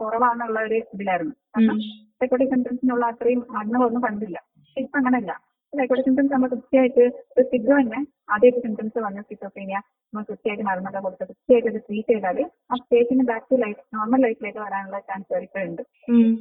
കുറവാണെന്നുള്ള 0.00 0.60
ഒരു 0.60 0.78
ഇതിലായിരുന്നു. 0.94 1.34
കാരണം 1.54 1.78
സൈക്കോട്ടിക് 2.20 2.52
സിംറ്റംസിനുള്ള 2.54 3.06
അത്രയും 3.06 3.42
മരുന്നുകളൊന്നും 3.56 4.04
കണ്ടില്ല 4.08 4.38
ഇപ്പൊ 4.76 4.96
അങ്ങനെയല്ല 4.98 5.32
സൈക്കോട്ടിക് 5.78 6.06
സിംറ്റംസ് 6.08 6.32
നമ്മൾ 6.34 6.48
കൃത്യമായിട്ട് 6.52 7.04
ഒരു 7.34 7.44
സിദ്ധ 7.52 7.68
തന്നെ 7.72 8.00
ആദ്യമായിട്ട് 8.32 8.60
സിംറ്റംസ് 8.66 8.98
വന്ന 9.06 9.22
സിറ്റോപ്പീനിയ 9.30 9.78
നമ്മൾ 10.12 10.24
കൃത്യമായിട്ട് 10.28 10.64
മരുന്നൊക്കെ 10.68 11.00
കൊടുത്ത് 11.06 11.24
കൃത്യമായിട്ട് 11.30 11.70
അത് 11.72 11.80
ട്രീറ്റ് 11.86 12.12
ചെയ്താൽ 12.12 12.38
ആ 12.70 12.76
സ്റ്റേജിന് 12.82 13.24
ബാക്ക് 13.30 13.46
ടു 13.50 13.56
ലൈഫ് 13.64 13.80
നോർമൽ 13.96 14.20
ലൈഫിലേക്ക് 14.26 14.60
വരാനുള്ള 14.64 14.98
ചാൻസ് 15.08 15.34
ഒരുക്കുന്നുണ്ട്. 15.38 15.82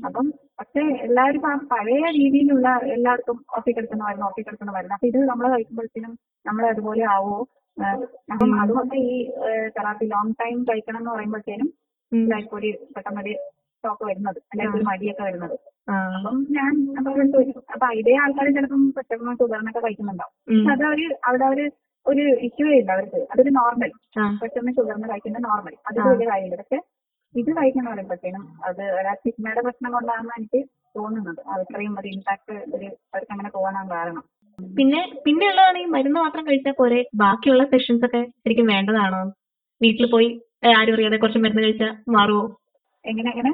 അപ്പം 0.07 0.27
പക്ഷെ 0.59 0.83
എല്ലാവരും 1.07 1.45
ആ 1.51 1.55
പഴയ 1.73 2.03
രീതിയിലുള്ള 2.19 2.67
എല്ലാവർക്കും 2.97 3.39
ഓഫി 3.59 3.71
കിടക്കുന്ന 3.71 4.03
മരുന്ന് 4.07 4.27
ഓഫി 4.29 4.41
കിടക്കുന്ന 4.41 4.73
മരുന്ന് 4.77 4.95
അപ്പൊ 4.97 5.07
ഇത് 5.11 5.19
നമ്മൾ 5.31 5.47
കഴിക്കുമ്പോഴത്തേനും 5.55 6.13
നമ്മൾ 6.45 6.65
അതുപോലെ 6.73 7.05
ആവോ 7.15 7.35
അപ്പം 8.33 8.51
അതുകൊണ്ട് 8.63 8.95
ഈ 9.07 9.13
തെറാപ്പി 9.77 10.07
ലോങ് 10.13 10.35
ടൈം 10.41 10.57
കഴിക്കണം 10.69 10.99
എന്ന് 11.01 11.11
പറയുമ്പോഴത്തേനും. 11.13 11.69
ലൈഫ് 12.33 12.51
ഒരു 12.57 12.69
പെട്ടെന്നൊരു 12.95 13.33
സ്റ്റോക്ക് 13.83 14.05
വരുന്നത് 14.09 14.37
അല്ലെങ്കിൽ 14.51 14.75
ഒരു 14.77 14.85
മടിയൊക്കെ 14.89 15.23
വരുന്നത്. 15.23 15.55
അപ്പം 16.17 16.35
ഞാൻ 16.57 16.73
അപ്പൊ 16.97 17.09
അവരോട് 17.11 17.31
ചോദിച്ചു 17.35 17.61
അപ്പൊ 17.73 17.87
ഇതേ 18.01 18.13
ആൾക്കാർ 18.23 18.47
ചിലപ്പം 18.57 18.83
പെട്ടെന്ന് 18.97 19.33
ഷുഗറിനൊക്കെ 19.39 19.81
കഴിക്കുന്നുണ്ടാവും. 19.85 20.33
അത് 20.73 20.83
അവർ 20.89 20.99
അവിടെ 21.29 21.45
അവർ 21.49 21.59
ഒരു 22.05 22.23
ഇഷ്യൂ 22.47 22.67
ഇല്ല 22.77 22.91
അവർക്ക്. 22.95 23.19
അതൊരു 23.33 23.51
നോർമൽ. 23.57 23.91
പെട്ടെന്ന് 24.41 24.71
ഷുഗറിന് 24.77 25.09
കഴിക്കുന്ന 25.11 25.41
നോർമൽ 25.47 25.75
അത്. 25.89 25.99
വലിയ 26.07 26.27
കാര്യമില്ല. 26.31 26.57
പക്ഷെ 26.61 26.79
ഇത് 27.35 27.51
കഴിക്കുന്ന 27.59 27.87
പറയുമ്പോഴത്തേനും 27.89 28.45
അത് 28.63 28.81
സിഗ്മയുടെ 29.23 29.61
പ്രശ്നം 29.67 29.91
കൊണ്ടാണെന്ന് 29.91 30.33
എനിക്ക് 30.39 30.61
തോന്നുന്നത്. 30.97 31.41
അത്രയും 31.55 31.93
ഒരു 31.99 32.09
ഇമ്പാക്ട് 32.15 32.55
ഒരു 32.75 32.87
അവർക്ക് 33.11 33.31
അങ്ങനെ 33.31 33.49
പോകാനാണ് 33.49 33.89
കാരണം. 33.89 34.23
പിന്നെ 34.59 34.99
പിന്നെ 35.25 35.45
ഉള്ളതാണ് 35.51 35.77
ഈ 35.77 35.87
മരുന്ന് 35.93 36.19
മാത്രം 36.19 36.43
കഴിച്ചാൽ 36.47 36.75
പോരെ? 36.79 36.99
ബാക്കിയുള്ള 37.21 37.63
സെഷൻസ് 37.71 38.05
ഒക്കെ 38.07 38.21
ശരിക്കും 38.43 38.67
വേണ്ടതാണോ? 38.73 39.21
വീട്ടിൽ 39.81 40.05
പോയി 40.11 40.27
ആരും 40.73 40.95
അറിയാതെ 40.95 41.17
കുറച്ച് 41.17 41.39
മരുന്ന് 41.45 41.63
കഴിച്ചാൽ 41.63 41.91
മാറുമോ 42.15 42.43
എങ്ങനെ 43.05 43.29
എങ്ങനെ? 43.31 43.51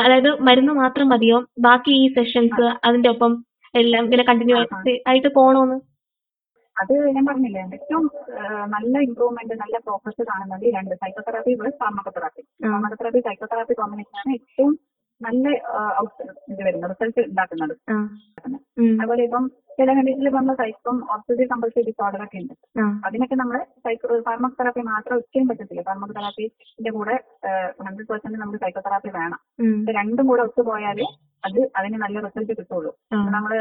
അതായത് 0.00 0.30
മരുന്ന് 0.46 0.72
മാത്രം 0.80 1.06
മതിയോ? 1.08 1.38
ബാക്കി 1.58 1.92
ഈ 2.00 2.06
സെഷൻസ് 2.16 2.66
അതിന്റെ 2.84 3.08
ഒപ്പം 3.08 3.32
എല്ലാം 3.74 4.04
ഇങ്ങനെ 4.04 4.24
കണ്ടിന്യൂ 4.28 4.56
ആയിട്ട് 5.10 5.30
പോണോന്ന്? 5.36 5.78
അത് 6.76 6.92
ഞാൻ 7.14 7.24
പറഞ്ഞില്ലേ 7.24 7.62
ഏറ്റവും 7.76 8.04
നല്ല 8.74 8.94
ഇമ്പ്രൂവ്മെന്റ് 9.06 9.54
നല്ല 9.62 9.76
പ്രോഗ്രസ് 9.86 10.22
കാണുന്നത് 10.30 10.62
ഈ 10.68 10.70
രണ്ട് 10.70 10.94
psychotherapy 11.02 11.54
plus 11.60 11.78
pharmacotherapy 11.82 12.42
pharmacotherapy 12.64 13.20
psychotherapy 13.26 13.74
combination 13.80 14.18
ആണ് 14.22 14.32
ഏറ്റവും 14.38 14.72
നല്ല 15.20 15.46
ഔട്ട് 16.02 16.22
ഇത് 16.52 16.60
വരുന്നത് 16.66 16.90
റിസൾട്ട് 16.92 17.20
ഉണ്ടാക്കുന്നത്. 17.26 17.74
അതുപോലെ 19.00 19.22
ഇപ്പം 19.24 19.44
ചില 19.78 19.90
കണ്ടീഷനിൽ 19.90 20.28
നമ്മൾ 20.30 20.56
ഇപ്പം 20.72 20.96
ഓർത്തോജി 21.12 21.44
കമ്പൾസറി 21.50 21.82
ഡിസോർഡർ 21.86 22.22
ഒക്കെ 22.24 22.38
ഉണ്ട് 22.40 22.54
അതിനൊക്കെ 23.06 23.34
നമ്മൾ 23.34 23.56
സൈക്കോ 23.84 24.18
ഫാർമക്കോതെറാപ്പി 24.26 24.82
മാത്രം 24.90 25.14
ഒരിക്കലും 25.16 25.48
പറ്റത്തില്ല 25.50 25.82
ഫാർമക്കോതെറാപ്പിന്റെ 25.88 26.92
കൂടെ 26.98 27.14
ഹൺഡ്രഡ് 27.80 28.08
പെർസെന്റ് 28.10 28.40
നമുക്ക് 28.42 28.60
സൈക്കോതെറാപ്പി 28.64 29.12
വേണം 29.18 29.40
ഉം. 29.62 29.76
രണ്ടും 29.98 30.28
കൂടെ 30.30 30.42
ഒത്തുപോയാലേ 30.46 31.06
അത് 31.44 31.58
അതിന് 31.78 31.96
നല്ല 32.02 32.16
റിസൾട്ട് 32.24 32.52
കിട്ടുള്ളൂ. 32.52 32.90
നമ്മൾ 33.34 33.52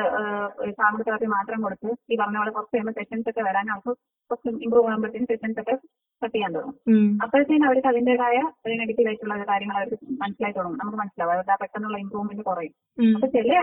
ഫാർമക്കോതെറാപ്പി 0.79 1.29
മാത്രം 1.35 1.59
കൊടുത്ത് 1.61 1.89
ഈ 2.11 2.17
പറഞ്ഞ 2.21 2.37
പോലെ 2.37 2.51
കുറച്ച് 2.51 2.73
കഴിയുമ്പോൾ 2.73 2.95
സെഷൻസ് 2.97 3.29
ഒക്കെ 3.31 3.43
വരാൻ 3.47 3.65
അവർക്ക് 3.71 3.91
കുറച്ച് 4.31 4.49
ഇമ്പ്രൂവ് 4.65 4.89
ആകുമ്പോഴത്തേക്കും 4.89 5.29
സെഷൻസ് 5.31 5.59
ഒക്കെ 5.61 5.75
കട്ട് 6.21 6.33
ചെയ്യാൻ 6.33 6.51
തുടങ്ങും. 6.55 6.75
അപ്പോഴത്തേനും 7.23 7.65
അവർക്ക് 7.67 7.87
അതിന്റേതായ 7.87 8.37
നെഗറ്റീവ് 8.81 9.07
ആയിട്ടുള്ള 9.07 9.35
കാര്യങ്ങൾ 9.51 9.77
അവർക്ക് 9.77 9.97
മനസ്സിലായി 10.23 10.55
തുടങ്ങും 10.57 10.79
നമുക്ക് 10.81 10.97
മനസ്സിലാവും 10.97 11.33
അവരുടെ 11.35 11.55
പെട്ടെന്നുള്ള 11.61 11.97
ഇമ്പ്രൂവ്മെന്റ് 12.03 12.43
കുറയും. 12.43 12.73
അപ്പൊ 13.15 13.27
ചില 13.35 13.53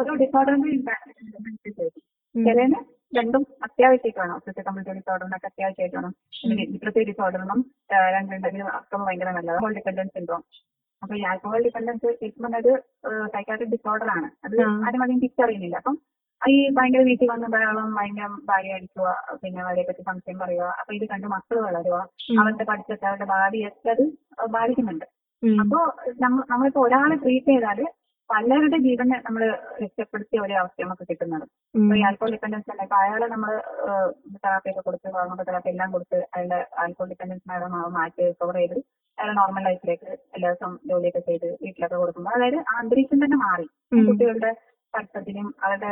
ഓരോ 0.00 0.14
ഡിസോർഡറിന്റെ. 0.22 0.96
ചിലതിന് 2.34 2.78
രണ്ടും 3.12 3.42
അത്യാവശ്യമായിട്ട് 3.62 4.20
വേണം. 4.20 4.34
ഒബ്സസീവ് 4.36 4.64
കമ്പൾസറി 4.68 4.98
ഡിസോർഡറിനൊക്കെ 4.98 5.48
അത്യാവശ്യമായിട്ട് 5.50 5.96
വേണം. 5.96 6.12
ഡിപ്രസീവ് 6.72 7.06
ഡിസോർഡറിനും 7.10 7.60
രണ്ടുണ്ടെങ്കിലും 8.14 8.68
അർത്ഥം 8.76 9.02
ഭയങ്കര 9.06 9.30
നല്ലത് 9.30 9.52
ആൽക്കഹോൾ 9.52 9.74
ഡിപെൻഡൻസ് 9.78 10.14
സിൻഡ്രോം 10.16 10.42
അപ്പൊ 11.02 11.14
ഈ 11.16 11.22
ആൽക്കഹോൾ 11.30 11.62
ഡിപെൻഡൻസ് 11.66 12.08
ശരിക്കും 12.20 12.46
അത് 12.50 12.70
ഒരു 13.04 13.16
സൈക്കാട്രിക് 13.32 13.72
ഡിസോർഡർ 13.72 14.08
ആണ്. 14.16 14.28
അത്. 14.44 14.56
ആരും 14.86 15.02
അധികം 15.04 15.20
തിരിച്ചറിയുന്നില്ല 15.20 15.76
അപ്പം 15.76 15.96
ഈ 16.42 16.56
ഭയങ്കര 16.76 17.02
വീട്ടിൽ 17.02 17.28
വന്ന് 17.30 17.46
ബഹളം 17.46 17.90
ഭയങ്കര 17.94 18.26
ഭാര്യ 18.48 18.72
അടിക്കുക 18.74 19.10
പിന്നെ 19.42 19.60
ഭാര്യയെ 19.62 19.86
പറ്റി 19.88 20.02
സംശയം 20.02 20.38
പറയുക 20.38 20.66
അപ്പൊ 20.80 20.92
ഇത് 20.94 21.04
കണ്ട് 21.08 21.26
മക്കൾ 21.26 21.58
വളരുക. 21.60 21.96
അവരുടെ 22.38 22.64
പഠിച്ചൊക്കെ 22.64 23.06
അവരുടെ 23.10 23.28
ഭാവിയൊക്കെ 23.32 23.90
അത് 23.90 24.04
ബാധിക്കുന്നുണ്ട്. 24.52 25.06
അപ്പോ 25.42 25.78
നമ്മ 26.20 26.36
നമ്മളിപ്പോ 26.50 26.82
ഒരാളെ 26.86 27.16
ട്രീറ്റ് 27.24 27.50
ചെയ്താൽ 27.52 27.80
പലരുടെ 28.30 28.78
ജീവനെ 28.84 29.16
നമ്മൾ 29.24 29.42
രക്ഷപ്പെടുത്തിയ 29.82 30.38
ഒരു 30.44 30.54
അവസ്ഥ 30.60 30.82
നമുക്ക് 30.84 31.04
കിട്ടുന്നത്. 31.10 31.44
ഈ 31.98 32.02
ആൽക്കോൾ 32.08 32.30
ഡിപ്പെൻഡൻസ് 32.34 32.68
തന്നെ 32.70 32.84
ഇപ്പൊ 32.86 32.96
അയാളെ 33.04 33.26
നമ്മൾ 33.34 33.50
തെറാപ്പി 34.44 34.70
ഒക്കെ 34.72 34.82
കൊടുത്ത് 34.86 35.08
ഹോർമോൺ 35.16 35.40
തെറാപ്പി 35.48 35.70
എല്ലാം 35.74 35.88
കൊടുത്ത് 35.94 36.18
അയാളുടെ 36.34 36.60
ആൽക്കോൾ 36.82 37.08
ഡിപ്പെൻഡൻസ് 37.12 37.50
അയാളെ 37.52 37.68
മാറ്റി 37.96 38.22
റിക്കവർ 38.28 38.56
ചെയ്ത് 38.60 38.76
അയാളെ 39.18 39.34
നോർമൽ 39.40 39.64
ലൈഫിലേക്ക് 39.68 40.08
എല്ലാ 40.36 40.48
ദിവസവും 40.50 40.74
ജോലിയൊക്കെ 40.90 41.22
ചെയ്ത് 41.28 41.48
വീട്ടിലൊക്കെ 41.64 41.96
കൊടുക്കുമ്പോൾ 42.02 42.34
അതായത് 42.38 42.58
അന്തരീക്ഷം 42.78 43.20
തന്നെ 43.24 43.38
മാറി. 43.44 43.66
കുട്ടികളുടെ 44.08 44.52
പഠിത്തത്തിനും 44.94 45.46
അവരുടെ 45.64 45.90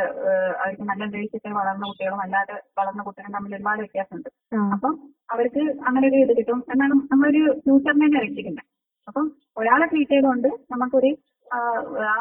അവർക്ക് 0.62 0.84
നല്ല 0.90 1.02
അന്തരീക്ഷത്തിൽ 1.06 1.52
വളർന്ന 1.60 1.84
കുട്ടികളും 1.90 2.20
അല്ലാതെ 2.24 2.56
വളർന്ന 2.80 3.02
കുട്ടികളും 3.06 3.34
തമ്മിൽ 3.36 3.56
ഒരുപാട് 3.58 3.80
വ്യത്യാസമുണ്ട്. 3.84 4.30
അപ്പം 4.74 4.92
അവർക്ക് 5.34 5.62
അങ്ങനെ 5.88 6.04
ഒരു 6.10 6.18
ഇത് 6.24 6.32
കിട്ടും. 6.38 6.60
എന്നാണ് 6.72 6.94
നമ്മളൊരു 7.12 7.42
ഫ്യൂച്ചറിനെ 7.64 8.08
രക്ഷിക്കുന്നത്. 8.24 8.66
അപ്പം 9.08 9.26
ഒരാളെ 9.60 9.86
ട്രീറ്റ് 9.92 10.14
ചെയ്തുകൊണ്ട് 10.14 10.48
നമുക്കൊരു 10.72 11.10
ആ, 11.52 11.58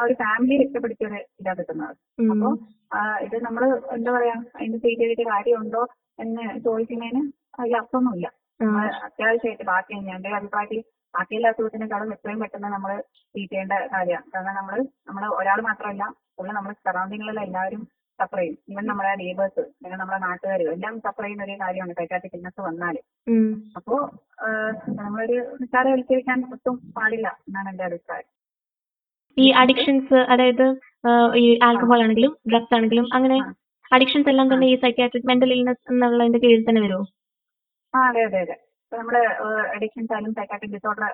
ഒരു 0.04 0.14
ഫാമിലി 0.14 0.54
രക്ഷപ്പെടുത്തിയ 0.62 1.08
ഒരു 1.08 1.18
ഇതാ 1.40 1.52
കിട്ടുന്നത്. 1.52 1.92
അപ്പോ 2.32 2.48
ഇത് 3.26 3.36
നമ്മൾ 3.46 3.62
എന്താ 3.96 4.10
പറയാ 4.12 4.34
അതിന്റെ 4.56 4.78
ചെയ്തിട്ട് 4.84 5.24
കാര്യമുണ്ടോ 5.28 5.82
എന്ന് 6.18 6.42
ചോദിക്കുന്നതിന് 6.64 7.22
അതിൽ 7.58 7.76
അർത്ഥമൊന്നുമില്ല. 7.76 8.26
അത്യാവശ്യമായിട്ട് 9.06 9.64
ബാക്കി 9.70 9.94
എന്റെ 10.14 10.30
അഭിപ്രായത്തിൽ 10.38 10.80
ബാക്കിയുള്ള 11.14 11.48
അസുഖത്തിനേക്കാളും 11.48 12.12
എത്രയും 12.16 12.38
പെട്ടെന്ന് 12.42 12.68
നമ്മൾ 12.68 12.90
ട്രീറ്റ് 13.32 13.52
ചെയ്യേണ്ട 13.52 13.74
കാര്യമാണ്. 13.94 14.26
കാരണം 14.34 14.54
നമ്മൾ 14.60 14.76
നമ്മൾ 15.08 15.24
ഒരാൾ 15.40 15.60
മാത്രമല്ല 15.68 16.04
ഉള്ള 16.38 16.50
നമ്മുടെ 16.52 16.76
സറൗണ്ടിങ്ങിലുള്ള 16.86 17.40
എല്ലാവരും 17.40 17.82
സഫർ 18.18 18.38
ചെയ്യും. 18.38 18.56
ഇവൻ 18.72 18.84
നമ്മുടെ 18.86 19.10
നെയ്ബേഴ്സ് 19.20 19.62
അല്ലെങ്കിൽ 19.70 20.00
നമ്മുടെ 20.00 20.20
നാട്ടുകാർ 20.24 20.60
എല്ലാം 20.74 20.94
സഫർ 21.06 21.24
ചെയ്യുന്ന 21.24 21.46
ഒരു 21.46 21.56
കാര്യമാണ്. 21.62 21.94
സൈക്കാട്രിക് 22.00 22.36
ഇൽനസ് 22.38 22.60
വന്നാൽ. 22.60 22.96
അപ്പോ 23.76 23.96
നമ്മളൊരു 24.98 25.00
നമ്മളൊരു 25.00 25.38
നിസ്സാരവൽക്കരിക്കാൻ 25.60 26.38
ഒട്ടും 26.56 26.76
പാടില്ല 26.96 27.28
എന്നാണ് 27.48 27.70
എന്റെ 27.70 27.84
അഭിപ്രായം. 27.90 28.28
ഈ 29.36 29.50
അഡിക്ഷൻസ് 29.60 30.18
അതായത് 30.28 30.66
ഈ 31.36 31.46
ആൽക്കഹോൾ 31.62 32.00
ആണെങ്കിലും 32.02 32.32
ഡ്രഗ്സ് 32.50 32.74
ആണെങ്കിലും 32.74 33.06
അങ്ങനെ 33.12 33.36
അഡിക്ഷൻസ് 33.92 34.28
എല്ലാം 34.28 34.46
തന്നെ 34.52 34.66
ഈ 34.66 34.76
സൈക്കാട്രിക് 34.76 35.26
മെന്റൽ 35.26 35.52
ഇൽനസ് 35.52 35.82
എന്നുള്ളതിന്റെ 35.90 36.38
കീഴിൽ 36.38 36.62
തന്നെ 36.68 36.80
വരുമോ 36.80 37.04
ആ 37.94 38.02
അതെ 38.08 38.20
അതെ 38.24 38.38
അതെ 38.42 38.56
നമ്മൾ 38.92 39.14
അഡിക്ഷൻസ് 39.74 40.12
ആയാലും 40.12 40.32
സൈക്കാട്രിക് 40.32 40.72
ഡിസോർഡർ 40.72 41.04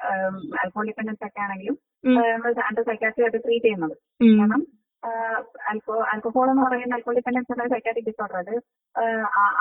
ആൽക്കോൾ 0.59 0.85
ഡിപ്പെൻഡൻസ് 0.87 1.25
ഒക്കെ 1.27 1.41
ആണെങ്കിലും. 1.41 1.75
നമ്മൾ 2.07 2.51
അണ്ടർ 2.63 2.83
സൈക്കാട്രി 2.83 3.23
ആയിട്ട് 3.23 3.41
ട്രീറ്റ് 3.45 3.65
ചെയ്യുന്നത് 3.65 3.95
കാരണം 4.39 4.63
ആൽക്കോ 5.69 5.97
ആൽക്കഹോൾ 6.13 6.47
എന്ന് 6.51 6.65
പറയുന്ന 6.65 6.95
ആൽക്കോൾ 6.95 7.15
ഡിപ്പെൻഡൻസ് 7.15 7.53
എന്ന 7.53 7.67
സൈക്കാട്രിക് 7.69 8.09
ഡിസോർഡർ 8.09 8.39
അത് 8.39 8.55
ആ- 9.37 9.53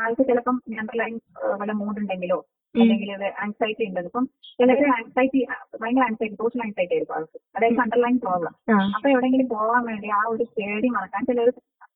ആൾക്ക് 0.00 0.24
ചിലപ്പം 0.28 0.56
അണ്ടർലൈൻ 0.80 1.14
വല്ല 1.60 1.72
മൂഡ് 1.72 1.98
ഉണ്ടെങ്കിലോ. 1.98 2.38
അല്ലെങ്കിൽ 2.80 3.10
ആൻസൈറ്റി 3.40 3.84
ഉണ്ട് 3.84 4.00
ഇപ്പം 4.00 4.24
ചിലര് 4.60 4.86
ആൻസൈറ്റി 4.88 5.46
ഭയങ്കര 5.82 6.02
ആൻസൈറ്റി 6.02 6.34
സോഷ്യൽ 6.34 6.62
ആൻസൈറ്റി 6.62 6.94
ആയിരിക്കും 6.94 7.14
അവർക്ക് 7.14 7.38
അതായത് 7.56 7.80
അണ്ടർലൈൻ 7.80 8.18
പ്രോബ്ലം. 8.18 8.54
അപ്പൊ 8.94 9.10
എവിടെയെങ്കിലും 9.10 9.48
പോകാൻ 9.48 9.84
വേണ്ടി 9.84 10.08
ആ 10.08 10.22
ഒരു 10.28 10.44
പേടി 10.58 10.88
മറക്കാൻ 10.88 11.24
ചിലർ 11.24 11.50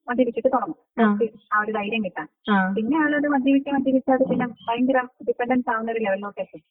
മദ്യപിച്ചിട്ട് 0.08 0.48
തുടങ്ങും. 0.48 0.76
ആ. 1.00 1.12
ഒരു 1.62 1.72
ധൈര്യം 1.72 2.04
കിട്ടാൻ. 2.04 2.26
പിന്നെ 2.74 3.02
ആളത് 3.02 3.28
മദ്യപിച്ച് 3.28 3.70
മദ്യപിച്ച് 3.70 4.10
അത് 4.10 4.28
പിന്നെ 4.28 4.46
ഭയങ്കര 4.68 4.98
ഡിപ്പെൻഡൻസ് 5.26 5.70
ആവുന്ന 5.70 5.90
ഒരു 5.90 5.98
ലെവലിലോട്ട് 5.98 6.40
എത്തും. 6.40 6.62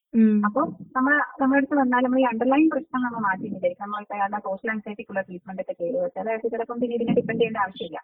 അപ്പോൾ 0.46 0.64
അപ്പൊ 0.66 0.84
നമ്മൾ 0.96 1.14
നമ്മുടെ 1.42 1.58
അടുത്ത് 1.58 1.76
വന്നാൽ 1.76 2.04
നമ്മൾ 2.04 2.20
ഈ 2.20 2.24
അണ്ടർലൈൻ 2.24 2.70
പ്രശ്നം 2.70 3.02
നമ്മൾ 3.02 3.20
മാറ്റിയിട്ടില്ല 3.20 3.76
നമ്മൾ 3.82 4.00
ഇപ്പൊ 4.02 4.16
അയാളുടെ 4.16 4.40
സോഷ്യൽ 4.40 4.72
ആൻസൈറ്റിക്കുള്ള 4.72 5.22
ട്രീറ്റ്മെന്റ് 5.22 5.62
ഒക്കെ 5.62 5.74
ചെയ്തു 5.74 5.98
വെച്ചാൽ 5.98 6.28
അയാൾക്ക് 6.28 6.52
ചിലപ്പം 6.52 6.80
പിന്നെ 6.80 6.96
ഇതിനെ 6.96 7.14
ഡിപ്പെൻഡ് 7.14 7.40
ചെയ്യേണ്ട 7.40 7.58
ആവശ്യമില്ല. 7.58 8.00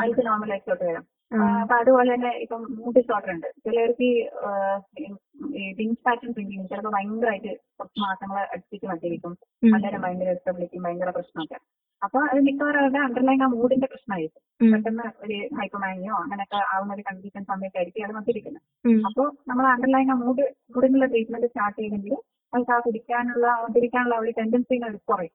അയാൾക്ക് 0.00 0.26
നോർമൽ 0.26 0.52
വരാം. 0.82 1.04
അപ്പൊ 1.32 1.74
അതുപോലെ 1.80 2.10
തന്നെ 2.14 2.30
ഇപ്പം 2.44 2.62
മൂഡ് 2.76 2.94
ഡിസോർഡർ 2.98 3.30
ഉണ്ട്. 3.34 3.48
ചിലർക്ക് 3.64 4.06
ഈ 4.08 5.66
ബിങ്സ് 5.78 6.02
പാറ്റേൺ 6.06 6.30
തിങ്കിങ് 6.38 6.64
ചിലപ്പോൾ 6.70 6.92
ഭയങ്കരമായിട്ട് 6.96 7.52
കുറച്ച് 7.78 8.00
മാസങ്ങൾ 8.04 8.38
അടുപ്പിച്ച് 8.52 8.86
മദ്യപിക്കും. 8.90 9.34
അന്നേരം 9.74 10.02
ഭയങ്കര 10.04 10.32
ഇഷ്ടപ്പെടുക്കും 10.38 10.82
ഭയങ്കര 10.86 11.10
പ്രശ്നമൊക്കെ. 11.18 11.58
അപ്പൊ 12.02 12.18
അത് 12.30 12.40
മിക്കവാറും 12.46 12.80
അവരുടെ 12.82 13.00
അണ്ടർലൈൻ 13.06 13.40
ആ 13.46 13.48
മൂഡിന്റെ 13.54 13.88
പ്രശ്നമായിരിക്കും. 13.92 14.42
പെട്ടെന്ന് 14.72 15.06
ഒരു 15.24 15.36
ഹൈപ്പമാനിയോ 15.58 16.14
അങ്ങനെയൊക്കെ 16.22 16.58
ആവുന്ന 16.74 16.92
ഒരു 16.96 17.04
കണ്ടീഷൻ 17.08 17.42
സമയത്തായിരിക്കും 17.52 18.06
അത് 18.06 18.14
മദ്യപിക്കുന്നത്. 18.18 18.64
അപ്പോൾ 19.08 19.26
നമ്മൾ 19.50 19.66
അണ്ടർലൈൻ 19.74 20.10
ആ 20.14 20.18
മൂഡ് 20.24 20.44
മൂഡിനുള്ള 20.74 21.08
ട്രീറ്റ്മെന്റ് 21.14 21.50
സ്റ്റാർട്ട് 21.52 21.78
ചെയ്തെങ്കിൽ 21.82 22.16
നമുക്ക് 22.52 22.72
ആ 22.72 22.78
കുടിക്കാനുള്ള 22.78 23.46
മദ്യപിക്കാനുള്ള 23.62 24.14
ആ 24.14 24.22
ഒരു 24.24 24.32
ടെൻഡൻസി 24.38 24.76
കുറയും. 25.10 25.34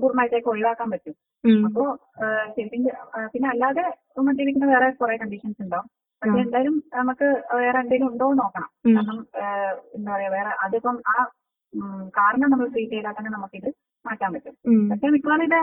പൂർണമായിട്ടൊക്കെ 0.00 0.50
ഒഴിവാക്കാൻ 0.50 0.88
പറ്റും. 0.90 1.14
അപ്പോ 1.66 1.82
പിന്നെ 3.32 3.48
അല്ലാതെ 3.50 3.84
മദ്യപിക്കുന്ന 4.28 4.66
വേറെ 4.72 4.88
കുറെ 5.00 5.16
കണ്ടീഷൻസ് 5.16 5.62
ഉണ്ടാവും. 5.62 5.88
പക്ഷെ 6.22 6.38
എന്തായാലും 6.40 6.76
നമുക്ക് 6.94 7.26
വേറെ 7.60 7.78
എന്തെങ്കിലും 7.78 8.08
ഉണ്ടോ 8.12 8.26
എന്ന് 8.30 8.42
നോക്കണം. 8.42 8.70
കാരണം 8.96 9.18
എന്താ 9.96 10.10
പറയാ 10.14 10.30
വേറെ 10.36 10.52
അതിപ്പം 10.66 10.96
ആ 11.12 11.14
കാരണം 12.18 12.48
നമ്മൾ 12.50 12.66
ട്രീറ്റ് 12.68 12.92
ചെയ്താൽ 12.92 13.14
തന്നെ 13.18 13.30
നമുക്കിത് 13.30 13.68
മാറ്റാൻ 14.04 14.30
പറ്റും. 14.34 14.54
പക്ഷെ 14.90 15.08
മിക്കവാറും 15.08 15.44
ഇത് 15.44 15.54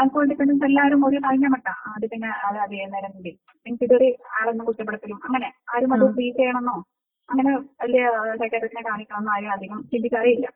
ആൽക്കോൾ 0.00 0.24
ഡിപ്പെൻഡൻസ് 0.30 0.64
എല്ലാവരും 0.64 1.00
ഒരു 1.06 1.18
കഴിഞ്ഞ 1.24 1.46
മട്ട. 1.46 1.66
അത് 1.94 2.06
പിന്നെ 2.12 2.30
അത് 2.48 2.58
അത് 2.64 2.74
നേരം 2.94 3.10
കൂടി. 3.10 3.32
എനിക്ക് 3.66 3.84
ഇതൊരു 3.84 4.08
ആളൊന്നും 4.38 4.66
കുറ്റപ്പെടുത്തലും 4.66 5.20
അങ്ങനെ 5.24 5.48
ആരും 5.74 5.92
അത്. 5.94 6.06
ട്രീറ്റ് 6.16 6.38
ചെയ്യണമെന്നോ? 6.38 6.76
അങ്ങനെ 7.28 7.50
വലിയ 7.82 8.02
സൈക്കാട്രിസ്റ്റിനെ 8.40 8.82
കാണിക്കണമെന്ന് 8.88 9.32
ആരും 9.34 9.50
അധികം 9.54 9.78
ചിന്തിക്കാറില്ല. 9.92 10.46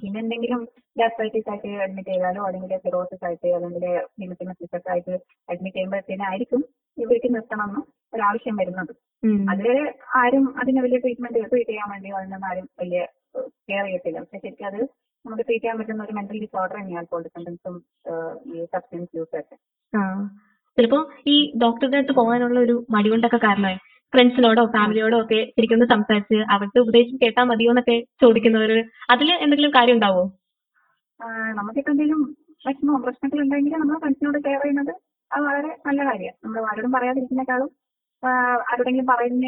പിന്നെ 0.00 0.18
എന്തെങ്കിലും 0.22 0.60
ഗ്യാസ്ട്രൈറ്റിസ് 0.98 1.48
ആയിട്ട് 1.52 1.70
അഡ്മിറ്റ് 1.84 2.10
ചെയ്താലോ 2.12 2.42
അല്ലെങ്കിൽ 2.48 2.80
സിറോസിസ് 2.84 3.24
ആയിട്ട് 3.28 3.48
അല്ലെങ്കിൽ 3.58 3.86
ഹിമറ്റോമസിസ് 4.22 4.88
ആയിട്ട് 4.94 5.14
അഡ്മിറ്റ് 5.52 5.76
ചെയ്യുമ്പോഴത്തേനായിരിക്കും 5.76 6.62
ഇവർക്ക് 6.98 7.28
നിർത്തണമെന്ന് 7.36 7.82
ഒരാവശ്യം 8.16 8.56
വരുന്നത്. 8.62 8.92
അത് 9.52 9.68
ആരും 10.20 10.44
അതിന് 10.62 10.80
വലിയ 10.86 10.98
ട്രീറ്റ്മെന്റ് 11.04 11.44
ട്രീറ്റ് 11.52 11.70
ചെയ്യാൻ 11.72 11.88
വേണ്ടി 11.92 12.10
ഒന്നും 12.20 12.44
ആരും 12.50 12.66
വലിയ 12.82 13.00
കെയർ 13.68 13.84
ചെയ്യത്തില്ല. 13.88 14.18
പക്ഷെ 14.24 14.40
ശരിക്കും 14.44 14.68
അത് 14.70 14.80
നമുക്ക് 15.24 15.44
ട്രീറ്റ് 15.48 15.62
ചെയ്യാൻ 15.64 15.78
പറ്റുന്ന 15.80 16.04
ഒരു 16.08 16.14
മെന്റൽ 16.18 16.38
ഡിസോർഡർ 16.44 16.74
തന്നെയാണ് 16.78 17.00
ആൽക്കോൾ 17.02 17.22
ഡിപെൻഡൻസും 17.26 17.76
ഈ 18.54 18.64
സബ്സ്റ്റൻസ് 18.74 19.16
യൂസ് 19.18 19.36
ഒക്കെ. 19.40 19.56
ചിലപ്പോ 20.78 20.98
ഈ 21.32 21.36
ഡോക്ടറുടെ 21.62 21.98
അടുത്ത് 22.00 22.14
പോകാനുള്ള 22.20 22.58
ഒരു 22.66 22.76
മടി 22.96 23.08
കൊണ്ടൊക്കെ 23.12 23.40
കാരണമായി. 23.46 23.78
ഫ്രണ്ട്സിനോടോ 24.12 24.62
ഫാമിലിയോടോ 24.72 25.18
ഒക്കെ 25.22 25.40
ശരിക്കും 25.54 25.84
സംസാരിച്ച് 25.92 26.38
അവരുടെ 26.54 26.80
ഉപദേശം 26.80 27.16
കേട്ടാൽ 27.16 27.46
മതിയോ 27.50 27.70
എന്നൊക്കെ 27.72 27.94
ചോദിക്കുന്നവർ 28.22 28.72
അതിൽ 29.10 29.28
എന്തെങ്കിലും 29.44 29.72
കാര്യം 29.76 29.96
ഉണ്ടാവോ 29.96 30.24
നമുക്കിപ്പോ 31.54 31.90
എന്തെങ്കിലും 31.92 32.20
വിഷമോ 32.64 32.96
പ്രശ്നങ്ങൾ 33.04 33.38
ഉണ്ടെങ്കിൽ 33.44 33.74
നമ്മൾ 33.74 33.96
ഫ്രണ്ട്സിനോട് 33.98 34.38
ഷെയർ 34.44 34.60
ചെയ്യുന്നത് 34.60 34.92
അത് 35.30 35.42
വളരെ 35.46 35.70
നല്ല 35.86 36.00
കാര്യമാണ് 36.04 36.38
നമ്മൾ 36.44 36.64
ആരോടും 36.70 36.92
പറയാതിരിക്കുന്നേക്കാളും 36.92 37.70
ആരോടെങ്കിലും 38.68 39.06
പറയുന്ന 39.06 39.46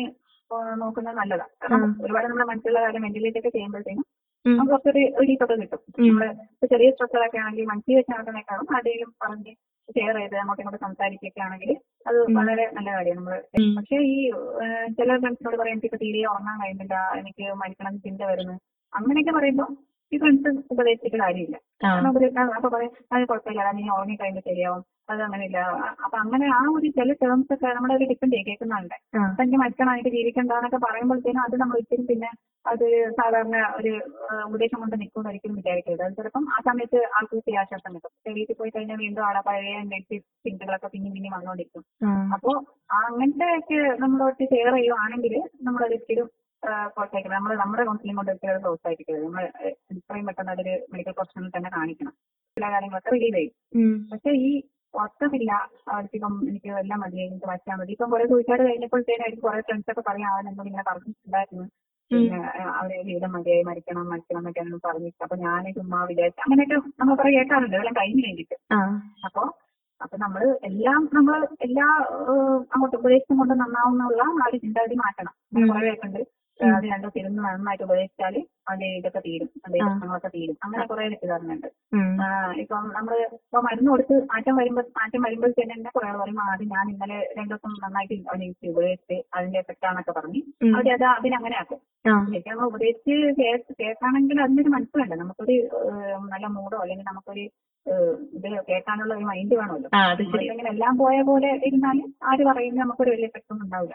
നോക്കുന്നത് 0.76 1.16
നല്ലതാണ് 1.16 1.52
കാരണം. 1.62 1.90
ഒരുപാട് 2.04 2.26
നമ്മുടെ 2.26 2.46
മനസ്സിലുള്ള 2.50 2.80
കാര്യം 2.84 3.02
വെന്റിലേറ്റ് 3.02 3.40
ഒക്കെ 3.40 3.50
ചെയ്യുമ്പോഴത്തേനും. 3.50 4.04
നമുക്ക് 4.44 4.70
കുറച്ചൊരു 4.72 5.02
റിലീഫൊക്കെ 5.20 5.56
കിട്ടും 5.60 5.80
ഉം. 5.98 6.06
നമ്മൾ 6.08 6.26
ചെറിയ 6.72 6.88
സ്ട്രെസ്സുകളൊക്കെ 6.90 7.38
ആണെങ്കിൽ 7.38 7.66
മനസ്സിൽ 7.70 7.96
വെച്ച് 7.98 8.12
നടക്കുന്നേക്കാളും 8.12 8.66
ആരെങ്കിലും 8.76 9.10
പറഞ്ഞ് 9.22 9.52
ഷെയർ 9.88 10.14
ചെയ്ത് 10.18 10.36
അങ്ങോട്ടും 10.36 10.62
ഇങ്ങോട്ടും 10.62 10.84
സംസാരിക്കുകയൊക്കെ 10.86 11.40
ആണെങ്കിൽ 11.40 11.70
അത് 12.06 12.18
വളരെ 12.36 12.64
നല്ല 12.72 12.88
കാര്യമാണ് 12.92 13.18
നമ്മൾ. 13.20 13.34
പക്ഷെ 13.78 13.96
ഈ 14.12 14.16
ചില 14.98 15.10
ഫ്രണ്ട്സിനോട് 15.18 15.56
പറയാം 15.56 15.74
എനിക്ക് 15.76 16.00
തീരെ 16.02 16.22
ഉറങ്ങാൻ 16.32 16.56
കഴിയുന്നില്ല 16.62 16.96
എനിക്ക് 17.20 17.46
മരിക്കണം 17.62 17.96
ചിന്ത 17.98 18.22
വരുന്നു. 18.24 18.56
അങ്ങനെയൊക്കെ 18.92 19.32
പറയുമ്പോൾ 19.32 19.70
ഫ്രണ്ട്സ് 20.18 20.50
ഉപദേശിച്ചിട്ട് 20.70 21.16
കാര്യമില്ല. 21.16 21.56
കാരണം 21.84 22.10
ഉപദേശിക്കാൻ 22.10 22.50
അപ്പൊ 22.54 22.68
പറയും 22.68 22.92
അത് 23.12 23.28
കുഴപ്പമില്ല 23.28 23.70
നീ 23.70 23.84
ഉറങ്ങി 23.90 24.16
കഴിയുമ്പോൾ 24.16 24.44
ശരിയാവും. 24.50 24.82
അത് 25.10 25.22
അങ്ങനെയില്ല. 25.22 25.58
അപ്പൊ 26.04 26.16
അങ്ങനെ 26.18 26.46
ആ 26.48 26.60
ഒരു 26.76 26.88
ചില 26.88 27.12
ടേംസ് 27.12 27.52
ഒക്കെ 27.52 27.66
നമ്മുടെ 27.66 27.94
ഒരു 27.94 28.04
ഡിപ്പെൻഡ് 28.04 28.38
കേൾക്കുന്നുണ്ട്. 28.46 28.94
അപ്പൊ 29.18 29.42
എനിക്ക് 29.42 29.56
മരിക്കണം 29.56 29.92
എനിക്ക് 29.92 30.08
ജീവിക്കണ്ടെന്നൊക്കെ 30.08 30.80
പറയുമ്പോഴത്തേനും 30.86 31.42
അത് 31.42 31.56
നമ്മൾ 31.56 31.76
ഒരിക്കലും 31.76 32.06
പിന്നെ 32.06 32.30
അത് 32.66 32.84
സാധാരണ 33.18 33.56
ഒരു 33.76 33.90
ഉപദേശം 34.46 34.78
കൊണ്ട് 34.80 34.96
നിൽക്കുമെന്ന് 35.00 35.30
ഒരിക്കലും 35.30 35.56
വിചാരിക്കരുത്. 35.56 36.02
അത് 36.02 36.14
ചിലപ്പം 36.16 36.44
ആ 36.56 36.60
സമയത്ത് 36.64 36.98
ആൾക്ക് 37.16 37.34
ഒത്തിരി 37.36 37.56
ആശ്വാസം 37.56 37.94
കിട്ടും. 37.94 38.12
വീട്ടിൽ 38.34 38.54
പോയി 38.54 38.70
കഴിഞ്ഞാൽ 38.70 38.96
വീണ്ടും 38.96 39.24
ആളെ 39.24 39.40
പഴയ 39.40 39.74
നെഗറ്റീവ് 39.92 40.22
ചിന്തകളൊക്കെ 40.46 40.86
പിന്നെയും 40.86 41.14
പിന്നെയും 41.14 41.34
വന്നുകൊണ്ടിരിക്കും. 41.34 41.84
അപ്പോ 42.34 42.52
അങ്ങനത്തെ 43.00 43.48
ഒക്കെ 43.58 43.80
നമ്മളോട്ട് 43.98 44.42
ഷെയർ 44.54 44.72
ചെയ്യുവാണെങ്കിൽ 44.74 45.36
നമ്മൾ 45.62 45.82
പ്രോത്സാഹിക്കണം 46.94 47.36
നമ്മൾ 47.36 47.52
നമ്മുടെ 47.56 47.84
കൗൺസിലിംഗ് 47.84 48.18
കൊണ്ട് 48.18 48.30
ഒരിക്കലും 48.32 48.62
പ്രോത്സാഹിപ്പിക്കരുത്. 48.62 49.24
നമ്മൾ 49.24 49.44
എത്രയും 49.92 50.26
പെട്ടെന്ന് 50.26 50.52
അതൊരു 50.52 50.74
മെഡിക്കൽ 50.92 51.10
പ്രൊഫഷണൽ 51.10 51.50
തന്നെ 51.56 51.70
കാണിക്കണം. 51.70 52.14
ചില 52.56 52.70
കാര്യങ്ങളൊക്കെ 52.70 53.10
റിലീവ് 53.10 53.36
ചെയ്യും. 53.36 53.54
പക്ഷെ 54.12 54.30
ഈ 54.46 54.50
ഉറക്കമില്ല 54.94 55.52
അവർക്കിപ്പം 55.92 56.34
എനിക്ക് 56.48 56.68
എല്ലാം 56.82 57.00
മതി 57.00 57.16
എനിക്ക് 57.22 57.46
വച്ചാൽ 57.52 57.76
മതി. 57.76 57.92
ഇപ്പം 57.92 58.10
കുറെ 58.10 58.24
കഴിഞ്ഞപ്പോഴത്തേനും 58.64 59.26
എനിക്ക് 59.26 59.42
കുറെ 59.42 59.60
ഫ്രണ്ട്സ് 59.60 59.90
ഒക്കെ 59.90 60.02
പറയാം 60.10 60.30
അവൻ 60.34 60.48
എന്നോട് 60.48 60.68
ഇങ്ങനെ 60.68 60.84
പറഞ്ഞിട്ടുണ്ടായിരുന്നു. 60.90 61.64
പിന്നെ 62.10 62.38
അവരെ 62.78 63.02
ജീവിതം 63.02 63.32
മതിയായി 63.32 63.62
മരിക്കണം 63.62 64.08
മരിക്കണം 64.08 64.38
എന്നൊക്കെ 64.38 64.60
എന്നോട് 64.60 64.82
പറഞ്ഞിട്ട്. 64.86 65.22
അപ്പൊ 65.22 65.36
ഞാൻ 65.36 65.72
ചുമ്മാ 65.72 66.04
വിചാരിച്ചു 66.04 66.40
അങ്ങനെയൊക്കെ 66.40 66.76
നമ്മൾ 67.00 67.14
കുറെ 67.14 67.30
കേൾക്കാറുണ്ട്. 67.30 67.76
എല്ലാം 67.76 67.94
കഴിഞ്ഞ് 67.94 68.22
കഴിഞ്ഞിട്ട്. 68.26 68.56
അപ്പൊ 69.24 69.42
അപ്പോ 70.00 70.16
നമ്മൾ 70.16 70.42
എല്ലാം 70.64 71.08
നമ്മൾ 71.12 71.34
എല്ലാ 71.62 71.86
അങ്ങോട്ട് 72.72 72.96
ഉപദേശം 72.96 73.36
കൊണ്ട് 73.36 73.54
നന്നാവുന്നുള്ള 73.54 74.22
ആ 74.22 74.48
ഒരു 74.48 74.56
ചിന്താഗതി 74.56 74.94
മാറ്റണം. 74.94 75.34
കുറെ. 75.68 75.90
അത് 76.04 76.18
രണ്ടും 76.86 77.10
തിരുന്ന് 77.14 77.42
നന്നായിട്ട് 77.44 77.84
ഉപദേശിച്ചാൽ 77.84 78.34
അതിന്റെ 78.68 78.86
ഇതൊക്കെ 78.96 79.20
തീരും 79.20 79.48
അതിന്റെ. 79.58 79.80
പ്രശ്നങ്ങളൊക്കെ 79.86 80.28
തീരും 80.28 80.56
അങ്ങനെ 80.62 80.84
കുറെ. 80.84 81.04
ആ, 82.20 82.26
ഇപ്പം 82.54 82.84
നമ്മൾ 82.92 83.14
ഇപ്പൊ 83.38 83.60
മരുന്ന് 83.60 83.90
കൊടുത്ത് 83.90 84.14
മാറ്റം 84.24 84.54
വരുമ്പോ 84.56 84.82
മാറ്റം 84.96 85.22
വരുമ്പോൾ 85.22 85.52
തന്നെ 85.60 85.90
കുറെ 85.90 86.12
പറയും 86.12 86.40
ആദ്യം 86.44 86.68
ഞാൻ 86.68 86.90
ഇന്നലെ 86.90 87.18
രണ്ടു 87.36 87.52
ദിവസം 87.54 87.72
നന്നായിട്ട് 87.84 88.14
അതിനെ 88.28 88.46
ഉപയോഗിച്ച് 88.70 89.16
അതിന്റെ 89.34 89.58
എഫക്റ്റ് 89.58 89.86
ആണെന്നൊക്കെ 89.86 90.12
പറഞ്ഞ്. 90.12 90.40
അവർ 90.76 90.88
അത് 90.92 91.04
അതിനങ്ങനെ 91.12 91.56
ആക്കും. 91.56 91.80
ശരിക്കും 92.28 92.52
നമ്മൾ 92.52 92.66
ഉപദേശിച്ച് 92.66 93.14
കേൾക്കാണെങ്കിൽ 93.80 94.42
അതിനൊരു 94.42 94.68
മനസ്സിലുണ്ട് 94.68 95.14
നമുക്കൊരു 95.14 95.56
നല്ല 96.28 96.46
മൂഡോ 96.48 96.78
അല്ലെങ്കിൽ 96.78 97.06
നമുക്കൊരു 97.06 97.44
ഇത് 98.32 98.46
കേൾക്കാനുള്ള 98.68 99.14
ഒരു 99.14 99.24
മൈൻഡ് 99.24 99.56
വേണമല്ലോ 99.56 99.88
അല്ലെങ്കിൽ 100.42 100.68
എല്ലാം 100.68 100.98
പോയ 100.98 101.22
പോലെ 101.22 101.48
ഇരുന്നാലും 101.66 102.14
ആര് 102.24 102.42
പറയുന്നത് 102.44 102.82
നമുക്കൊരു 102.82 103.10
വലിയ 103.10 103.24
എഫക്റ്റ് 103.24 103.52
ഒന്നും 103.52 103.64
ഉണ്ടാവില്ല. 103.64 103.94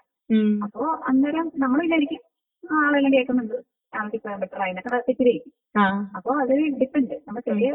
അപ്പോ 0.63 0.83
അന്നേരം 1.07 1.51
നമ്മൾ 1.57 1.79
വിചാരിക്കും 1.81 2.21
"ആ, 2.23 2.28
ആളെല്ലാം 2.63 3.13
കേൾക്കുന്നുണ്ട്. 3.13 3.57
ആൾക്ക് 3.93 4.17
ബെറ്റർ 4.41 4.59
അതിനൊക്കെ 4.63 5.33
ആ. 5.77 5.83
അപ്പൊ 6.17 6.31
അത് 6.41 6.53
ഡിപ്പെൻഡ് 6.81 7.15
നമ്മൾ 7.27 7.41
ചെറിയ 7.41 7.69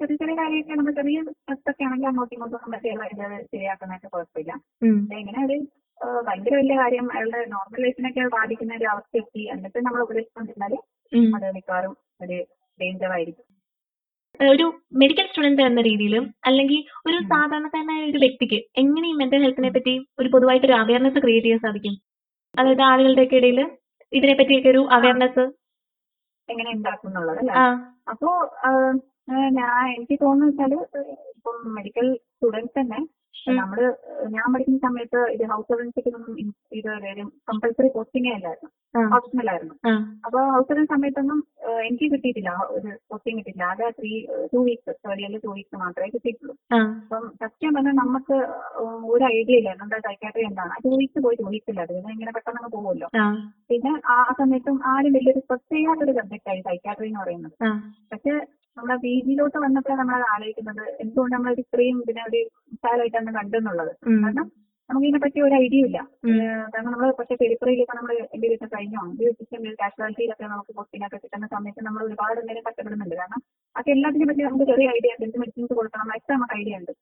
ചെറിയ 0.00 0.16
ചെറിയ 0.16 0.34
കാര്യമൊക്കെ 0.36 0.74
നമ്മൾ 0.74 0.92
ചെറിയ 0.92 1.18
സ്ട്രെസ്സൊക്കെ 1.22 1.82
ആണെങ്കിൽ 1.84 2.08
അങ്ങോട്ടും 2.08 2.34
ഇങ്ങോട്ടും 2.34 2.70
മറ്റേ 2.72 2.90
ശരിയാക്കുന്നതൊക്കെ 3.52 4.08
കുഴപ്പമില്ല. 4.08 4.52
ഇങ്ങനെ 5.20 5.40
ഒരു 5.46 5.56
ഭയങ്കര 6.26 6.54
വലിയ 6.56 6.76
കാര്യം 6.76 7.06
അയാളുടെ 7.12 7.40
നോർമൽ 7.46 7.80
ലൈഫിനൊക്കെ 7.82 8.22
ബാധിക്കുന്ന 8.36 8.74
ഒരു 8.74 8.86
അവസ്ഥ 8.86 9.16
എത്തി 9.16 9.42
എന്നിട്ട് 9.54 9.78
നമ്മൾ 9.78 10.00
ഉപദേശിച്ചുകൊണ്ടിരുന്നാൽ. 10.02 10.72
അത് 11.36 11.46
മിക്കവാറും 11.54 11.92
ഒരു 12.22 12.38
ഡേഞ്ചർ 12.78 13.10
ആയിരിക്കും. 13.10 13.46
ഒരു 14.40 14.66
മെഡിക്കൽ 14.96 15.26
സ്റ്റുഡന്റ് 15.26 15.62
എന്ന 15.62 15.80
രീതിയിലും 15.80 16.34
അല്ലെങ്കിൽ 16.44 16.78
ഒരു. 17.06 17.16
സാധാരണക്കാരനായ 17.32 18.02
ഒരു 18.10 18.18
വ്യക്തിക്ക് 18.18 18.58
എങ്ങനെ 18.76 19.06
ഈ 19.08 19.12
മെന്റൽ 19.12 19.42
ഹെൽത്തിനെ 19.42 19.70
പറ്റി 19.70 19.94
ഒരു 20.18 20.28
പൊതുവായിട്ട് 20.28 20.66
ഒരു 20.66 20.76
അവയർനെസ് 20.80 21.22
ക്രിയേറ്റ് 21.24 21.46
ചെയ്യാൻ 21.46 21.62
സാധിക്കും? 21.66 21.94
അതായത് 22.54 22.82
ആളുകളുടെയൊക്കെ 22.82 23.36
ഇടയിൽ 23.36 23.60
ഇതിനെ 24.12 24.34
പറ്റിയൊക്കെ 24.34 24.68
ഒരു 24.68 24.82
അവയർനെസ് 24.90 25.44
എങ്ങനെ 26.48 26.70
ഉണ്ടാക്കും 26.70 27.08
എന്നുള്ളത് 27.08 27.38
അല്ലേ 27.38 27.54
അപ്പോ 28.10 28.30
ഞാൻ 29.52 29.82
എനിക്ക് 29.94 30.16
തോന്നുന്നു 30.20 30.52
വെച്ചാൽ 30.52 30.72
ഇപ്പം 31.34 31.56
മെഡിക്കൽ 31.74 32.06
സ്റ്റുഡൻസ് 32.32 32.74
തന്നെ. 32.78 32.98
നമ്മൾ 33.58 33.78
ഞാൻ 34.34 34.46
പഠിക്കുന്ന 34.52 34.80
സമയത്ത് 34.86 35.20
ഇത് 35.34 35.42
ഹൗസ് 35.52 35.68
സർവൻസിക്കൊന്നും 35.70 36.34
ഇത് 36.78 36.90
കമ്പൽസറി 37.50 37.88
പോസ്റ്റിംഗേ 37.96 38.32
അല്ലായിരുന്നു. 38.38 38.70
ഓപ്ഷണൽ 39.16 39.48
ആയിരുന്നു. 39.52 39.74
അപ്പൊ 40.26 40.38
ഹൗസ് 40.54 40.68
സർവൻസ് 40.70 40.92
സമയത്തൊന്നും 40.94 41.38
എനിക്ക് 41.86 42.06
കിട്ടിയിട്ടില്ല. 42.12 42.50
ഒരു 42.76 42.90
പോസ്റ്റിംഗ് 43.10 43.38
കിട്ടിയില്ല 43.38 43.64
ആകെ 43.70 43.88
ത്രീ 43.98 44.12
ടു 44.52 44.60
വീക്സ് 44.68 44.94
തേർഡ് 45.04 45.20
ഇയറിൽ 45.22 45.40
ടു 45.46 45.52
വീക്സ് 45.58 45.82
മാത്രമേ 45.84 46.08
കിട്ടിയിട്ടുള്ളൂ. 46.14 46.54
അപ്പം 47.02 47.24
സത്യം 47.42 47.74
പറഞ്ഞാൽ 47.76 47.96
നമുക്ക് 48.02 48.38
ഒരു 49.14 49.24
ഐഡിയ 49.36 49.60
ഇല്ല. 49.62 49.72
നമ്മുടെ 49.80 50.00
സൈക്കാട്രി 50.08 50.44
എന്താണ്? 50.50 50.74
ടു 50.86 50.92
വീക്സ് 51.02 51.24
പോയി 51.26 51.38
ടു 51.42 51.48
വീക്സ് 51.54 51.70
ഇല്ല 51.74 51.86
അത് 51.88 51.94
ഇങ്ങനെ 52.16 52.34
പെട്ടെന്ന് 52.38 52.60
അങ്ങ് 52.62 52.72
പോകുമല്ലോ 52.76 53.10
പിന്നെ 53.72 53.94
ആ 54.16 54.20
സമയത്തും 54.42 54.78
ആരും 54.92 55.14
വലിയൊരു 55.18 55.42
സ്ട്രെസ് 55.46 55.68
ചെയ്യാത്തൊരു 55.74 56.14
സബ്ജക്റ്റ് 56.20 56.50
ആയി 56.54 56.62
സൈക്കാട്രി 56.68 57.08
എന്ന് 57.10 57.22
പറയുന്നത്. 57.24 57.56
പക്ഷെ 58.12 58.34
നമ്മുടെ 58.76 58.96
പി 59.02 59.12
ജിയിലോട്ട് 59.24 59.58
വന്നപ്പോഴാണ് 59.64 60.00
നമ്മൾ 60.02 60.22
ആലോചിക്കുന്നത് 60.34 60.84
എന്തുകൊണ്ട് 61.02 61.34
നമ്മൾ 61.36 61.52
ഇത്രയും 61.62 61.96
ഇതിനെ 62.04 62.22
ഒരു 62.28 62.40
വിശാലമായിട്ടാണ് 62.72 63.32
കണ്ടെന്നുള്ളത്. 63.38 63.92
കാരണം 64.16 64.46
നമുക്ക് 64.92 65.06
ഇതിനെ 65.08 65.20
പറ്റി 65.24 65.40
ഒരു 65.46 65.54
ഐഡിയ 65.64 65.86
ഇല്ല. 65.88 65.98
കാരണം 66.72 66.90
നമ്മൾ 66.94 67.10
പക്ഷേ 67.18 67.34
പെരിപ്പറയിലൊക്കെ 67.42 67.94
നമ്മൾ 67.98 68.12
എന്റെ 68.34 68.46
വീട്ടിൽ 68.52 68.68
കഴിഞ്ഞോ? 68.74 69.02
സിസ്റ്റം 69.38 69.62
കാഷ്വാലിറ്റിയിലൊക്കെ 69.82 70.46
നമുക്ക് 70.54 70.72
പൊട്ടിനൊക്കെ 70.78 71.18
കിട്ടുന്ന 71.22 71.46
സമയത്ത് 71.54 71.82
നമ്മൾ 71.86 72.02
ഒരുപാട് 72.08 72.40
നേരം 72.48 72.64
കഷ്ടപ്പെടുന്നുണ്ട്. 72.68 73.16
കാരണം 73.20 73.42
അത് 73.76 73.88
എല്ലാത്തിനെ 73.94 74.26
പറ്റി 74.30 74.42
നമുക്ക് 74.48 74.66
ചെറിയ 74.70 74.86
ഐഡിയ 74.96 75.12
ഉണ്ട്. 75.14 75.24
എന്ത് 75.28 75.38
മെഡിസിൻസ് 75.42 75.74
കൊടുക്കണം 75.78 76.12
ഒക്കെ 76.16 76.32
നമുക്ക് 76.36 76.56
ഐഡിയ 76.60 76.80
ഉണ്ട്. 76.80 76.92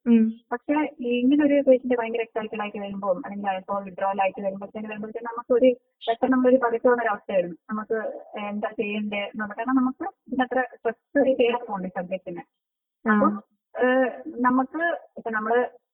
പക്ഷെ 0.53 0.77
ഇങ്ങനെ 1.21 1.43
ഒരു 1.49 1.57
പേഷ്യന്റ് 1.69 1.99
ഭയങ്കര 2.01 2.23
എക്സൈറ്റഡ് 2.27 2.63
ആയിട്ട് 2.65 2.81
വരുമ്പോൾ 2.85 3.17
അല്ലെങ്കിൽ 3.25 3.59
ഇപ്പോൾ 3.63 3.81
വിഡ്രോൽ 3.89 4.21
ആയിട്ട് 4.25 4.41
വരുമ്പോഴത്തേന് 4.47 4.89
വരുമ്പോഴത്തേന് 4.93 5.29
നമുക്കൊരു 5.31 5.71
പെട്ടെന്ന് 6.07 6.33
നമ്മളൊരു 6.35 6.61
പതുക്കെ 6.65 6.89
വന്ന 6.93 7.05
ഒരു 7.07 7.13
അവസ്ഥയായിരുന്നു. 7.15 7.59
നമുക്ക് 7.73 7.99
എന്താ 8.53 8.71
ചെയ്യണ്ടേ 8.81 9.23
എന്നുള്ളത്. 9.31 9.57
കാരണം 9.61 9.79
നമുക്ക് 9.83 10.07
ഇതിനത്ര 10.31 10.61
സ്ട്രെസ് 10.83 11.37
ചെയ്യാറുണ്ട് 11.43 11.91
സബ്ജക്റ്റിന് 11.99 12.45
അപ്പം 13.05 13.35
നമുക്ക് 14.47 14.81
ഇപ്പൊ 15.19 15.31
നമ്മൾ 15.37 15.53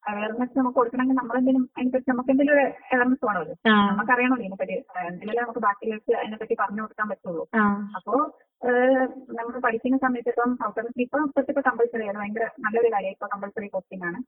അവയർനെസ് 0.09 0.59
നമുക്ക് 0.59 0.77
കൊടുക്കണമെങ്കിൽ 0.77 1.15
നമ്മളെന്തെങ്കിലും 1.15 1.71
അതിനെപ്പറ്റി 1.77 2.11
നമുക്ക് 2.11 2.31
എന്തെങ്കിലും 2.31 2.59
ഒരു 2.59 2.67
അവയർനെസ് 2.95 3.27
വേണമല്ലോ. 3.27 3.55
നമുക്കറിയണമല്ലോ 3.89 4.45
ഇതിനെപ്പറ്റി. 4.45 4.73
എന്തെങ്കിലും 5.07 5.43
നമുക്ക് 5.43 5.61
ബാക്കിയുള്ളവർക്ക് 5.61 6.13
അതിനെപ്പറ്റി 6.17 6.57
പറഞ്ഞു 6.61 6.83
കൊടുക്കാൻ 6.83 7.09
പറ്റുള്ളൂ. 7.09 7.45
അപ്പോ 7.97 8.15
നമ്മൾ 9.31 9.61
പഠിക്കുന്ന 9.61 9.97
സമയത്ത് 9.97 10.29
ഇപ്പം 10.29 10.59
ഹൗസ് 10.63 10.77
സർവൻസ് 10.77 11.01
ഇപ്പൊ 11.01 11.19
ഇപ്പൊ 11.49 11.61
കമ്പൽസറി 11.61 12.07
ആണ്. 12.09 12.19
ഭയങ്കര 12.19 12.47
നല്ലൊരു 12.61 12.93
കാര്യം. 12.93 13.11
ഇപ്പൊ 13.11 13.27
കമ്പൽസറി 13.27 13.67
കോച്ചിങ് 13.67 14.05
ആണ്. 14.05 14.19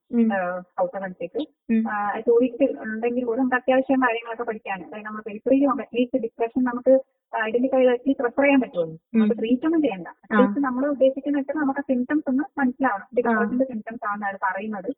ഹൗസ് 0.78 0.92
സർവൻസിക്ക് 0.92 1.42
ഉം. 1.72 1.84
ടു 2.28 2.38
വീക്സ് 2.42 2.78
ഉണ്ടെങ്കിൽ 2.78 3.24
പോലും 3.24 3.40
നമുക്ക് 3.40 3.56
അത്യാവശ്യം 3.56 4.00
കാര്യങ്ങളൊക്കെ 4.00 4.42
പഠിക്കാൻ 4.42 4.84
അതായത് 4.84 5.06
നമ്മൾ 5.06 5.22
പെരിഫറിയിൽ 5.26 5.68
അറ്റ്ലീസ്റ്റ് 5.68 6.22
ഡിസ്കഷൻ 6.22 6.64
നമുക്ക് 6.64 6.94
ഐഡന്റിഫൈ 7.32 7.80
ചെയ്ത് 8.02 8.20
റെഫർ 8.24 8.42
ചെയ്യാൻ 8.42 8.60
പറ്റുള്ളൂ 8.60 8.84
നമുക്ക് 9.14 9.34
ട്രീറ്റ്മെന്റ് 9.40 9.86
ചെയ്യണ്ട 9.86 10.08
അറ്റ്ലീസ്റ്റ് 10.24 10.60
നമ്മൾ 10.64 10.86
ഉദ്ദേശിക്കുന്ന 10.86 11.38
വെച്ചാൽ 11.38 11.54
നമുക്ക് 11.54 11.80
സിംറ്റംസ് 11.80 12.26
ഒന്ന് 12.30 12.44
മനസ്സിലാവണം. 12.60 13.08
ഡിപ്രഷന്റെ 13.16 13.64
സിംറ്റംസ് 13.64 14.04
ആണ് 14.08 14.24
അത് 14.24 14.38
പറയുന്നത്. 14.46 14.88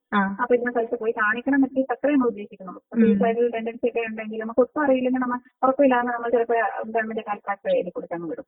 അപ്പൊ 0.43 0.55
ഇന്ന 0.55 0.71
സ്ഥലത്ത് 0.71 0.99
പോയി 1.01 1.13
കാണിക്കണം 1.13 1.65
അറ്റ്ലീസ്റ്റ് 1.65 1.95
അത്രയും 1.97 2.17
നമ്മൾ 2.17 2.29
ഉദ്ദേശിക്കുന്നുള്ളൂ. 2.29 2.83
സൂയിസൈഡൽ 3.01 3.51
ടെൻഡൻസി 3.51 3.89
ഒക്കെ 3.89 4.05
ഉണ്ടെങ്കിൽ 4.11 4.41
നമുക്ക് 4.41 4.61
ഒട്ടും 4.61 4.83
അറിയില്ലെങ്കിൽ 4.85 5.21
നമ്മൾ 5.21 5.41
ഉറപ്പില്ലാന്ന് 5.65 6.13
നമ്മൾ 6.13 6.31
ചിലപ്പോൾ 6.31 6.59
ഗവൺമെന്റ് 6.95 7.21
കാൽക്കാക്ട് 7.21 7.75
എഴുതി 7.77 7.91
കൊടുക്കാൻ 7.91 8.23
വിടും. 8.23 8.47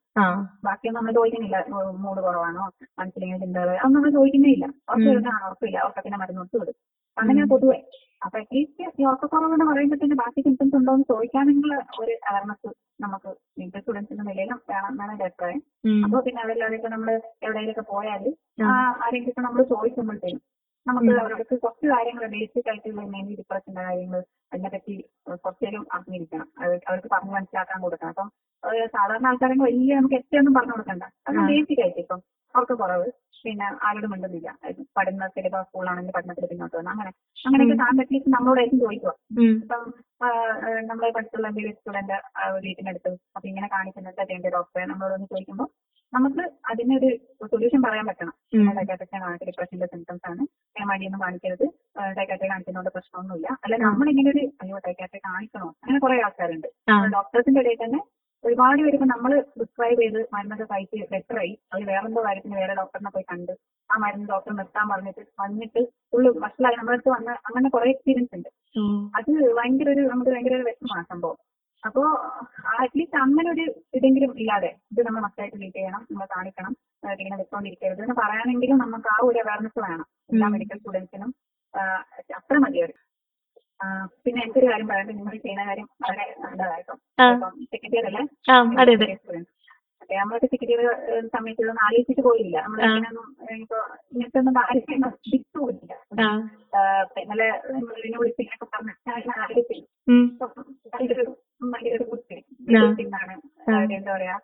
ബാക്കിയൊന്നും 0.65 0.99
നമ്മൾ 1.01 1.11
ചോദിക്കുന്നില്ല. 1.11 1.57
മൂഡ് 2.05 2.21
കുറവാണോ? 2.21 2.65
മനസ്സിലെങ്കിൽ 2.99 3.39
ചിന്തകൾ 3.39 3.69
അതൊന്നും 3.75 3.99
നമ്മൾ 3.99 4.11
ചോദിക്കുന്നേ 4.11 4.49
ഇല്ല 4.49 4.65
ഉറപ്പ് 4.89 5.03
ഉം. 5.03 5.09
വരുന്നതാണ്? 5.09 5.45
ഉറപ്പില്ല. 5.45 5.77
ഉറക്കത്തിന്റെ 5.83 6.17
മരുന്ന് 6.17 6.41
കൊടുത്ത് 6.41 6.59
വിടും. 6.59 6.77
അങ്ങനെ 7.17 7.45
പൊതുവെ. 7.45 7.79
അപ്പൊ 8.25 8.39
അറ്റ്ലീസ്റ്റ് 8.39 8.83
ഈ 8.99 9.05
ഉറക്കക്കുറവെന്ന് 9.05 9.65
പറയുമ്പോഴത്തേന് 9.65 10.15
ബാക്കി 10.15 10.41
സിംറ്റംസ് 10.41 10.75
ഉണ്ടോ 10.75 10.93
എന്ന് 10.93 11.05
ചോദിക്കാനുള്ള 11.09 11.73
ഒരു 11.99 12.13
അവയർനെസ് 12.29 12.69
നമുക്ക് 13.01 13.31
മെഡിക്കൽ 13.63 13.81
സ്റ്റുഡൻസിന്റെ 13.81 14.23
നിലയിലും 14.23 14.59
വേണം 14.71 14.89
എന്നാണ് 14.91 15.11
എന്റെ 15.11 15.25
അഭിപ്രായം. 15.25 15.61
അപ്പൊ 16.05 16.17
പിന്നെ 16.25 16.41
അവരെല്ലാവരെയൊക്കെ 16.43 16.89
നമ്മൾ 16.95 17.09
എവിടെയെങ്കിലൊക്കെ 17.45 17.85
പോയാൽ. 17.93 18.23
ആരെങ്കിലും 19.03 19.45
നമ്മൾ 19.47 19.61
ചോദിക്കുമ്പോഴത്തേനും 19.71 20.41
നമുക്ക്. 20.85 21.11
അവർക്ക് 21.23 21.55
കുറച്ച് 21.63 21.87
കാര്യങ്ങൾ 21.91 22.23
ബേസിക് 22.33 22.69
ആയിട്ടുള്ള 22.71 23.03
മെയിൻലി 23.13 23.35
ഡിപ്രഷന്റെ 23.39 23.81
കാര്യങ്ങൾ 23.81 24.21
അതിനെപ്പറ്റി 24.53 24.95
കുറച്ചേരും 25.43 25.83
അറിഞ്ഞിരിക്കണം 25.95 26.47
അവർക്ക് 26.87 27.09
പറഞ്ഞു 27.13 27.33
മനസ്സിലാക്കാൻ 27.35 27.77
കൊടുക്കണം 27.85 28.13
അപ്പം 28.13 28.29
സാധാരണ 28.93 29.27
ആൾക്കാരെ 29.29 29.55
വലിയ 29.65 29.91
നമുക്ക് 29.99 30.17
എത്രയൊന്നും 30.19 30.55
പറഞ്ഞു 30.57 30.73
കൊടുക്കണ്ട 30.75 31.03
അത്. 31.27 31.37
ബേസിക് 31.49 31.81
ആയിട്ട് 31.83 32.01
ഇപ്പം 32.03 32.19
അവർക്ക് 32.55 32.75
കുറവ് 32.81 33.07
പിന്നെ 33.45 33.67
ആരോടും 33.85 34.11
മിണ്ടുന്നില്ല 34.11 34.49
പഠനത്തിൽ 34.97 35.45
ഇപ്പൊ 35.47 35.59
സ്കൂളാണെങ്കിൽ 35.63 36.13
പഠനത്തിൽ 36.17 36.45
പിന്നോട്ട് 36.51 36.75
വന്നു 36.77 36.91
അങ്ങനെ 36.93 37.11
അങ്ങനെയൊക്കെ. 37.37 37.75
താൻ 37.81 37.93
പറ്റിയിട്ട് 37.99 38.29
നമ്മളോടായിരിക്കും 38.35 38.81
ചോദിക്കുക 38.85 39.13
ഇപ്പം 39.55 39.81
നമ്മളെ 40.81 41.11
പഠിച്ചുള്ള 41.11 41.47
എന്തെങ്കിലും 41.47 41.75
സ്റ്റുഡന്റ് 41.75 42.13
വീട്ടിനടുത്ത് 42.63 43.09
അപ്പൊ 43.09 43.47
ഇങ്ങനെ 43.47 43.67
കാണിക്കുന്നത് 43.67 44.21
അതിന്റെ 44.21 44.49
ഡോക്ടറെ 44.49 44.85
നമ്മളോടൊന്ന് 44.85 45.25
ചോദിക്കുമ്പോൾ 45.25 45.67
നമുക്ക് 46.13 46.51
അതിനൊരു 46.69 47.17
സൊല്യൂഷൻ 47.47 47.81
പറയാൻ 47.81 48.05
പറ്റണം. 48.05 48.33
ഉം. 48.53 48.65
കാണിക്കുന്ന 48.75 49.25
കാണിച്ച 49.25 49.43
ഡിപ്രഷന്റെ 49.43 49.85
സിംറ്റംസ് 49.85 50.29
ആണ്. 50.29 50.39
ഞാൻ 50.79 50.87
മടിയൊന്നും 50.87 51.21
കാണിക്കരുത്. 51.21 51.65
ഡൈക്കാട്രി 52.17 52.49
കാണിക്കുന്നതുകൊണ്ട് 52.49 52.89
പ്രശ്നമൊന്നുമില്ല. 52.89 53.47
അല്ല 53.63 53.75
നമ്മൾ 53.75 53.91
നമ്മളിങ്ങനെ 53.93 54.31
ഒരു 54.31 54.39
അയ്യോ 54.61 54.77
ഡൈക്കാട്രി 54.77 55.17
കാണിക്കണോ? 55.17 55.67
അങ്ങനെ 55.67 55.99
കുറെ 55.99 56.21
ആൾക്കാരുണ്ട്. 56.21 56.67
ഡോക്ടേഴ്സിന്റെ 57.13 57.59
ഇടയിൽ 57.59 57.77
തന്നെ 57.83 58.03
ഒരുപാട് 58.43 58.81
പേർക്ക് 58.81 59.03
നമ്മൾ 59.03 59.39
പ്രിസ്ക്രൈബ് 59.41 60.01
ചെയ്ത് 60.01 60.27
മരുന്നൊക്കെ 60.33 60.65
കഴിച്ച് 60.65 61.05
ബെറ്റർ 61.11 61.37
ആയി. 61.39 61.59
അവർ 61.73 61.87
വേറെന്തോ 61.87 62.23
കാര്യത്തിന് 62.25 62.55
വേറെ 62.55 62.75
ഡോക്ടറിനെ 62.75 63.09
പോയി 63.09 63.25
കണ്ട് 63.31 63.51
ആ 63.91 63.97
മരുന്ന് 63.97 64.27
ഡോക്ടർ 64.29 64.55
നിർത്താൻ 64.55 64.89
പറഞ്ഞിട്ട് 64.89 65.25
വന്നിട്ട് 65.39 65.83
ഫുള്ള് 66.11 66.29
വഷളായി. 66.37 66.75
നമ്മുടെ 66.75 66.95
അടുത്ത് 66.95 67.09
വന്ന 67.09 67.31
അങ്ങനെ 67.31 67.69
കുറെ 67.69 67.89
എക്സ്പീരിയൻസ് 67.89 68.35
ഉണ്ട്. 68.35 68.49
അത് 69.17 69.31
ഭയങ്കര 69.57 69.87
ഒരു 69.95 70.03
നമുക്ക് 70.11 70.31
ഭയങ്കര 70.31 70.55
ഒരു 70.59 70.65
വിഷമമാണ് 70.69 71.05
സംഭവം. 71.11 71.37
അപ്പോ 71.83 72.01
അറ്റ്ലീസ്റ്റ് 72.81 73.17
അങ്ങനെ 73.23 73.47
ഒരു 73.51 73.63
ഇതെങ്കിലും 73.97 74.31
ഇല്ലാതെ 74.41 74.69
ഇത് 74.91 75.01
നമ്മൾ 75.07 75.21
മസ്റ്റായിട്ട് 75.21 75.55
ട്രീറ്റ് 75.57 75.77
ചെയ്യണം 75.77 76.01
നമ്മൾ 76.11 76.27
കാണിക്കണം 76.35 76.73
ഇങ്ങനെ 77.21 77.37
വെച്ചോണ്ടിരിക്കരുത് 77.41 78.01
എന്ന് 78.01 78.15
പറയാനെങ്കിലും 78.21 78.77
നമുക്ക് 78.83 79.09
ആ 79.15 79.17
ഒരു 79.29 79.39
അവയർനെസ് 79.43 79.79
വേണം. 79.87 80.05
എല്ലാ. 80.33 80.47
മെഡിക്കൽ 80.53 80.77
സ്റ്റുഡൻസിനും 80.77 81.31
അത്ര 82.39 82.57
മതി 82.65 82.79
അവർ 82.83 82.91
പിന്നെ 84.25 84.39
എനിക്കൊരു 84.43 84.67
കാര്യം 84.71 84.87
പറയാനുണ്ട്. 84.87 85.17
നിങ്ങൾ 85.19 85.35
ചെയ്യുന്ന 85.45 85.63
കാര്യം 85.69 85.87
വളരെ 86.03 86.25
നല്ലതായിട്ടോ. 86.43 86.95
സെക്കൻഡ് 87.73 87.95
ഇയർ 87.97 88.05
അല്ലേ? 88.11 88.23
ആ 88.51 88.55
അതെ 90.13 90.21
നമ്മളൊക്കെ 90.21 90.47
സെക്കൻഡ് 90.47 90.73
സമയത്ത് 91.33 91.61
ഇതൊന്നും 91.61 91.83
ആലോചിച്ചിട്ട് 91.85 92.21
പോയില്ല. 92.21 92.55
നമ്മൾ. 92.63 92.79
ഇങ്ങനെയൊന്നും 92.87 93.25
ഇപ്പൊ 93.55 93.77
ഇങ്ങനത്തെ 94.13 94.39
ഒന്നും 94.39 94.59
ആലോചിക്കാൻ 94.61 94.99
ശ്രദ്ധിച്ചു 95.03 95.57
പോയില്ല. 95.59 95.91
ഇന്നലെ 97.23 97.47
നമ്മളിനെ 97.73 98.17
വിളിപ്പിക്കാനൊക്കെ 98.17 98.67
പറഞ്ഞു 98.73 98.93
ഞാൻ 99.07 99.39
ആലോചിച്ചില്ല 99.39 99.85
ഉം. 100.11 100.23
ഭയങ്കര. 101.73 101.99
പിന്നാണ് 102.99 103.33
എന്താ 103.97 104.11
പറയാ 104.15 104.35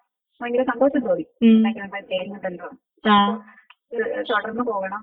ഭയങ്കര 0.41 0.63
സന്തോഷം 0.63 1.01
തോന്നി. 1.07 1.25
ചെയ്യുന്നുണ്ടല്ലോ 2.11 2.69
തുടർന്ന് 4.29 4.63
പോകണം. 4.63 5.01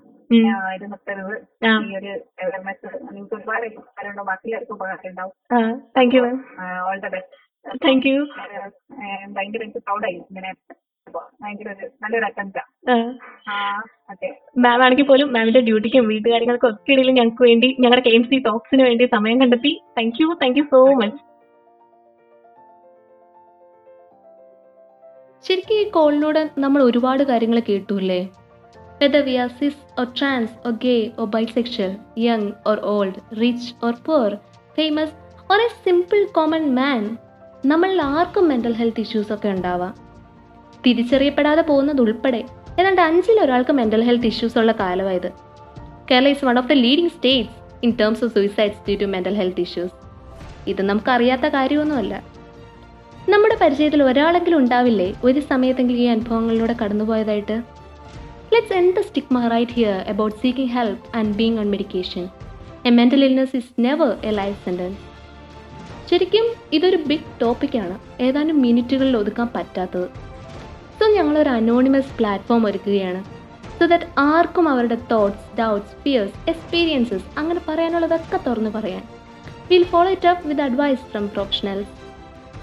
ഇത് 0.75 0.85
നിർത്തരുത്. 0.91 1.33
ഈ 1.83 1.95
ഒരു 1.97 2.11
നിങ്ങൾക്ക് 3.07 3.35
ഒരുപാട് 3.35 3.65
ഉപകാരമുണ്ടാവും. 3.73 4.27
ബാക്കിയുള്ളവർക്ക് 4.27 4.73
ഉപകാരം 4.73 5.09
ഉണ്ടാവും 5.09 5.33
all 6.87 6.97
the 6.99 7.09
best 7.15 7.35
thank 7.83 8.07
you 8.09 8.19
ഭയങ്കര 9.35 9.61
എനിക്ക് 9.63 9.81
പ്രൗഡായി 9.87 10.17
ഇങ്ങനെ 10.23 10.49
ഭയങ്കര 11.41 11.67
ഒരു 11.73 11.85
നല്ലൊരു 12.03 12.25
മാം 14.59 14.81
ആണെങ്കിൽ 14.83 15.05
പോലും 15.05 15.27
മാമിന്റെ 15.33 15.59
ഡ്യൂട്ടിക്കും 15.59 16.07
വീട്ടുകാര്യങ്ങൾക്കും 16.07 16.69
ഒക്കെ 16.69 16.91
ഇടയിൽ 16.93 17.11
ഞങ്ങൾക്ക് 17.11 17.43
വേണ്ടി 17.43 17.69
ഞങ്ങളുടെ 17.79 18.03
കെ 18.07 18.13
എം 18.15 18.23
സി 18.23 18.37
ടോക്സിന് 18.39 18.83
വേണ്ടി 18.83 19.05
സമയം 19.15 19.37
കണ്ടെത്തി. 19.41 19.71
Thank 19.97 20.19
you 20.21 20.27
thank 20.41 20.59
you 20.59 20.65
so 20.73 20.79
much 21.01 21.21
ശരിക്കും 25.45 25.77
ഈ 25.77 25.89
കോളിലൂടെ 25.89 26.49
നമ്മൾ 26.57 26.81
ഒരുപാട് 26.81 27.23
കാര്യങ്ങൾ 27.23 27.59
കേട്ടൂല്ലേ? 27.59 28.19
Whether 29.01 29.21
we 29.21 29.35
are 29.35 29.49
cis 29.59 29.81
or 29.99 30.07
trans 30.19 30.53
or 30.67 30.73
gay 30.83 30.95
or 31.19 31.27
bisexual 31.27 31.91
young 32.19 32.49
or 32.67 32.79
old 32.93 33.19
rich 33.41 33.69
or 33.83 33.93
poor 34.05 34.31
famous 34.77 35.15
or 35.51 35.61
a 35.61 35.69
simple 35.85 36.23
common 36.31 36.65
man 36.75 37.03
നമ്മളിൽ 37.65 38.01
ആർക്കും 38.01 38.47
മെന്റൽ 38.47 38.73
ഹെൽത്ത് 38.73 39.01
ഇഷ്യൂസ് 39.01 39.33
ഒക്കെ 39.33 39.49
ഉണ്ടാവാം. 39.49 39.95
തിരിച്ചറിയപ്പെടാതെ 40.85 41.61
പോകുന്നത് 41.61 42.01
ഉൾപ്പെടെ. 42.01 42.43
ഏതാണ്ട് 42.79 43.01
അഞ്ചിൽ 43.01 43.41
ഒരാൾക്ക് 43.41 43.71
മെന്റൽ 43.71 44.03
ഹെൽത്ത് 44.03 44.25
ഇഷ്യൂസ് 44.25 44.57
ഉള്ള 44.57 44.71
കാലമായത് 44.71 45.31
Kerala 46.11 46.27
is 46.27 46.45
one 46.45 46.57
of 46.57 46.67
the 46.67 46.71
leading 46.71 47.11
states 47.11 47.55
in 47.83 47.91
terms 47.99 48.23
of 48.23 48.33
suicides 48.33 48.77
due 48.77 48.97
to 49.01 49.05
mental 49.05 49.35
health 49.35 49.61
issues 49.61 49.91
ഇത് 50.69 50.81
നമുക്കറിയാത്ത 50.81 51.41
കാര്യമൊന്നുമല്ല. 51.41 52.23
നമ്മുടെ 53.29 53.57
പരിചയത്തിൽ 53.61 54.03
ഒരാളെങ്കിലും 54.03 54.57
ഉണ്ടാവില്ലേ? 54.57 55.15
ഒരു 55.23 55.39
സമയത്തെങ്കിലും 55.39 55.99
ഈ 55.99 56.05
അനുഭവങ്ങളിലൂടെ 56.05 56.75
കടന്നുപോയതായിട്ട്? 56.83 57.61
Let's 58.53 58.73
end 58.73 58.91
the 58.91 58.99
stigma 58.99 59.47
right 59.47 59.71
here 59.71 59.89
about 59.89 60.37
seeking 60.37 60.71
help 60.71 61.17
and 61.17 61.35
being 61.35 61.59
on 61.59 61.69
medication 61.69 62.27
a 62.85 62.89
mental 62.89 63.25
illness 63.25 63.55
is 63.55 63.71
never 63.79 64.17
a 64.23 64.31
life 64.31 64.65
sentence 64.65 65.06
ശരിക്കും 66.09 66.45
ഇതൊരു 66.73 66.97
ബിഗ് 67.09 67.31
ടോപ്പിക്കാണ് 67.41 67.95
ഏതാനും 68.23 68.61
മിനിറ്റുകളിൽ 68.61 69.17
ഒതുക്കാൻ 69.17 69.47
പറ്റാത്തത്. 69.55 70.07
സോ 70.99 71.05
ഞങ്ങളൊരു 71.15 71.49
അനോണിമസ് 71.49 72.13
പ്ലാറ്റ്ഫോം 72.19 72.65
ഒരുക്കുകയാണ്. 72.65 73.21
സോ 73.77 73.85
ദാറ്റ് 73.85 74.05
ആർക്കും 74.17 74.69
അവരുടെ 74.69 74.97
തോട്ട്സ് 75.11 75.45
ഡൗട്ട്സ് 75.59 75.95
ഫിയേഴ്സ് 76.03 76.33
എക്സ്പീരിയൻസസ് 76.51 77.25
അങ്ങനെ 77.37 77.61
പറയാനുള്ളതൊക്കെ 77.67 78.39
തുറന്നു 78.47 78.69
പറയാൻ. 78.69 79.03
Will 79.69 79.83
follow 79.83 80.09
it 80.11 80.27
up 80.27 80.47
with 80.47 80.61
advice 80.61 81.03
from 81.11 81.27
professionals 81.27 81.91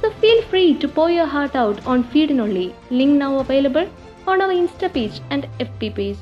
so 0.03 0.09
feel 0.22 0.40
free 0.51 0.64
to 0.84 0.86
pour 0.86 1.09
your 1.09 1.26
heart 1.26 1.59
out 1.59 1.80
on 1.86 2.03
feedin 2.03 2.40
only 2.40 2.66
link 2.92 3.20
now 3.20 3.30
available 3.38 3.86
on 4.28 4.42
our 4.42 4.55
insta 4.55 4.84
page 4.97 5.20
and 5.32 5.47
F 5.61 5.78
P 5.80 5.88
page 5.88 6.18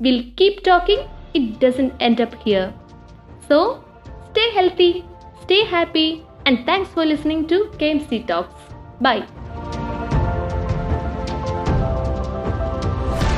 will 0.00 0.22
keep 0.40 0.62
talking 0.68 1.04
it 1.34 1.52
doesn't 1.64 1.90
end 2.00 2.22
up 2.22 2.38
here 2.44 2.66
so 3.50 3.58
stay 4.28 4.46
healthy 4.58 4.90
stay 5.42 5.58
happy, 5.70 6.08
and 6.46 6.64
thanks 6.64 6.88
for 6.90 7.04
listening 7.04 7.46
to 7.48 7.64
KMC 7.78 8.26
Talks. 8.26 8.54
Bye. 9.00 9.26